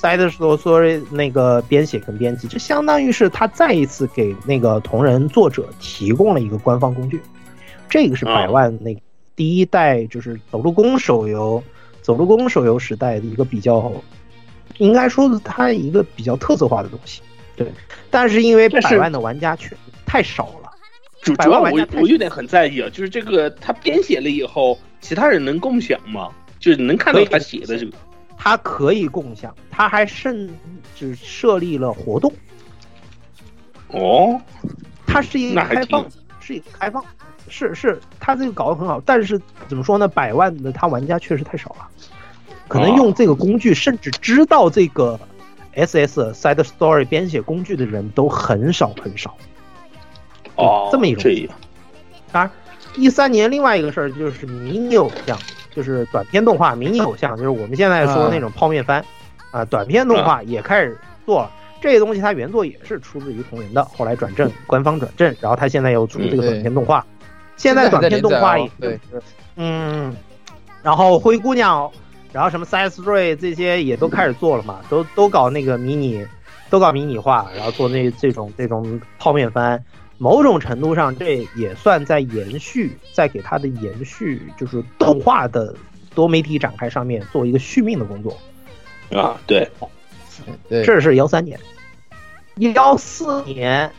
[0.05, 7.19] side story 那个编写跟编辑，这相当于是他再一次给那个同人作者提供了一个官方工具。
[7.89, 8.95] 这个是百万那
[9.35, 11.63] 第一代就是走路工手游，
[12.03, 13.91] 走路工手游时代的一个比较，
[14.77, 17.23] 应该说是它一个比较特色化的东西。
[17.57, 17.67] 对，
[18.11, 20.71] 但是因为百万的玩家确实太少了，
[21.23, 26.29] 百主主要我万玩家我有点很在意啊，就是这个他编写了以后，其他人能共享吗？
[26.59, 27.93] 就是能看到他写的这个
[28.45, 30.55] 它可以共享，它还甚
[30.95, 32.31] 至设立了活动。
[33.89, 34.39] 哦，
[35.07, 36.05] 它是一个开放，
[36.41, 37.03] 是一个开放，
[37.49, 40.07] 是是，它这个搞得很好，但是怎么说呢？
[40.07, 41.89] 百万的它玩家确实太少了，
[42.69, 45.19] 可能用这个工具，甚至知道这个
[45.75, 49.35] SS Side Story 编写工具的人都很少很少。
[50.57, 51.57] 哦，这么一种这样
[52.31, 52.51] 当然，
[52.95, 55.41] 一三年另外一个事儿就是民有这样，
[55.75, 59.05] 就是短片动画、迷你偶像， 就是我们现在说的那种泡面番
[59.51, 61.51] 啊，短片动画也开始做了。
[61.81, 67.05] 这个东西它原作也是出自于同人的，后来转正，官方转正，然后他现在又出这个短片动画。
[67.57, 69.01] 现在短片动画也就是
[69.57, 70.17] 嗯，
[70.83, 71.91] 然后灰姑娘，
[72.33, 76.27] 然后什么 Side Story 这些也都开始做了嘛，都都搞那个迷你，
[76.71, 79.85] 都搞迷你化，然后做那这种这种泡面番。
[80.17, 85.75] 某种程度上，这也算在延续，在给它的延续，就是动画的
[86.15, 88.39] 多媒体展开上面做一个续命的工作。
[89.13, 89.69] 啊，对，
[90.69, 91.59] 对，这是幺三年，
[92.75, 93.91] 幺四年，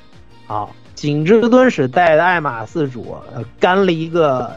[0.48, 4.56] 啊，景之敦史带的艾玛四主呃干了一个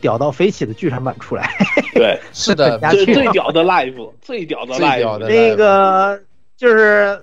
[0.00, 1.50] 屌到飞起的剧场版出来。
[1.94, 6.20] 对，是的，最最屌的 live，最屌的 live，那个
[6.56, 7.22] 就是。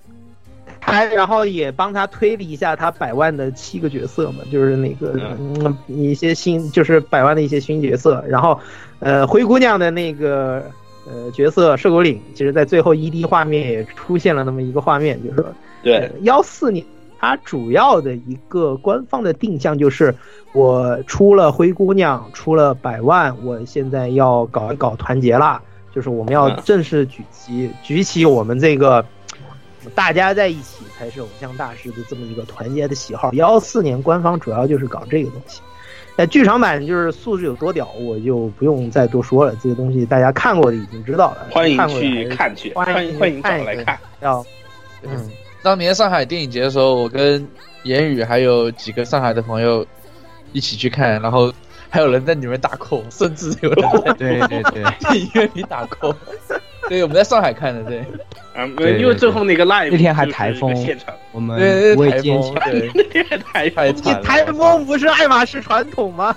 [0.80, 5.78] 还然后也帮他推理一下他百万的七个角色嘛，就是那个嗯。
[5.88, 8.58] 一些新就是百万的一些新角色，然后
[9.00, 10.64] 呃灰姑娘的那个
[11.06, 15.46] 呃角色瘦狗岭，其实在最后 ED 画面也出现了那么一个画面，就是说
[15.84, 16.12] 对。
[16.22, 16.86] 幺四年
[17.20, 20.14] 它主要的一个官方的定向就是
[20.54, 25.62] 我出了灰姑娘，出了百万，我现在要搞一搞团结啦，
[25.94, 29.04] 就是我们要正式举起举起我们这个。
[29.96, 33.32] 大家在一起才是偶像大师的这么一个团结的喜好。
[33.34, 35.62] 幺四年官方主要就是搞这个东西，
[36.16, 39.56] 那剧场版就是素质有多屌，我就不用再多说了。
[39.62, 44.00] 这个东西大家看过的已经知道了，欢迎去看去，欢迎 欢迎找来看。
[44.22, 44.46] 要，
[45.04, 45.30] 嗯，
[45.62, 47.48] 当年上海电影节的时候，我跟
[47.84, 49.86] 言语还有几个上海的朋友
[50.54, 51.54] 一起去看，然后
[51.90, 56.16] 还有人在里面打 call，甚至有人在对对对 电影院里打 call。
[56.90, 58.00] 对，我们在上海看的，对。
[58.56, 58.66] 啊，
[58.98, 62.56] 因为最后那个 live 那天还台风，现场我们对不会台风坚强。
[62.72, 64.20] 对。
[64.24, 66.36] 台风不是爱马仕传统吗？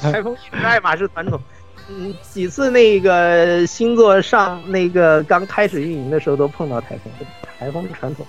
[0.00, 1.40] 台风也是爱马仕传统。
[1.88, 7.12] 嗯，几次那个星座上那个刚开始运营的时候都碰到台风，
[7.58, 8.24] 台风传统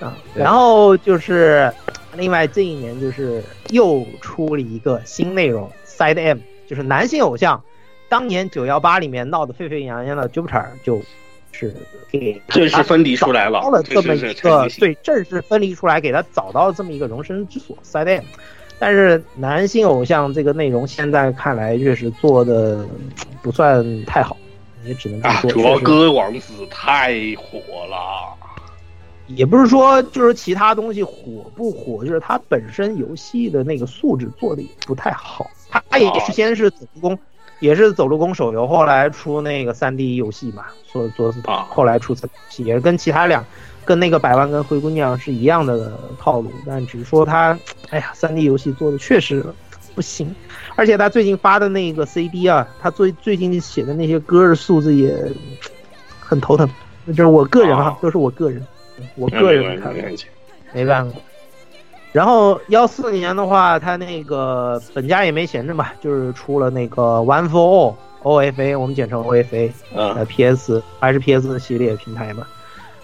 [0.00, 0.16] 啊。
[0.34, 1.72] 然后就是
[2.16, 7.62] 另外这一年就是又出了一个新内容，Side M，就是男性偶像。
[8.10, 11.00] 当年九幺八里面闹得沸沸扬扬的 Jupiter 就
[11.52, 11.74] 是
[12.10, 18.24] 给正式分离出来了找到了这么一个对正式分离出来，给他找到了这么一个容身之所 Side M。
[18.80, 22.84] 但是男性偶像这个内容现在看来确实做的
[23.42, 24.36] 不算太好，
[24.84, 25.50] 也只能这么啊，说。
[25.52, 28.36] 主要确实歌王子太火了。
[29.28, 35.48] 也不是说就是其他东西火不火，就是它本身游戏的那个素质做的也不太好。
[35.70, 37.18] 它它也是先是走路工，
[37.60, 41.66] 也是走路工手游，后来出那个三 D 游戏嘛，做做啊。
[41.70, 43.44] 后来出三 D 游戏，也是跟其他两
[43.84, 47.58] 跟那个百万跟灰姑娘是一样的套路，但只是说他，
[47.90, 49.44] 哎呀，三 D 游戏做的确实
[49.94, 50.34] 不行，
[50.76, 55.14] 而且他最近发的那个 CD 啊，他最最近写的那些歌的素质也
[56.18, 56.68] 很头疼，
[57.08, 57.98] 就是我个人哈、啊。
[58.00, 58.66] 都是我个人，
[59.16, 59.94] 我个人的看
[60.72, 61.16] 没办法。
[62.12, 72.44] 然后幺四年的话，他那个本家也没闲着嘛，就是出了那个 One for All OFA，我们简称 OFA，呃嗯 PS 还是 PS 系列平台嘛。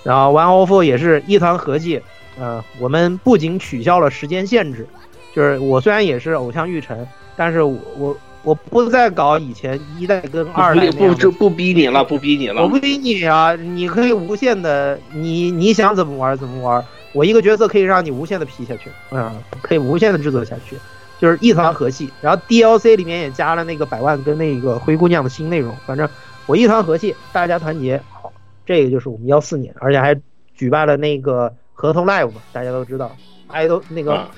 [0.02, 2.02] 然后 One of 也是一团合计，
[2.38, 4.86] 呃，我们不仅取消了时间限制，
[5.34, 7.06] 就是我虽然也是偶像育成，
[7.36, 12.62] 但是我我我不再搞以前一代跟二代不不不逼你了，不逼你了。
[12.62, 16.84] 我不逼你啊，你可以无限的，你你想怎么玩怎么玩。
[17.16, 20.76] 我一个角色可以让你无限的 P 下去，嗯，可以无限的制作下去，
[21.18, 22.10] 就是一团和气。
[22.20, 26.06] 然后 DLC 里面也加了那个百万跟那个灰姑娘的新内容，反正
[26.44, 28.30] 我一团和气，大家团结，好，
[28.66, 30.14] 这个就是我们幺四年，而且还
[30.54, 33.16] 举办了那个合同 Live 嘛，大家都知道
[33.50, 34.28] ，idol 那个、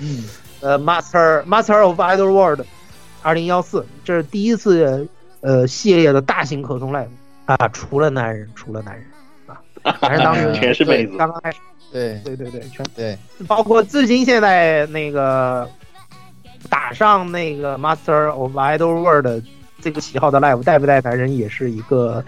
[0.60, 2.60] 呃 Master Master of Idol World
[3.22, 5.08] 二零幺四，这是第一次
[5.40, 7.08] 呃系列的大型合同 live
[7.46, 9.04] 啊，除了男人，除了男人
[9.46, 9.58] 啊，
[10.00, 11.58] 反正 当时全是妹子刚刚开始，
[11.92, 15.68] 对对对对，全对，包括至今现在那个
[16.68, 19.42] 打上那个 Master of Idol World
[19.80, 22.24] 这个旗号的 live 带不带男人，也是一个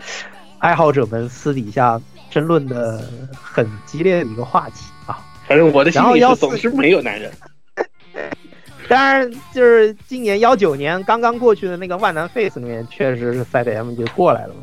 [0.59, 2.01] 爱好者们私底下
[2.31, 5.19] 争论的很激烈的一个话题啊。
[5.47, 7.31] 反正我的心然后14里是总是没有男人。
[8.89, 14.55] 当然，就是今年幺九年刚刚过去的那个万南 Face 里面，确实是 Side M 就过来了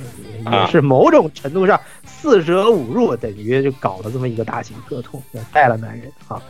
[0.52, 1.80] 也是某种程度上
[2.20, 5.22] 四舍五入等于就搞了这么一个大型合同，
[5.54, 6.42] 带了男人啊。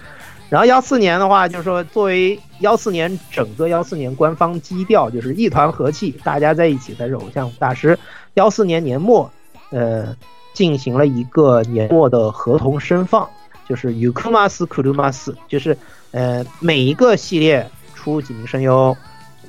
[0.49, 7.99] 然后幺四年的话，就是说作为幺四年整个幺四年官方基调，就是一团和气，大家在一起才是偶像大师。
[8.35, 9.29] 幺四年年末，
[9.71, 10.15] 呃，
[10.53, 13.29] 进行了一个年末的合同申放，
[13.67, 15.77] 就是 Yukumas Kurumas，就是
[16.11, 18.95] 呃每一个系列出几名声优，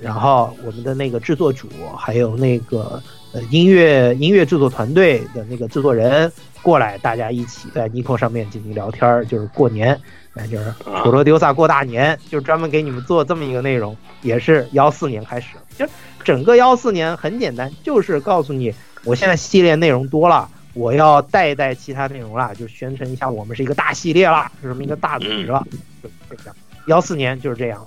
[0.03, 3.01] 然后我们的那个制作组，还有那个
[3.33, 6.31] 呃音乐音乐制作团队的那个制作人
[6.63, 9.99] 过来，大家一起在 Nico 上面进行聊天儿，就是过年，
[10.35, 10.73] 那就是
[11.03, 15.87] 普罗丢萨过大年，就专门给你们做这么一个内容，也是幺四年开始，就
[16.25, 18.75] 整个幺四年很简单，就是告诉你，
[19.05, 20.49] 我现在系列内容多了。
[20.75, 25.67] 我要带一带其他内容了，就宣称一下我们是一个大系列了，是这么一个大组织了，
[26.03, 26.55] 就这样。
[26.87, 27.85] 幺四年就是这样，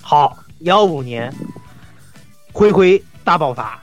[0.00, 1.34] 好，幺五年，
[2.52, 3.80] 灰灰大爆发，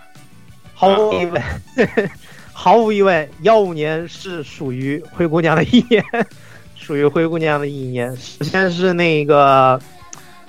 [0.75, 1.41] 毫无疑问，
[2.53, 6.03] 毫无疑问，幺五年是属于灰姑娘的一年，
[6.75, 8.15] 属于灰姑娘的一年。
[8.17, 9.79] 首先是那个，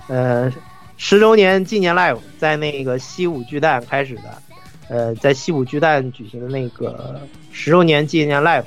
[0.09, 0.53] 呃，
[0.99, 4.43] 十周年纪念 live 在那个西武巨蛋开始的。
[4.89, 7.21] 呃，在西武巨蛋举行的那个
[7.51, 8.63] 十周年纪念 Live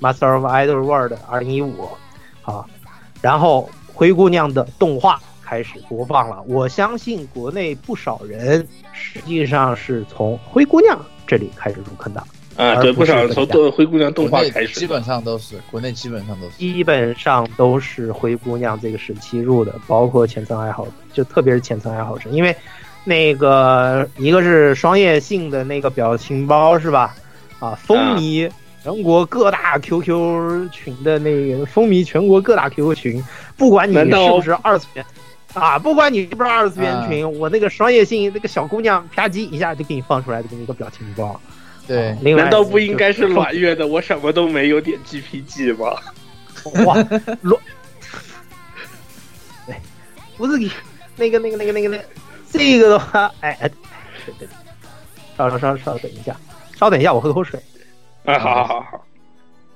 [0.00, 1.88] Master of Idol World 二零一五，
[2.42, 2.68] 好，
[3.20, 6.40] 然后灰姑娘的动画开始播放了。
[6.46, 10.96] 我相信国内不少人实际上是从灰姑娘
[11.26, 12.22] 这里开始入坑的。
[12.56, 22.54] 啊，对，不少从动灰姑娘动画开始，基本上都是国内基本上都是，基本上都是灰姑娘这个时期入的，包括浅层爱好者，就特别是浅层爱好者，因为。
[23.02, 27.16] 那个一个是双叶性的那个表情包是吧？
[27.58, 28.46] 啊，风靡
[28.82, 33.24] 全国各大 QQ 群的那个风靡全国各大 QQ 群，
[33.56, 35.04] 不管你是不是二次元
[35.54, 41.40] 啊，不管你是不是二次元群，我那个商业性那个小姑娘啪叽一下就给你放出来这么一个表情包。
[41.86, 43.84] 对，难道不应该是软月的？
[43.86, 46.00] 我什么都没有点 GPG 吗？
[46.84, 46.94] 哇，
[47.40, 47.60] 软，
[49.66, 49.74] 对，
[50.36, 50.70] 不是你
[51.16, 52.04] 那个那个那个那个那个。
[52.52, 53.70] 这个的话，哎哎，
[54.26, 54.48] 对对，
[55.36, 56.36] 稍稍稍稍等一下，
[56.76, 57.60] 稍等一下，我喝口水。
[58.24, 59.04] 哎，好好好好。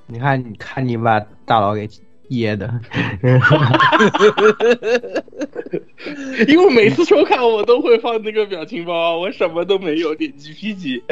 [0.07, 1.89] 你看，你看，你把大佬给
[2.29, 2.73] 噎的。
[6.47, 11.03] 因为每次收卡我都会放那个表情包，我什么都没有，点击 P 级。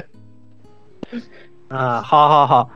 [1.67, 2.69] 啊，好好好。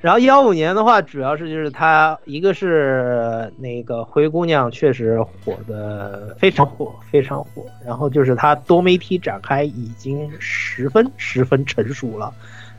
[0.00, 7.66] 然后幺五年的话，主要是就是它一个是那个灰姑娘确实火的非常火，非常火。
[7.84, 12.32] 然后就是它多媒体展开已经十分十分成熟了，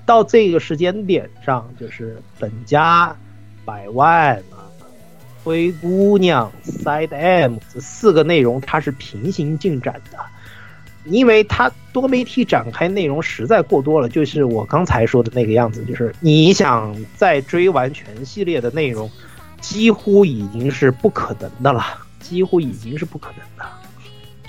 [0.06, 3.14] 到这个时间点上，就是本家、
[3.66, 4.59] 百万啊、
[5.50, 10.20] 灰姑娘、Side M 这四个内容它是平行进展的。
[11.06, 19.10] 因为它多媒体展开内容实在过多了，就是我刚才说的那个样子，就是你想再追完全系列的内容，
[19.60, 21.84] 几乎已经是不可能的了，
[22.20, 23.66] 几乎已经是不可能的。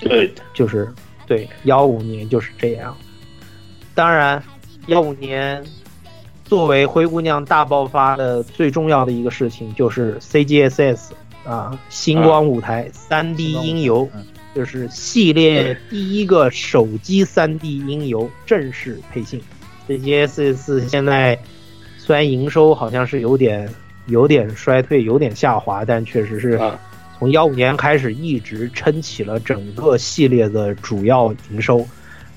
[0.07, 0.93] 对，就是
[1.25, 2.95] 对幺五年就是这样。
[3.95, 4.43] 当然，
[4.85, 5.63] 幺五年
[6.51, 11.11] 作为灰姑娘大爆发的最重要的一个事情，就是 CGSS
[11.45, 14.09] 啊，星光舞台三 D 音游。
[14.53, 19.41] 就是系列第一个手机 3D 音游正式配信
[19.87, 21.39] ，CGSS 现在
[21.97, 23.73] 虽然营收好像是有点
[24.07, 26.59] 有点衰退，有点下滑，但确实是
[27.17, 31.87] 从幺五年开始一直撑起了整个系列的主要营收，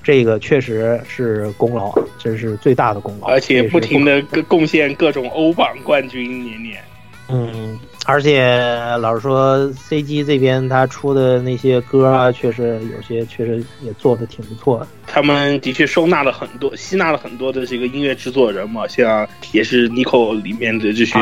[0.05, 6.79] 这个确实是功劳，这是最大的功劳，而且不停的贡献各种欧榜冠军，年年。
[7.27, 8.55] 嗯，而且
[8.99, 14.87] 老实说，CG 这边他出的那些歌啊，确实有些确实也做的挺不错的。
[15.07, 21.17] 他们的确收纳了很多，吸纳了很多的这个音乐制作人嘛，像也是 Nico 里面的这些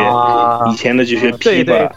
[0.69, 1.89] 以前的这些 P 吧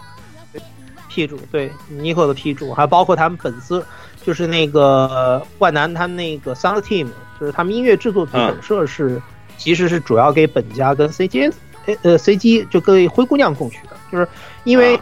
[1.09, 3.85] ，P 主对 Nico 的 P 主，还包括他们粉丝，
[4.27, 7.07] 就是那个万南他们那个 Sound Team，
[7.39, 9.21] 就是他们音乐制作组本社是，
[9.57, 11.49] 其实是主要给本家跟 CG，
[12.01, 13.95] 呃 CG 就给灰姑娘供曲的。
[14.11, 14.27] 就是
[14.65, 14.99] 因为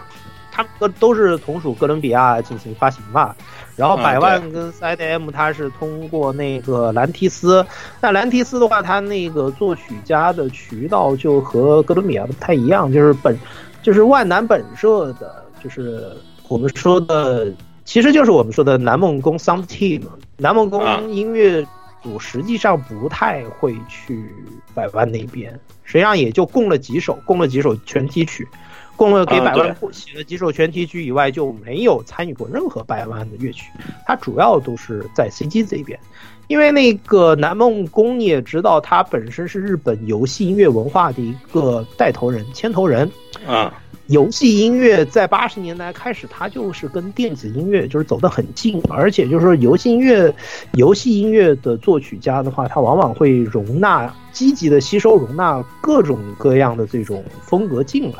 [0.51, 3.35] 他们都都是同属哥伦比亚进行发行嘛，
[3.75, 7.65] 然后百万跟 IDM 它是通过那个兰提斯，
[7.99, 13.35] 那兰提斯的话，它那个作曲家的渠道就和哥伦比亚不太一样，就是本
[13.81, 16.15] 就是万南本社的，就是
[16.47, 17.51] 我们说的，
[17.85, 20.01] 其实就是我们说的南梦宫 Sound Team，
[20.37, 21.65] 南梦宫音乐
[22.01, 24.29] 组实际上不太会去
[24.73, 28.47] 百万那边，实际上也就供了几首，供了几首全体曲。
[28.95, 33.69] 供了给百万写了几首全题曲以外，就没有参与过任何百万的乐曲。
[34.05, 35.99] 他主要都是在 CG 这边，
[36.47, 43.09] 因为那个南梦宫你也知道，他本身是日本游戏音乐文化的一个带头人、牵头人
[43.47, 43.73] 啊。
[44.07, 50.31] 游戏音乐在八十年代开始，它就是跟电子音乐就是走得很近，而且就是说游戏音乐、
[50.73, 58.19] 游戏音乐的作曲家的话，他往往会容纳积极的吸收、容纳各种各样的这种风格进来。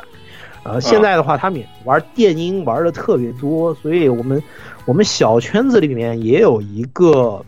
[0.66, 4.42] 呃，现在的话，他们也玩电音玩的特别多，所以我们
[4.86, 7.46] 我们小圈子里面也有一个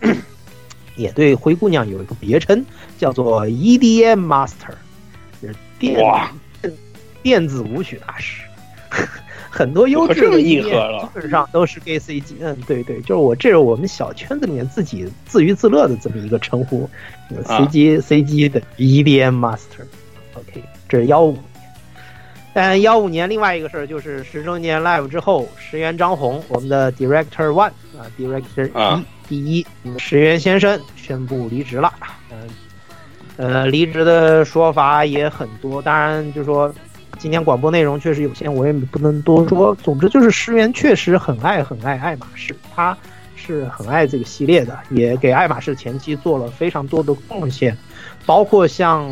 [0.96, 2.62] 也对灰姑娘有一个别称，
[2.98, 4.74] 叫做 EDM Master，
[5.40, 6.30] 就是电哇
[7.22, 8.42] 电子舞曲大师。
[9.50, 12.34] 很多优质的硬核了基本上都是 gay CG。
[12.38, 16.88] 嗯，对对，就是我这是我们小圈子里面自己自娱自乐的这么一个称呼
[17.46, 19.86] 啊，CG CG 的 EDM Master。
[20.34, 21.42] OK，这是幺五年。
[22.60, 29.64] 但幺五年另外一个事儿就是十周年 Live 之后，石原张宏，我们的 Director One 啊，Director 一、啊第一，
[29.96, 31.92] 石原先生宣布离职了。
[32.32, 32.48] 嗯、
[33.36, 36.74] 呃，离职的说法也很多，当然就说
[37.16, 39.72] 今天广播内容确实有限，我也不能多说。
[39.76, 42.98] 总之就是石原确实很爱很爱爱马仕，他
[43.36, 47.78] 是很爱这个系列的，也给爱马仕前期做了非常多的贡献，
[48.26, 49.08] 包括像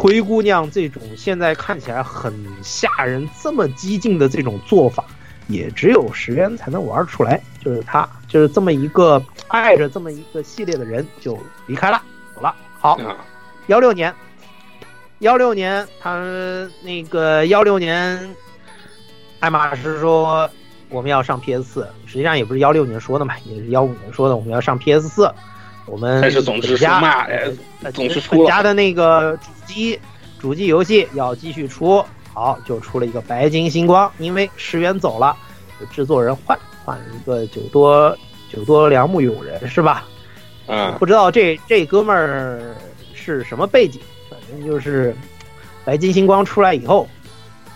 [0.00, 5.04] 灰姑娘这种现在看起来很吓人、这么激进的这种做法，
[5.48, 7.42] 也只有石原才能玩出来。
[7.64, 12.00] 就是他，就是这么一个爱着这么一个系列的人，就离开了，
[12.32, 12.54] 走了。
[12.78, 13.16] 好，啊
[13.66, 14.14] 幺六年，
[15.18, 16.16] 幺六年，他
[16.80, 18.32] 那个幺六年，
[19.40, 20.48] 爱马仕说
[20.90, 25.28] 我们要上 PS 四，实际上也不是幺六年说的嘛，也是幺五年说的，我们要上 PS 四。
[25.88, 27.50] 我们但是总之本家出嘛哎
[27.82, 30.00] 呃总是出家的那个主机
[30.38, 35.36] 主机游戏要继续出，好就出了一个白金星光，因为石原走了，
[35.80, 38.16] 就制作人换换了一个九多
[38.48, 40.04] 九多良木友人是吧？
[40.66, 42.74] 嗯不知道这这哥们儿
[43.14, 45.16] 是什么背景，反正就是
[45.84, 47.08] 白金星光出来以后，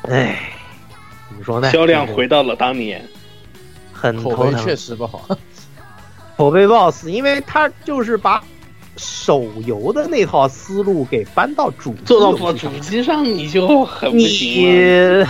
[0.02, 0.50] 哎，
[1.28, 1.70] 怎么说呢？
[1.70, 3.02] 销量回到了当年。
[3.92, 5.28] 很口碑头疼确实不好。
[6.42, 8.42] 口碑 boss，因为他就是把
[8.96, 14.16] 手游的那套思路给搬到主机做到游戏上主机上你就很不。
[14.16, 15.24] 你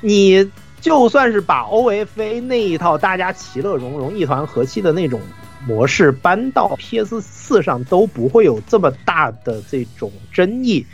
[0.00, 0.50] 你
[0.80, 5.20] 就算是把 OFA 那一套大家其乐融融、一团和气的那种
[5.66, 10.86] 模式搬到 PS 四上，都不会有这么大的这种争议。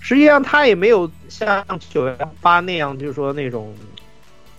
[0.00, 3.74] 实际上，他也没有像九幺八那样，就是说那种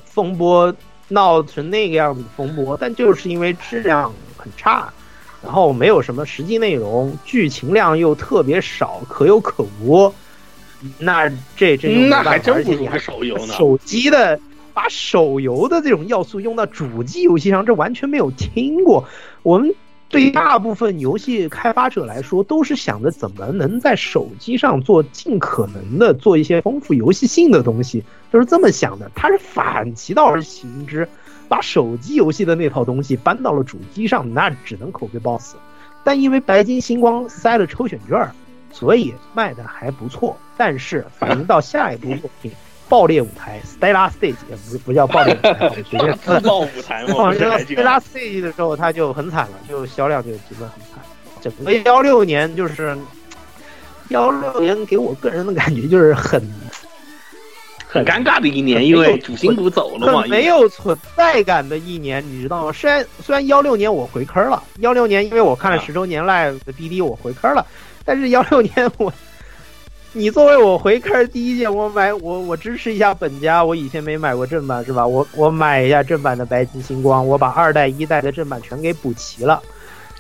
[0.04, 0.74] 风波
[1.10, 4.92] 闹成那个样子风波，但就是因为质量很差，
[5.44, 10.14] 然后没有什么实际内容，剧情量又特别少，可有可无。
[10.98, 11.28] 那
[11.58, 13.54] 这这就没办法那还真不如手游呢。
[13.54, 14.40] 手机的
[14.74, 19.06] 把手游的这种要素用到主机游戏上，这完全没有听过。
[19.44, 19.76] 我们
[20.10, 28.04] 对于大部分游戏开发者来说，都是想着怎么能在手机上做尽可能的做一些丰富游戏性的东西，
[28.34, 29.10] 就是这么想的。
[29.14, 31.08] 他是反其道而行之，
[31.48, 35.58] 把手机游戏的那套东西搬到了主机上，那只能口碑爆死。
[36.04, 38.28] 但因为白金星光塞了抽选券，
[38.72, 40.36] 所以卖的还不错。
[40.58, 42.52] 但是反映到下一部作品
[42.90, 46.42] 《爆裂舞台》（Stella Stage） 也不不叫爆裂舞台，我随便说的。
[46.42, 51.02] 自爆舞台嘛，放这个不是还叫 Stella Stage 的时候，它就很惨了，就销量就基本很惨。
[51.40, 52.98] 整个幺六年就是
[54.10, 56.42] 幺六年，给我个人的感觉就是很
[57.88, 60.22] 很尴尬的一年，因为主心骨走了嘛。
[60.22, 62.72] 很没有存在感的一年，你知道吗？
[62.72, 67.66] 虽然虽然幺六年我回坑了，幺六年因为我看了十周年 live 的滴滴，我回坑了，
[68.04, 69.12] 但是幺六年我，
[70.14, 75.06] 你作为我回坑第一件，我买我我支持一下本家，我以前没买过正版是吧？
[75.06, 79.62] 我我买一下正版的白金星光，我把二代一代的正版全给补齐了，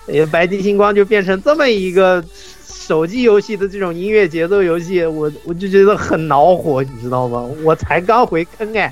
[0.07, 2.23] 呃，白金星光就变成这么一个。
[2.89, 7.47] 手机游戏的这种音乐节奏游戏，我我就觉得很恼火，你知道吗？
[7.63, 8.91] 我才刚回坑哎，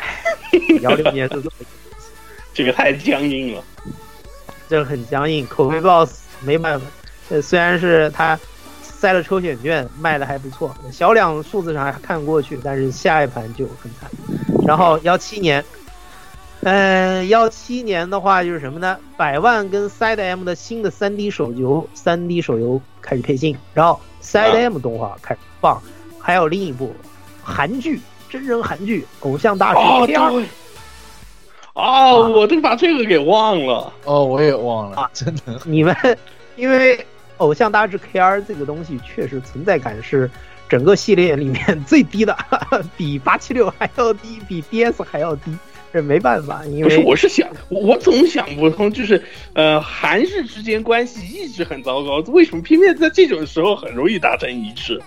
[0.80, 1.52] 幺六年是这么
[2.54, 3.62] 这个太僵硬了。
[4.66, 6.86] 这个很僵硬，口碑 boss 没办法。
[7.28, 8.38] 呃，虽然是他
[8.98, 14.10] 塞了抽选券，卖的还不错，销量数字上还看过去，但是下一盘就很惨。
[14.66, 15.64] 然后幺七年，
[16.62, 18.98] 嗯，幺七年的话就是什么呢？
[19.16, 25.80] 百万跟 Side M 的新的三 D 手游，三 D 手游开始配信，然后 Side M 动画开始放，
[26.18, 26.92] 还有另一部
[27.40, 29.78] 韩剧，真人韩剧《偶像大师
[30.16, 30.42] 哦。
[31.74, 33.92] 哦，我都把这个给忘了。
[34.02, 35.60] 哦，我也忘了，真的。
[35.64, 35.96] 你们
[36.56, 37.06] 因为
[37.38, 40.30] 偶像大师 KR 这个东西确实存在感是
[40.68, 42.36] 整个系列里面最低的，
[42.96, 45.56] 比八七六还要低， 比 DS 还要低，
[45.92, 49.22] 这没办法，因不是，为我是想，我我总想不通，就是
[49.54, 55.00] 呃，韩日之间关系一直很糟糕，为什么偏偏在这种时候很容易达成一致？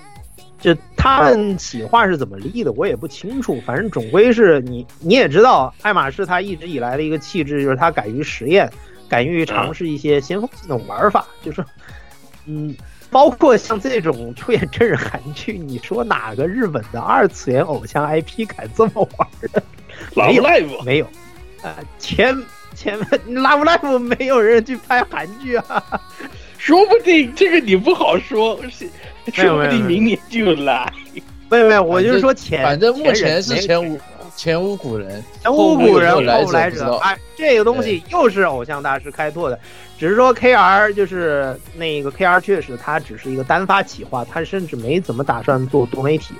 [0.59, 3.59] 就他们企划是怎么立的，我也不清楚。
[3.65, 8.69] 反正总归是你你也知道，爱马仕它一直以来的一个气质就是它敢于实验，
[9.09, 11.65] 敢于尝试一些先锋性的玩法，就是
[12.45, 12.76] 嗯。
[13.09, 19.61] 包括像这种出演真人韩剧，你说哪个日本的二次元偶像 IP 敢这么玩的？
[20.13, 21.07] 老没有 live 没有，
[21.61, 22.34] 呃，前
[22.73, 25.84] 前面 Love Live 没有人去拍韩剧啊，
[26.57, 28.89] 说不定这个你不好说，是
[29.34, 30.89] 说不定明年就来。
[31.49, 33.99] 没有没有，我就是说前，反正目前是前前无
[34.35, 36.71] 前无古人，前无古人后来后来。
[36.71, 39.59] 者哎，这个东西又是偶像大师开拓的，
[39.97, 46.33] 只是说 KR 就是那个 KR 确实他只是一个单发企划，他甚至没怎么打算做多媒体，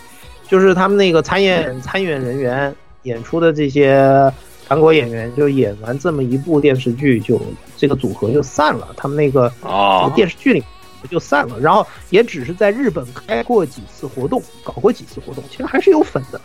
[0.48, 2.74] 就是他们那个参演参演人员
[3.04, 4.32] 演出的这些
[4.68, 7.40] 韩国演员就演完这么一部电视剧就
[7.78, 10.64] 这个组合就散了，他们那个哦个电视剧里
[11.10, 16.40] 就散了，然后也只是在日本开过几次活动，搞过几次活动，其实还是有粉的。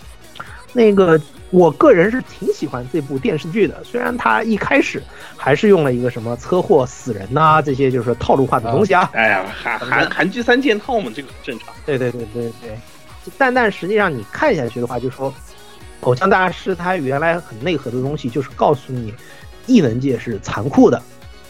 [0.72, 1.18] 那个
[1.50, 5.02] 我个人是挺喜欢这部电视剧的，虽然它一开始
[5.36, 9.08] 还是用了一个什么车祸死人呐、这些就是套路化的东西啊。
[9.12, 11.74] 哎呀，韩韩韩剧三件套嘛，这个很正常。
[11.84, 12.76] 对对对对对，
[13.38, 15.32] 但但实际上你看下去的话，就说
[16.00, 19.14] 偶像大师他原来很内核的东西，就是告诉你
[19.66, 21.00] 异能界是残酷的，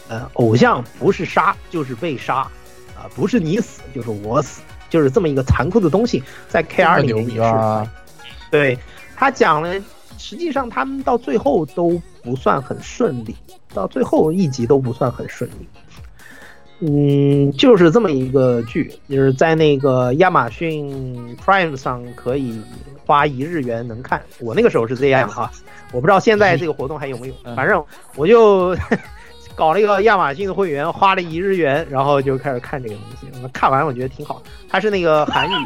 [0.09, 2.35] 呃，偶像不是杀就是被杀，
[2.95, 4.61] 啊、不是你死就是我死，
[4.91, 7.41] 就是这么一个残酷的东西，在 KR 里面也是。
[7.41, 7.91] 啊！
[8.49, 8.77] 对
[9.19, 9.73] 他讲了，
[10.19, 13.35] 实际上他们到最后都不算很顺利，
[13.73, 15.67] 到最后一集都不算很顺利。
[16.81, 22.61] 嗯，就是这么一个剧，就是在那个亚马逊 Prime 上可以
[23.03, 24.21] 花一日元能看。
[24.39, 25.51] 我那个时候是这样哈，
[25.91, 27.83] 我不知道现在这个活动还有没有，反正
[28.15, 28.77] 我就
[29.55, 33.49] 搞了一个亚马逊的会员，花了一日元，然后就开始看这个东西。
[33.51, 35.65] 看完我觉得挺好，它是那个韩语。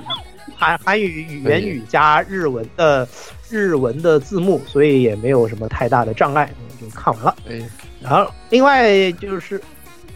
[0.58, 3.08] 韩韩语语言语加日文的
[3.52, 6.50] 日文的字幕，所以也没有什么太大的障碍，
[6.80, 7.36] 就看完了。
[7.46, 7.64] 对，
[8.02, 9.62] 然后另外就是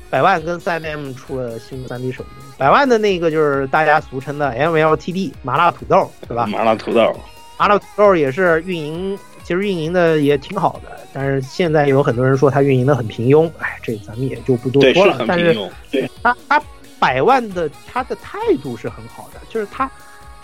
[0.10, 6.46] 百万跟三 M 出了新的三 D 手游，百万的那个就是大家俗称的 MLTD 麻辣土豆，对吧？
[6.48, 7.14] 麻辣土豆，
[7.58, 15.14] 麻辣土豆也是运营，其实运营的也挺好的，但是现在有很多人说它运营的很平庸，哎，这咱们也就不多，说了。
[15.14, 15.70] 是很但是平庸。
[15.92, 16.62] 对，他他
[16.98, 19.90] 百万的他的态度是很好的，就是他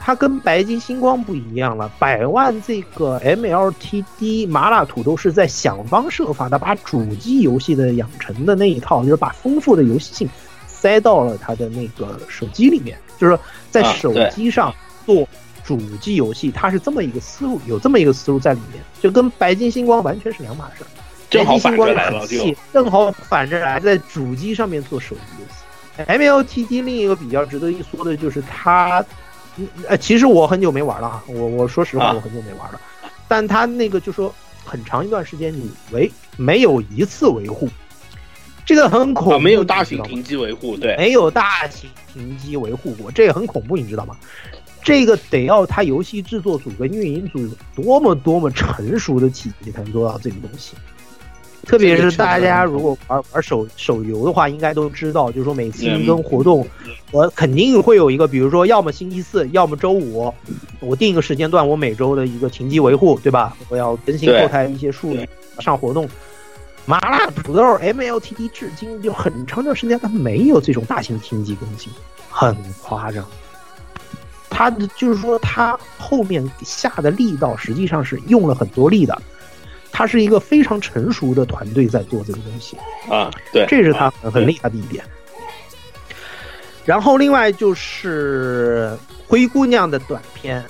[0.03, 1.87] 他跟白金星光不一样了。
[1.99, 10.27] 百万这个 MLTD 麻辣土豆是在想方设法的把主机游戏的养成的那一套，就是把丰富的游戏性
[10.65, 14.73] 塞到了它的那个手机里面，就是说在手机上
[15.05, 15.27] 做
[15.63, 20.87] 主机游戏，它是这么一个思路，有这么一个思路在里面，就跟白金星光完全是两码事儿。
[21.29, 25.61] 正好白金星光反着来了就很细正好反着来，在主机上面做手机游戏。
[26.07, 29.05] MLTD 另一个比较值得一说的就是它，嗯
[29.87, 32.79] 呃，其实我很久没玩了啊，我我说实话啊我很久没玩了，
[33.27, 34.33] 但他那个就说
[34.63, 37.69] 很长一段时间你维没有一次维护，
[38.65, 44.15] 这个很恐怖，啊，没有大型停机维护，对，没有大型停机维护过，这个很恐怖，你知道吗？
[44.83, 50.73] 这个得要他游戏制作组跟运营组有多么多么成熟的体系才能做到这个东西。
[51.71, 56.67] 特别是大家如果玩玩手手游的话，应该都知道，就是说每次一跟活动，
[57.11, 60.33] 我肯定会有一个，比如说要么星期四，要么周五，
[60.81, 63.55] 我定一个时间段，我每周的一个停机维护，对吧？
[63.69, 65.29] 我要更新后台一些数据，
[65.59, 66.09] 上活动。
[66.85, 71.89] 麻辣土豆 MLTD 至今就很长一段时间它没有这种大型停机更新，
[72.29, 72.53] 很
[72.83, 73.25] 夸张。
[74.49, 79.21] 它的就是说，它后面下的力道实际上是用了很多力的，
[79.91, 82.77] 它是一个非常成熟的团队在做这个东西。
[83.09, 85.03] 啊，对，这是他很很厉害的一点。
[86.85, 88.97] 然后另外就是
[89.27, 90.63] 灰姑娘的短片，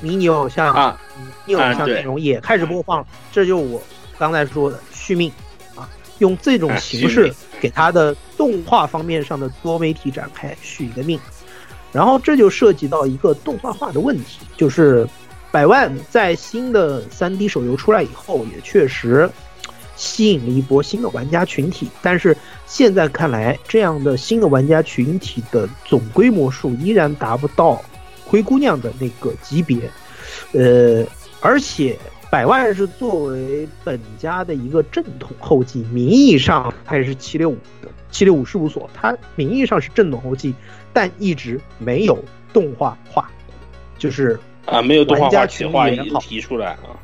[0.00, 3.82] 迷你偶像啊，迷你偶像内容也开始播放了，这就我
[4.18, 5.32] 刚才说的续命
[5.74, 5.88] 啊，
[6.18, 11.18] 用这种形式给它的动画方面上的多媒体展开续一个命。
[11.90, 15.06] 然后这就涉及到一个动画化的问题，就是
[15.52, 19.28] 百万在新的 3D 手游出来以后，也确实
[19.94, 22.34] 吸引了一波新的玩家群体，但是
[22.66, 27.80] 现在看来，这样的新的玩家群体的总规模数依然达不到
[28.24, 29.78] 灰姑娘的那个级别，
[30.52, 31.04] 呃，
[31.40, 31.98] 而且
[32.30, 40.54] 百万是作为本家的一个正统后继，名义上它也是七六五的七六五事务所，它名义上是正统后继，
[40.94, 42.18] 但一直没有
[42.54, 43.30] 动画化，
[43.98, 46.96] 就是啊，没有动画化企划一群也提出来啊，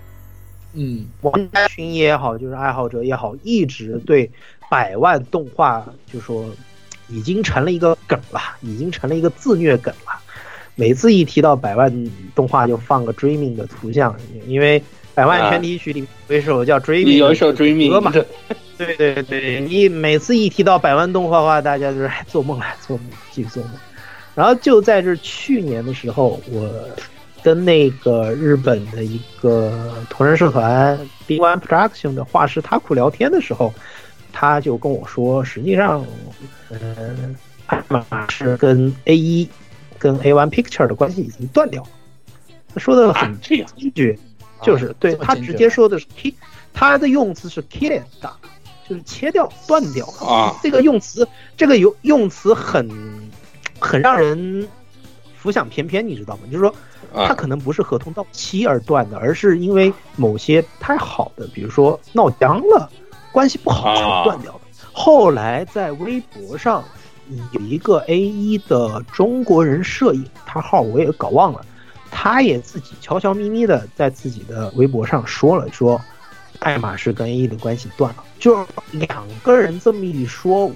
[0.75, 4.31] 嗯，玩家群也好，就是爱好者也好，一直对
[4.71, 6.49] 百万动画就说
[7.09, 10.13] 已经成了一个梗了，已经成了一个自虐梗了。
[10.75, 11.93] 每次一提到百万
[12.35, 14.15] 动画，就放个 Dreaming 的图像，
[14.47, 14.81] 因为
[15.13, 18.13] 百万全体曲里有一首叫 Dreaming，有一首 Dreaming 歌嘛。
[18.77, 23.73] 对对对，你每次一提到百万动画的话，大家就是哎做梦了，做梦，继续做梦。
[24.37, 26.71] 然后就在这去年的时候，我
[27.49, 33.73] 跟那个日本的一个同人社团 B One Production 的画师塔库聊天的时候，
[34.35, 36.05] 他就跟我说，实际上，
[36.69, 37.35] 嗯、
[37.65, 39.49] 爱马仕跟 A 一
[39.99, 41.89] 跟 A One Picture 的关系已经断掉了。
[42.75, 44.19] 他说的很这样坚决，
[44.61, 46.35] 就是对他直接说的是 k，
[46.75, 48.31] 他的用词是 kill 的，
[48.87, 50.55] 就是切掉、断掉啊。
[50.63, 51.27] 这个用词，
[51.57, 52.87] 这个用用词很
[53.81, 54.69] 很让人
[55.49, 56.43] 浮想翩翩，你知道吗？
[56.53, 56.69] 就是说，
[57.15, 62.91] 啊他可能不是合同到期而断的，而是因为某些太好的，比如说闹僵了，
[63.33, 64.61] 关系不好才断掉的。
[64.93, 66.85] 后来在微博上
[67.53, 71.65] 有一个 A 一的中国人摄影，他号我也搞忘了，
[72.11, 75.99] 他也自己悄悄咪咪的在自己的微博上说了说。
[76.61, 80.75] 爱马仕跟 A 一的关系断了，就两个人这么一说，我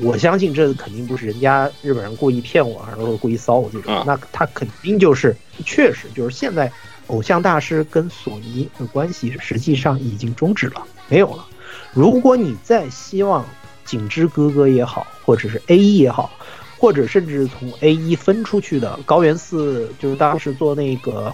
[0.00, 4.04] 我相信这肯定不是人家日本人故意骗我，然后故意骚我这种，啊。
[4.06, 6.70] 那他肯定就是确实就是现在
[7.08, 11.44] 偶像大师跟索尼的关系实际上已经终止了，没有了。
[11.92, 13.44] 如果你再希望
[13.84, 16.30] 景之哥哥也好，或者是 A 一也好，
[16.78, 21.32] 或者甚至从 A 一分出去的高原寺，就是当时做那个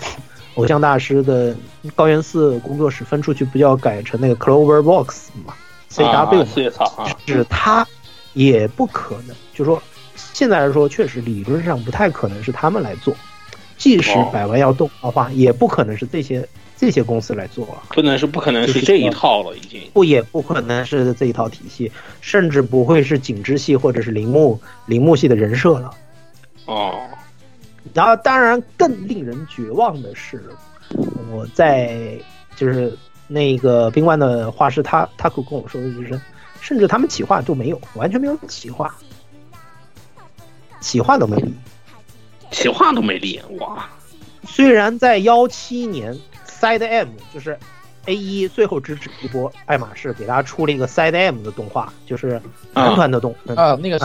[0.55, 1.55] 偶像大师的
[1.94, 5.55] 高原寺工作室分出去，不就要改成那个 Clover Box 嘛
[5.90, 7.86] ？CW 四叶草啊，是他
[8.32, 9.82] 也不可能，就说
[10.32, 13.14] 现在来说，确实理论上不太可能是他们来做，
[13.76, 17.82] 即使哦百万要动的话，也不可能是这些这些公司来做啊。
[17.90, 19.82] 不能是不可能是这一套了，已经。
[19.93, 21.90] 不也不可能是这一套体系，
[22.20, 25.90] 甚至不会是景之系或者是铃木铃木系的人设了。
[26.66, 26.93] 哦，
[27.93, 30.43] 然后，当然更令人绝望的是，
[31.31, 32.19] 我在
[32.56, 32.97] 就是
[33.27, 36.20] 那个冰冠的画师他他可跟我说的就是，
[36.61, 38.94] 甚至他们企划都没有，完全没有企划，
[40.81, 41.55] 企划都没立。
[42.51, 43.85] 企划都没立，哇！
[44.47, 46.16] 虽然在幺七年
[46.47, 47.59] Side M 就是
[48.05, 52.40] A 一最后支持一波爱马仕给大家出了一个 Side M 的动画，就是
[52.74, 54.05] 男团的动啊那个是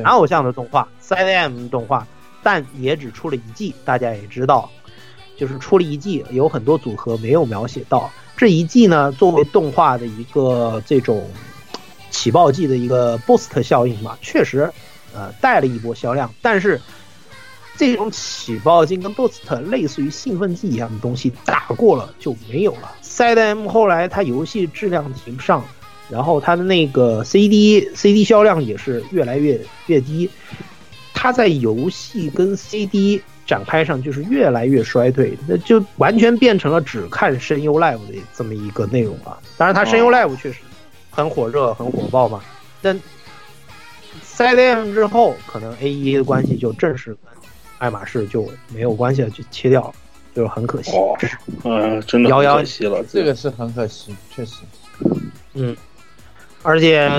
[0.00, 2.06] 男偶像的动画 Side M 动画，
[2.42, 4.70] 但也只出了一季，大家也知道，
[5.36, 8.10] 就是出了一季，有很多组合没有描写到。
[8.36, 11.28] 这一季呢，作为动画的一个这种
[12.10, 14.70] 起爆剂的一个 boost 效应嘛，确实
[15.14, 16.80] 呃带了一波销量，但是。
[17.76, 22.92] 这种起爆剂跟 boost 类似于兴奋剂一样的东西打过了就没有了。
[23.04, 25.64] Side M 后来它游戏质量提不上，
[26.10, 30.28] 然后它的那个 CD CD 销量也是越来越越低，
[31.20, 39.36] 它在游戏跟 CD 展开上就是越来越衰退，那就完全变成了只看声优 live 的这么一个内容了。
[39.56, 40.60] 当然，它声优 live 确实
[41.10, 42.40] 很火热、很火爆嘛，
[42.80, 42.96] 但
[44.24, 47.32] Side M 之后，可能 A 一的关系就正式跟
[47.78, 49.94] 爱马仕就没有关系了，就切掉了，
[50.36, 50.92] 就是很可惜。
[50.92, 51.18] 哦，
[51.64, 54.58] 呃，真的遥遥很可惜了，这个是很可惜，确实。
[55.54, 55.76] 嗯，
[56.62, 57.10] 而且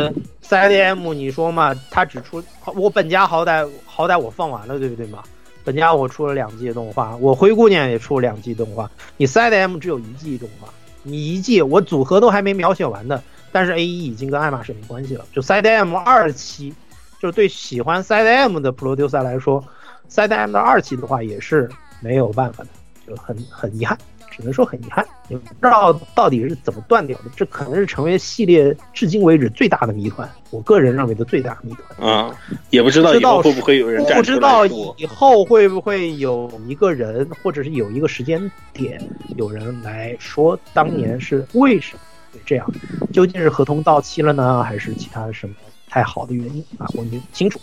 [0.50, 5.22] Side M，你说嘛，它只出我本家好歹好歹我放完了，对不对嘛？
[5.64, 10.68] 本家我出了两季动画，我灰姑娘也出了两季动画，你 Side M 只有一季动画，
[11.04, 13.22] 你一季我组合都还没描写完的，
[13.52, 16.74] 但是 A 一已经跟爱马仕没关系了，就 Side M 二期，
[17.22, 19.64] 就是对喜欢 Side M 的 producer 来说
[20.10, 21.70] ，Side M 的二期的话也是
[22.02, 22.70] 没有办法的，
[23.08, 23.96] 就很很遗憾。
[24.32, 27.26] 只能说很遗憾，也不知道到底是怎么断掉的。
[27.36, 32.10] 这可能是成为系列至今为止最大的谜团，我个人认为的最大谜团。
[32.10, 32.36] 啊，
[32.70, 34.66] 也不知道以后会不会有人站出不知道。
[34.98, 39.02] 以后会不会有一个人，或者是有一个时间点，
[39.36, 42.02] 有人来说当年是为什么
[42.34, 42.72] 会这样？
[43.12, 45.56] 究竟是合同到期了呢，还是其他什么
[45.88, 46.86] 太好的原因啊？
[46.94, 47.60] 我们不清楚。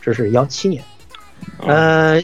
[0.00, 0.82] 这是幺七年，
[1.66, 2.22] 呃，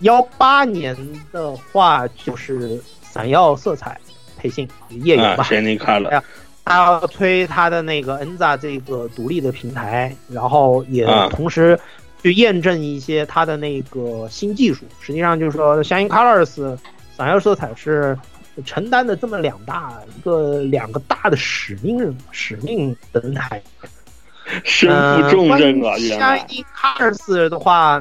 [0.00, 0.94] 幺八年
[1.32, 2.78] 的话就是
[3.12, 4.00] 闪耀色彩
[4.38, 6.22] 配信夜游吧，啊谁你看了？
[6.64, 11.78] 他要推他的那个 Enza 这个独立的平台，然后也啊同时
[12.22, 14.84] 去验证一些他的那个新技术。
[15.00, 16.78] 实际上就是说，相应 Colors
[17.16, 18.16] 闪耀色彩是
[18.64, 23.60] 承担的这么两大一个两个大的使命任使命登台，
[24.64, 24.88] 身
[25.22, 26.38] 负重任啊，原来。
[26.38, 28.00] 相应 Colors 的话。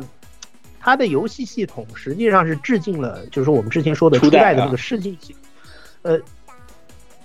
[0.81, 5.41] 它的游戏系统实际上是致敬了，就是我们之前说的初初代的那个试镜系统。
[6.01, 6.19] 呃，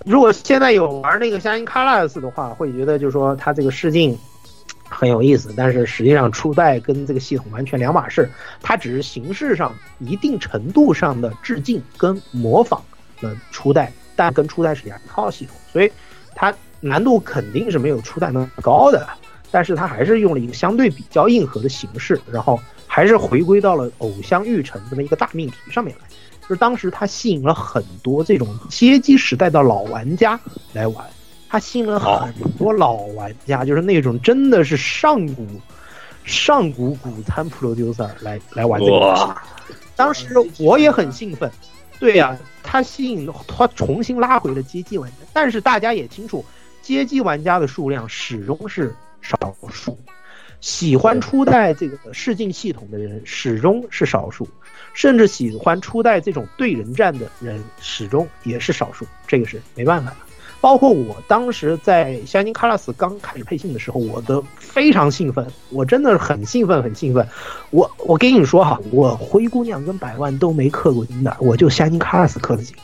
[0.05, 4.15] 如果现在有玩那个《相应 Colors》的话，会觉得就是说它这个试镜
[4.87, 8.29] 很有意思，但是实际上初代跟这个系统完全两码事，
[8.61, 12.79] 它只是形式上一定程度上的致敬跟模仿
[13.21, 15.91] 了初代，但跟初代是两套系统，所以
[16.35, 19.07] 它难度肯定是没有初代那么高的，
[19.49, 22.59] 但是它还是用了一个相对比较硬核的形式，然后
[22.97, 26.07] 还是回归到了偶像育成这么一个大命题上面来。
[26.41, 30.39] 就是当时它吸引了很多这种街机时代的老玩家
[30.73, 31.05] 来玩，
[31.47, 35.45] 它吸引了很多老玩家，就是那种真的是上古
[36.25, 39.23] 上古古参 producer 来来玩这个游戏。
[39.95, 41.51] 当时我也很兴奋，
[41.99, 46.43] 对呀、它吸引它重新拉回了街机玩家，但是大家也清楚，
[46.81, 49.95] 街机玩家的数量始终是少数，
[50.59, 54.47] 喜欢初代这个试镜系统的人始终是少数，
[54.93, 60.17] 甚至喜欢初代这种对人战的人始终也是少数，这个是没办法的。
[60.59, 67.25] 包括我当时在《香金卡拉斯》刚开始配信的时候，我的非常兴奋，我真的很兴奋，很兴奋。
[67.69, 72.75] 我我跟你说哈，我灰姑娘跟百万都没氪过金的，我就香金卡拉斯氪的金。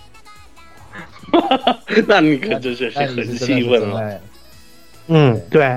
[2.08, 4.22] 那你可真是是很兴奋了。
[5.08, 5.76] 嗯，对，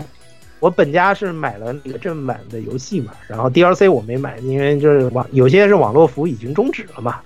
[0.60, 7.20] 我本家是买了那个正版的游戏嘛，然后 DLC 我没买，因为就是网有些是网络服务已经终止了嘛。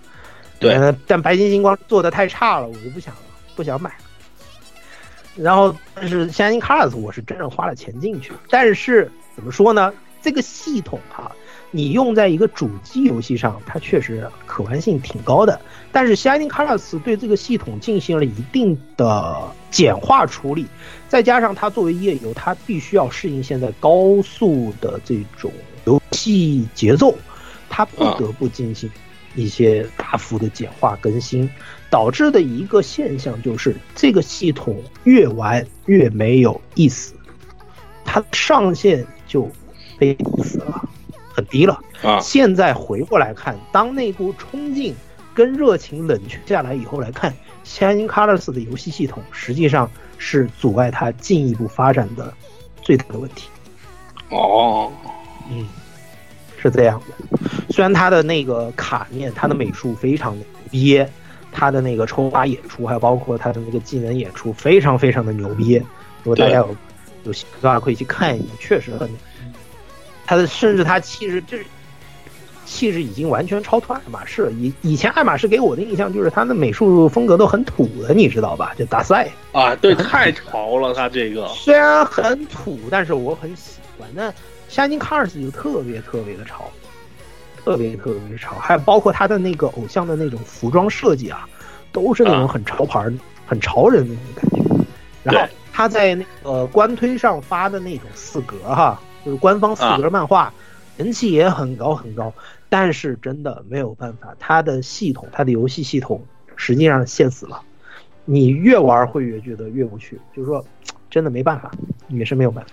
[0.58, 3.14] 对呃但白金星光做的太差了，我就不想
[3.56, 3.96] 不想买了。
[5.36, 9.92] 然后，但是《香金卡拉斯》我是真正花了钱进去，但是怎么说呢？
[10.20, 11.32] 这个系统哈、
[11.70, 15.60] 你用在一个主机游戏上，它确实可玩性挺高的。
[15.92, 19.40] 但是《Shining Colors》对这个系统进行了一定的
[19.70, 20.66] 简化处理，
[21.08, 25.52] 再加上它作为页游，它必须要适应现在高速的这种
[25.84, 27.14] 游戏节奏，
[27.68, 28.90] 它不得不进行
[29.34, 31.48] 一些大幅的简化更新，
[31.88, 37.14] 导致的一个现象就是这个系统越玩越没有意思，
[38.04, 39.48] 它上线就
[39.98, 40.88] 被死了，
[41.40, 41.80] 很低了。
[42.02, 44.94] 啊现在回过来看，当那股冲劲
[45.34, 47.32] 跟热情冷却下来以后来看，
[47.66, 52.32] 《Shining Colors》的游戏系统实际上是阻碍它进一步发展的
[52.82, 53.48] 最大的问题。
[54.30, 54.92] 哦，
[55.50, 55.66] 嗯，
[56.60, 57.38] 是这样的。
[57.70, 61.04] 虽然它的那个卡面，它的美术非常的牛逼，
[61.50, 65.76] 它的那个抽法演出，还有包括它的那个技能演出，非常非常的牛逼。
[66.22, 66.76] 如果大家有
[67.24, 69.08] 有兴趣的话，可以去看一下，确实很
[70.30, 70.36] 牛。
[70.36, 71.66] 它的甚至他气质就是
[72.64, 74.52] 气质已经完全超脱爱马仕了。
[74.52, 78.72] 以以前爱马仕给我的印象就是他的美术风格都很土的，你知道吧？
[78.78, 79.28] 就大赛。
[79.50, 84.08] 啊，对，太潮了，他这个 虽然很土，但是我很喜欢。
[84.14, 84.30] 那
[84.68, 86.70] 《香金卡尔斯》就特别特别的潮，
[87.64, 91.48] 特别特别潮，还有包括他的那个偶像的那种服装设计啊，
[91.90, 93.04] 都是那种很潮牌、
[93.46, 94.84] 很潮人的那种感觉。
[95.24, 100.52] 然后他在那个官推上发的那种四格哈，就是官方四格漫画，
[100.96, 102.32] 人气也很高很高。
[102.68, 106.22] 但是真的没有办法，它的系统，它的游戏系统
[106.54, 107.60] 实际上限死了。
[108.24, 110.64] 你越玩会越觉得越无趣，就是说，
[111.10, 111.70] 真的没办法，
[112.08, 112.70] 也是没有办法。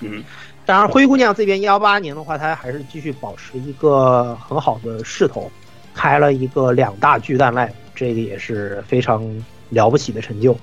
[0.00, 0.22] 嗯，
[0.66, 5.50] 当然，灰姑娘这边幺八年的话，它还是继续保持一个很好的势头，
[5.94, 9.24] 开了一个两大巨蛋 live，这个也是非常
[9.70, 10.54] 了不起的成就。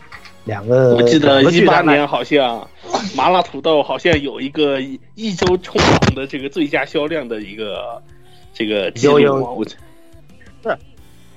[0.46, 2.68] 两个，我记得一八年好像
[3.16, 8.02] 麻辣土豆好像有一个一一周冲榜的这个最佳销量的一个
[8.54, 9.66] 这个记录有有啊我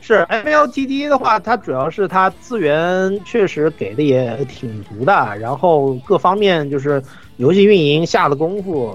[0.00, 7.02] 是 MLTD 的话，它主要是它资源确实给的也挺足的，然后各方面就是
[7.38, 8.94] 游戏运营下的功夫，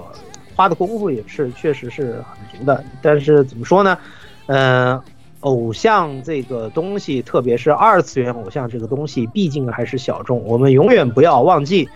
[0.54, 2.84] 花的功夫也是确实是很足的。
[3.02, 3.98] 但是怎么说呢？
[4.46, 5.02] 嗯、
[5.40, 10.42] 偶像这个东西，特别是二次元偶像这个东西，毕竟还是小众。
[10.44, 11.88] 我们永远不要忘记，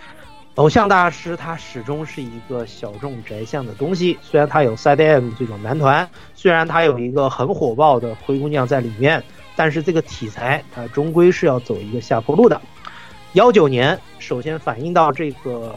[0.55, 4.19] 偶像大师他始终是一个小众宅向的东西。
[4.23, 9.23] 虽然他有 Side M 这种男团，虽然他有一个很火爆的灰姑娘在里面，
[9.57, 12.61] 但是这个题材它终归是要走一个下坡路的。
[13.35, 15.75] 幺九年首先反映到这个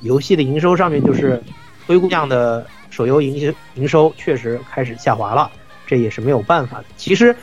[0.00, 1.40] 游戏的营收上面，就是
[1.86, 5.50] 灰姑娘的手游营营收确实开始下滑了，
[5.86, 6.84] 这也是没有办法的。
[6.96, 7.34] 其实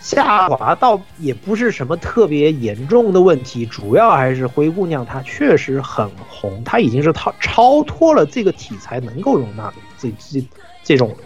[0.00, 10.44] 下滑倒也不是什么特别严重的问题，主要还是灰姑娘她确实很红，她已经是超超脱了这个题材能够容纳的这这
[10.82, 11.16] 这种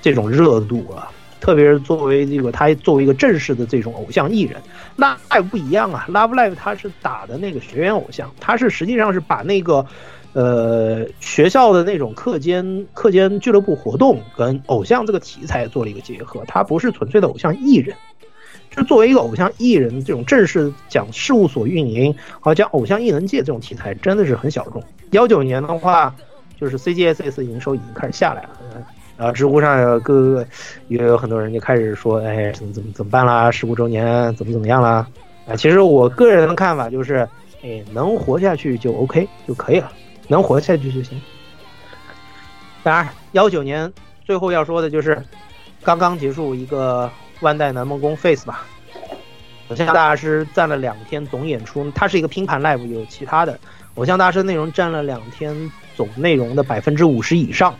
[0.00, 1.10] 这种热度了。
[1.42, 4.62] 特别是作为这个他作为一个正式的这种偶像艺人
[4.96, 9.84] ，Live 不一样啊，Love Live 它是打的那个学员偶像，它是实际上是把那个
[10.34, 17.96] 呃学校的那种课间课间俱乐部活动跟偶像这个题材做了一个结合，它不是纯粹的偶像艺人。
[18.70, 24.80] 就作为一个偶像艺人，这种正式讲事务所运营，好讲偶像艺能界这种题材，真的是很小众。
[25.10, 26.14] 幺九年的话，
[26.58, 28.50] 就是 CGSS 营收已经开始下来了，
[29.22, 30.46] 然后知乎上有各个
[30.88, 33.52] 也有很多人就开始说，哎，怎么怎么怎么办啦？
[33.52, 35.06] 十五周年怎么怎么样啦？
[35.46, 37.18] 啊，其实我个人的看法就是，
[37.62, 39.92] 哎，能活下去就 OK 就可以了，
[40.26, 41.22] 能活下去就行。
[42.82, 43.92] 当然，幺九年
[44.24, 45.22] 最后要说的就是，
[45.84, 47.08] 刚刚结束一个
[47.42, 48.64] 万代南梦宫 Face 吧。
[49.68, 53.56] 偶像大师占了两天总演出，它是一个拼盘 live，有其他的
[53.94, 57.72] 偶像大师内容占了两天总内容的百分之五十以上，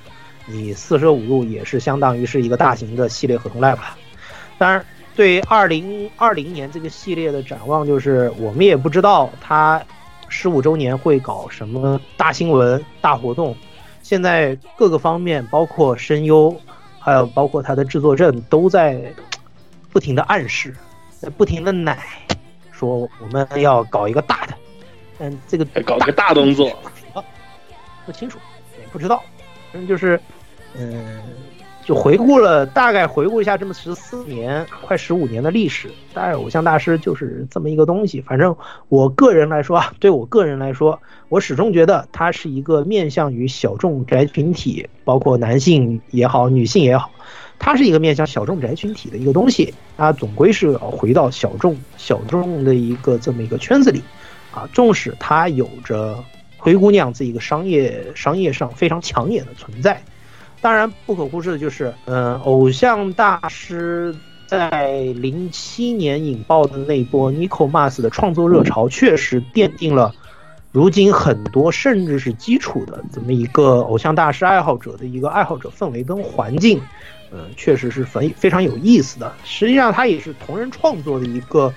[0.53, 3.97] 你四舍五入也是相当于是一个大型的系列合同 live 了。
[4.59, 4.85] 当然，
[5.17, 9.83] 对二零二零年这个系列的展望，就是我们也不知道它
[10.29, 13.57] 十五周年会搞什么大新闻、大活动。
[14.03, 16.55] 现在各个方面，包括声优，
[16.99, 19.01] 还有包括它的制作证，都在
[19.91, 20.75] 不停的暗示，
[21.19, 21.99] 在不停的奶，
[22.71, 24.55] 说我们要搞一个大的。
[25.19, 26.71] 嗯，这个搞个大动作，
[28.05, 28.39] 不清楚，
[28.81, 29.23] 也不知道。
[29.71, 30.21] 反正就是，
[30.79, 31.21] 嗯，
[31.85, 38.21] 就回顾了，大概回顾一下这么十四年、快十五年的历史，大概偶像大师就是这么一个东西。
[38.21, 38.57] 反正
[38.89, 47.11] 我个人来说啊，对我个人来说，我始终觉得它是一个面向于小众宅群体，包括男性也好，女性也好，
[47.59, 49.75] 它是一个面向小众宅群体的一个东西。
[49.97, 54.03] 它总归是要回到小众、小众的一个这么一个圈子里，
[54.55, 56.17] 啊，纵使它有着。
[56.65, 60.01] 灰姑娘这一个商业商业上非常抢眼的存在，
[60.63, 64.15] 当然不可忽视的就是，嗯、偶像大师
[64.47, 70.15] 在零七年引爆的那波 Nico Mas 的创作热潮，确实奠定了
[70.71, 76.81] 如今很多甚至是基础的这么一个偶像大师爱好者的一个爱好者氛围跟环境，
[77.31, 79.31] 嗯、确实是非非常有意思的。
[79.45, 81.71] 实际上，它也是同人创作的一个。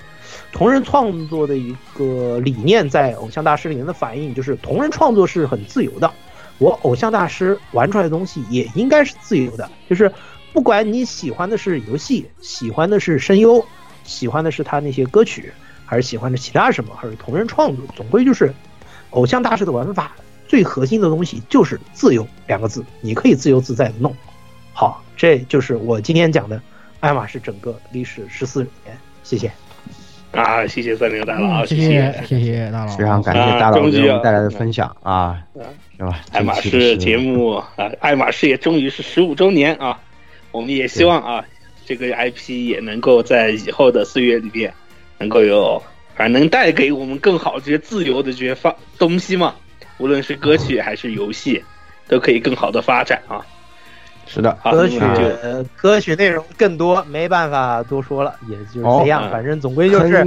[0.52, 6.10] 同人创作的一个理念在偶像大师里面的反映，就是同人创作是很自由的。
[6.58, 10.10] 我偶像大师玩出来的东西也应该是自由的，就是
[10.52, 13.64] 不管你喜欢的是游戏，喜欢的是声优，
[14.04, 15.52] 喜欢的是他那些歌曲，
[15.84, 18.52] 还是喜欢的其他什么，还是同人创作，总归就是
[19.10, 20.12] 偶像大师的玩法
[20.48, 24.14] 最核心的东西就是自由两个字，你可以自由自在的弄。
[24.72, 26.60] 好，这就是我今天讲的
[27.00, 29.50] 爱马仕整个历史十四年，谢谢。
[30.32, 32.24] 啊，谢谢三零大佬，嗯，谢谢。
[32.26, 35.60] 谢谢谢大佬，非常感谢大佬给我们带来的分享啊，是
[36.04, 36.20] 吧？
[36.32, 37.70] 爱马仕节目啊，
[38.00, 39.98] 爱马仕也终于是十五周年啊，
[40.50, 41.44] 我们也希望啊，
[41.86, 44.74] 这个 IP 也能够在以后的岁月里面
[45.18, 45.82] 能够有，
[46.14, 49.54] 反正能带给我们更好这些自由的这些发东西嘛，
[49.98, 51.62] 无论是歌曲还是游戏，
[52.08, 53.40] 都可以更好的发展啊。
[54.26, 59.24] 是的，歌曲呃歌曲内容更多，没办法多说了，也就是这样。
[59.24, 60.26] 哦反正总归就是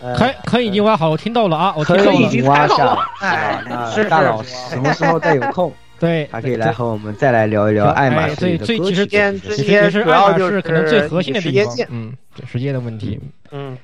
[0.00, 2.28] 坑，呃，坑坑已经挖好，我听到了啊，我听到了。
[2.28, 3.62] 经挖下了，哎
[4.08, 13.18] 大佬是什么时候再有空， 对，还可以来和我们再来聊一聊爱马仕对，最其实之间也是主要就爱马仕可能最核心的地方时间线，，嗯，对时间的问题。
[13.50, 13.76] 嗯，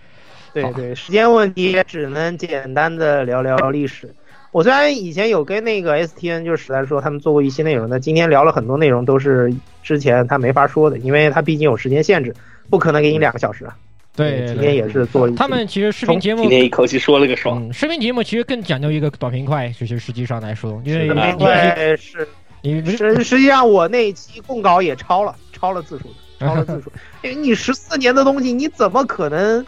[0.53, 4.15] 对对，时间问题也只能简单的聊聊历史。
[4.51, 9.51] 我虽然以前有跟那个 STN 就是实在说他们做过一些内容但，今天聊了很多内容都是
[9.83, 12.35] 之前他没法说的，因为他毕竟有时间限制，
[12.69, 13.75] 不可能给你两个小时啊。
[14.15, 22.29] 对，今天也是做了一他们其实视频节目今，天一口气说了个爽，嗯，视频节目其实更讲究一个短平快，就是实际上来说，因为是的你对，是
[22.61, 26.05] 你你实实际上我那一期供稿也超了，超了字数，
[26.39, 26.93] 超了字数。
[27.23, 29.65] 因 为你十四年的东西，你怎么可能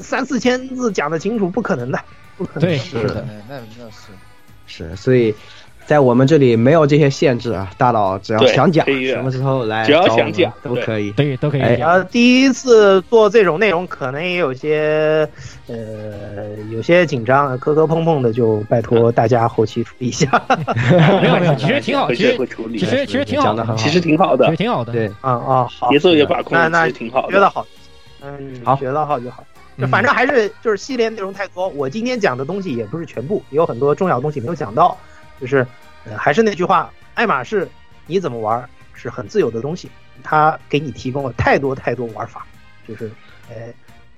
[0.00, 1.48] 三四千字讲得清楚？
[1.48, 1.98] 不可能的，
[2.36, 2.68] 不可能。
[2.68, 4.08] 对是的，那那是
[4.66, 5.32] 是，所以
[5.86, 11.12] 在我们这里没有这些限制啊，大佬只要想讲，什么时候来只要找我们想讲都可以。
[11.12, 11.60] 对都可以。
[11.60, 15.28] 然后第一次做这种内容，可能也有些
[15.68, 15.76] 呃
[16.72, 20.28] 有些紧张，磕磕碰碰的，就拜托大家后期处理一下。
[21.22, 24.92] 没 有没有， 其实挺好，其实 会处理其，实其实挺好的，讲得很好其实挺好的其实，挺好的。
[24.92, 27.32] 对，啊啊，好，节奏也把控的那那其实挺好的。
[27.32, 27.64] 觉得好，
[28.22, 29.44] 嗯，好觉得好就好。
[29.90, 34.96] 反正还是就是系列内容太多，我今天讲的东西也不是全部，也有很多重要东西没有讲到。
[35.40, 35.66] 就是，
[36.04, 37.68] 呃，还是那句话，爱马仕
[38.06, 39.90] 你怎么玩是很自由的东西，
[40.22, 42.46] 它给你提供了太多太多玩法，
[42.86, 43.10] 就是，
[43.48, 43.72] 呃，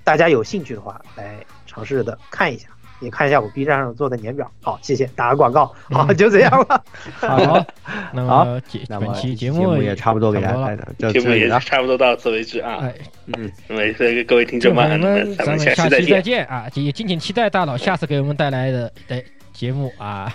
[0.04, 1.36] 大家有兴趣的话来
[1.66, 2.68] 尝试的看一下，
[3.00, 4.50] 也看一下我 B 站上做的年表。
[4.62, 6.84] 好，谢谢，打个广告，好，嗯就这样了。
[7.18, 7.66] 好，
[8.12, 11.60] 那好么节那么本期节节目也差不多给大家带到这节目也这里了。
[11.60, 12.78] 差不多到此为止啊。
[12.82, 12.94] 哎，
[13.36, 16.00] 嗯，因为这个各位听听众众们，咱们下期再见。
[16.02, 16.68] 期再见啊！
[16.74, 19.22] 也敬请期待大佬下次给我们带来的的
[19.52, 20.32] 节目啊。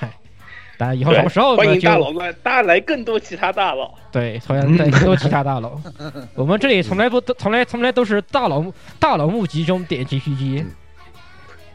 [0.77, 3.93] 当然以后对什么时候欢迎呢就大佬来，带来更多其他大佬。
[4.13, 5.81] 对，同样带更多其他大佬。
[6.35, 8.65] 我们这里从来不从来从来都是大佬
[9.01, 10.65] 大佬募集中点击狙击。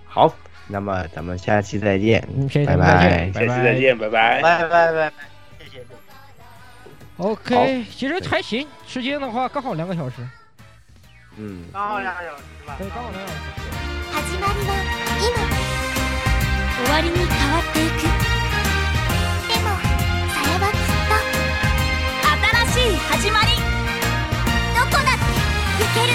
[0.05, 0.34] 好，
[0.67, 3.39] 那么咱们下期再见，嗯，谢谢拜咱们再见，拜。
[3.39, 3.47] 拜拜。
[3.47, 4.41] 下期再见，拜拜。
[4.41, 5.13] 拜拜拜拜，
[5.59, 5.84] 谢谢。
[7.17, 10.15] OK，其实还行，时间的话刚好两个小时，
[11.38, 12.75] 嗯，刚好两个小时吧。
[12.80, 13.39] 对，刚好两个小时。
[14.13, 14.71] 始まりは
[15.19, 15.25] 今
[16.77, 18.16] 終わりに変わっていく
[23.10, 23.48] 始まり。
[24.74, 25.24] どこだって
[25.82, 26.12] 行ける。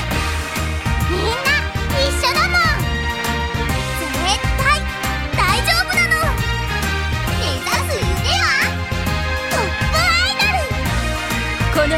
[1.09, 1.27] みんな
[1.99, 2.61] 一緒だもん。
[4.23, 4.63] 絶対
[5.35, 6.15] 大丈夫なの。
[7.39, 8.45] 目指す夢は
[9.51, 9.59] トッ
[9.91, 11.81] プアイドル。
[11.81, 11.97] この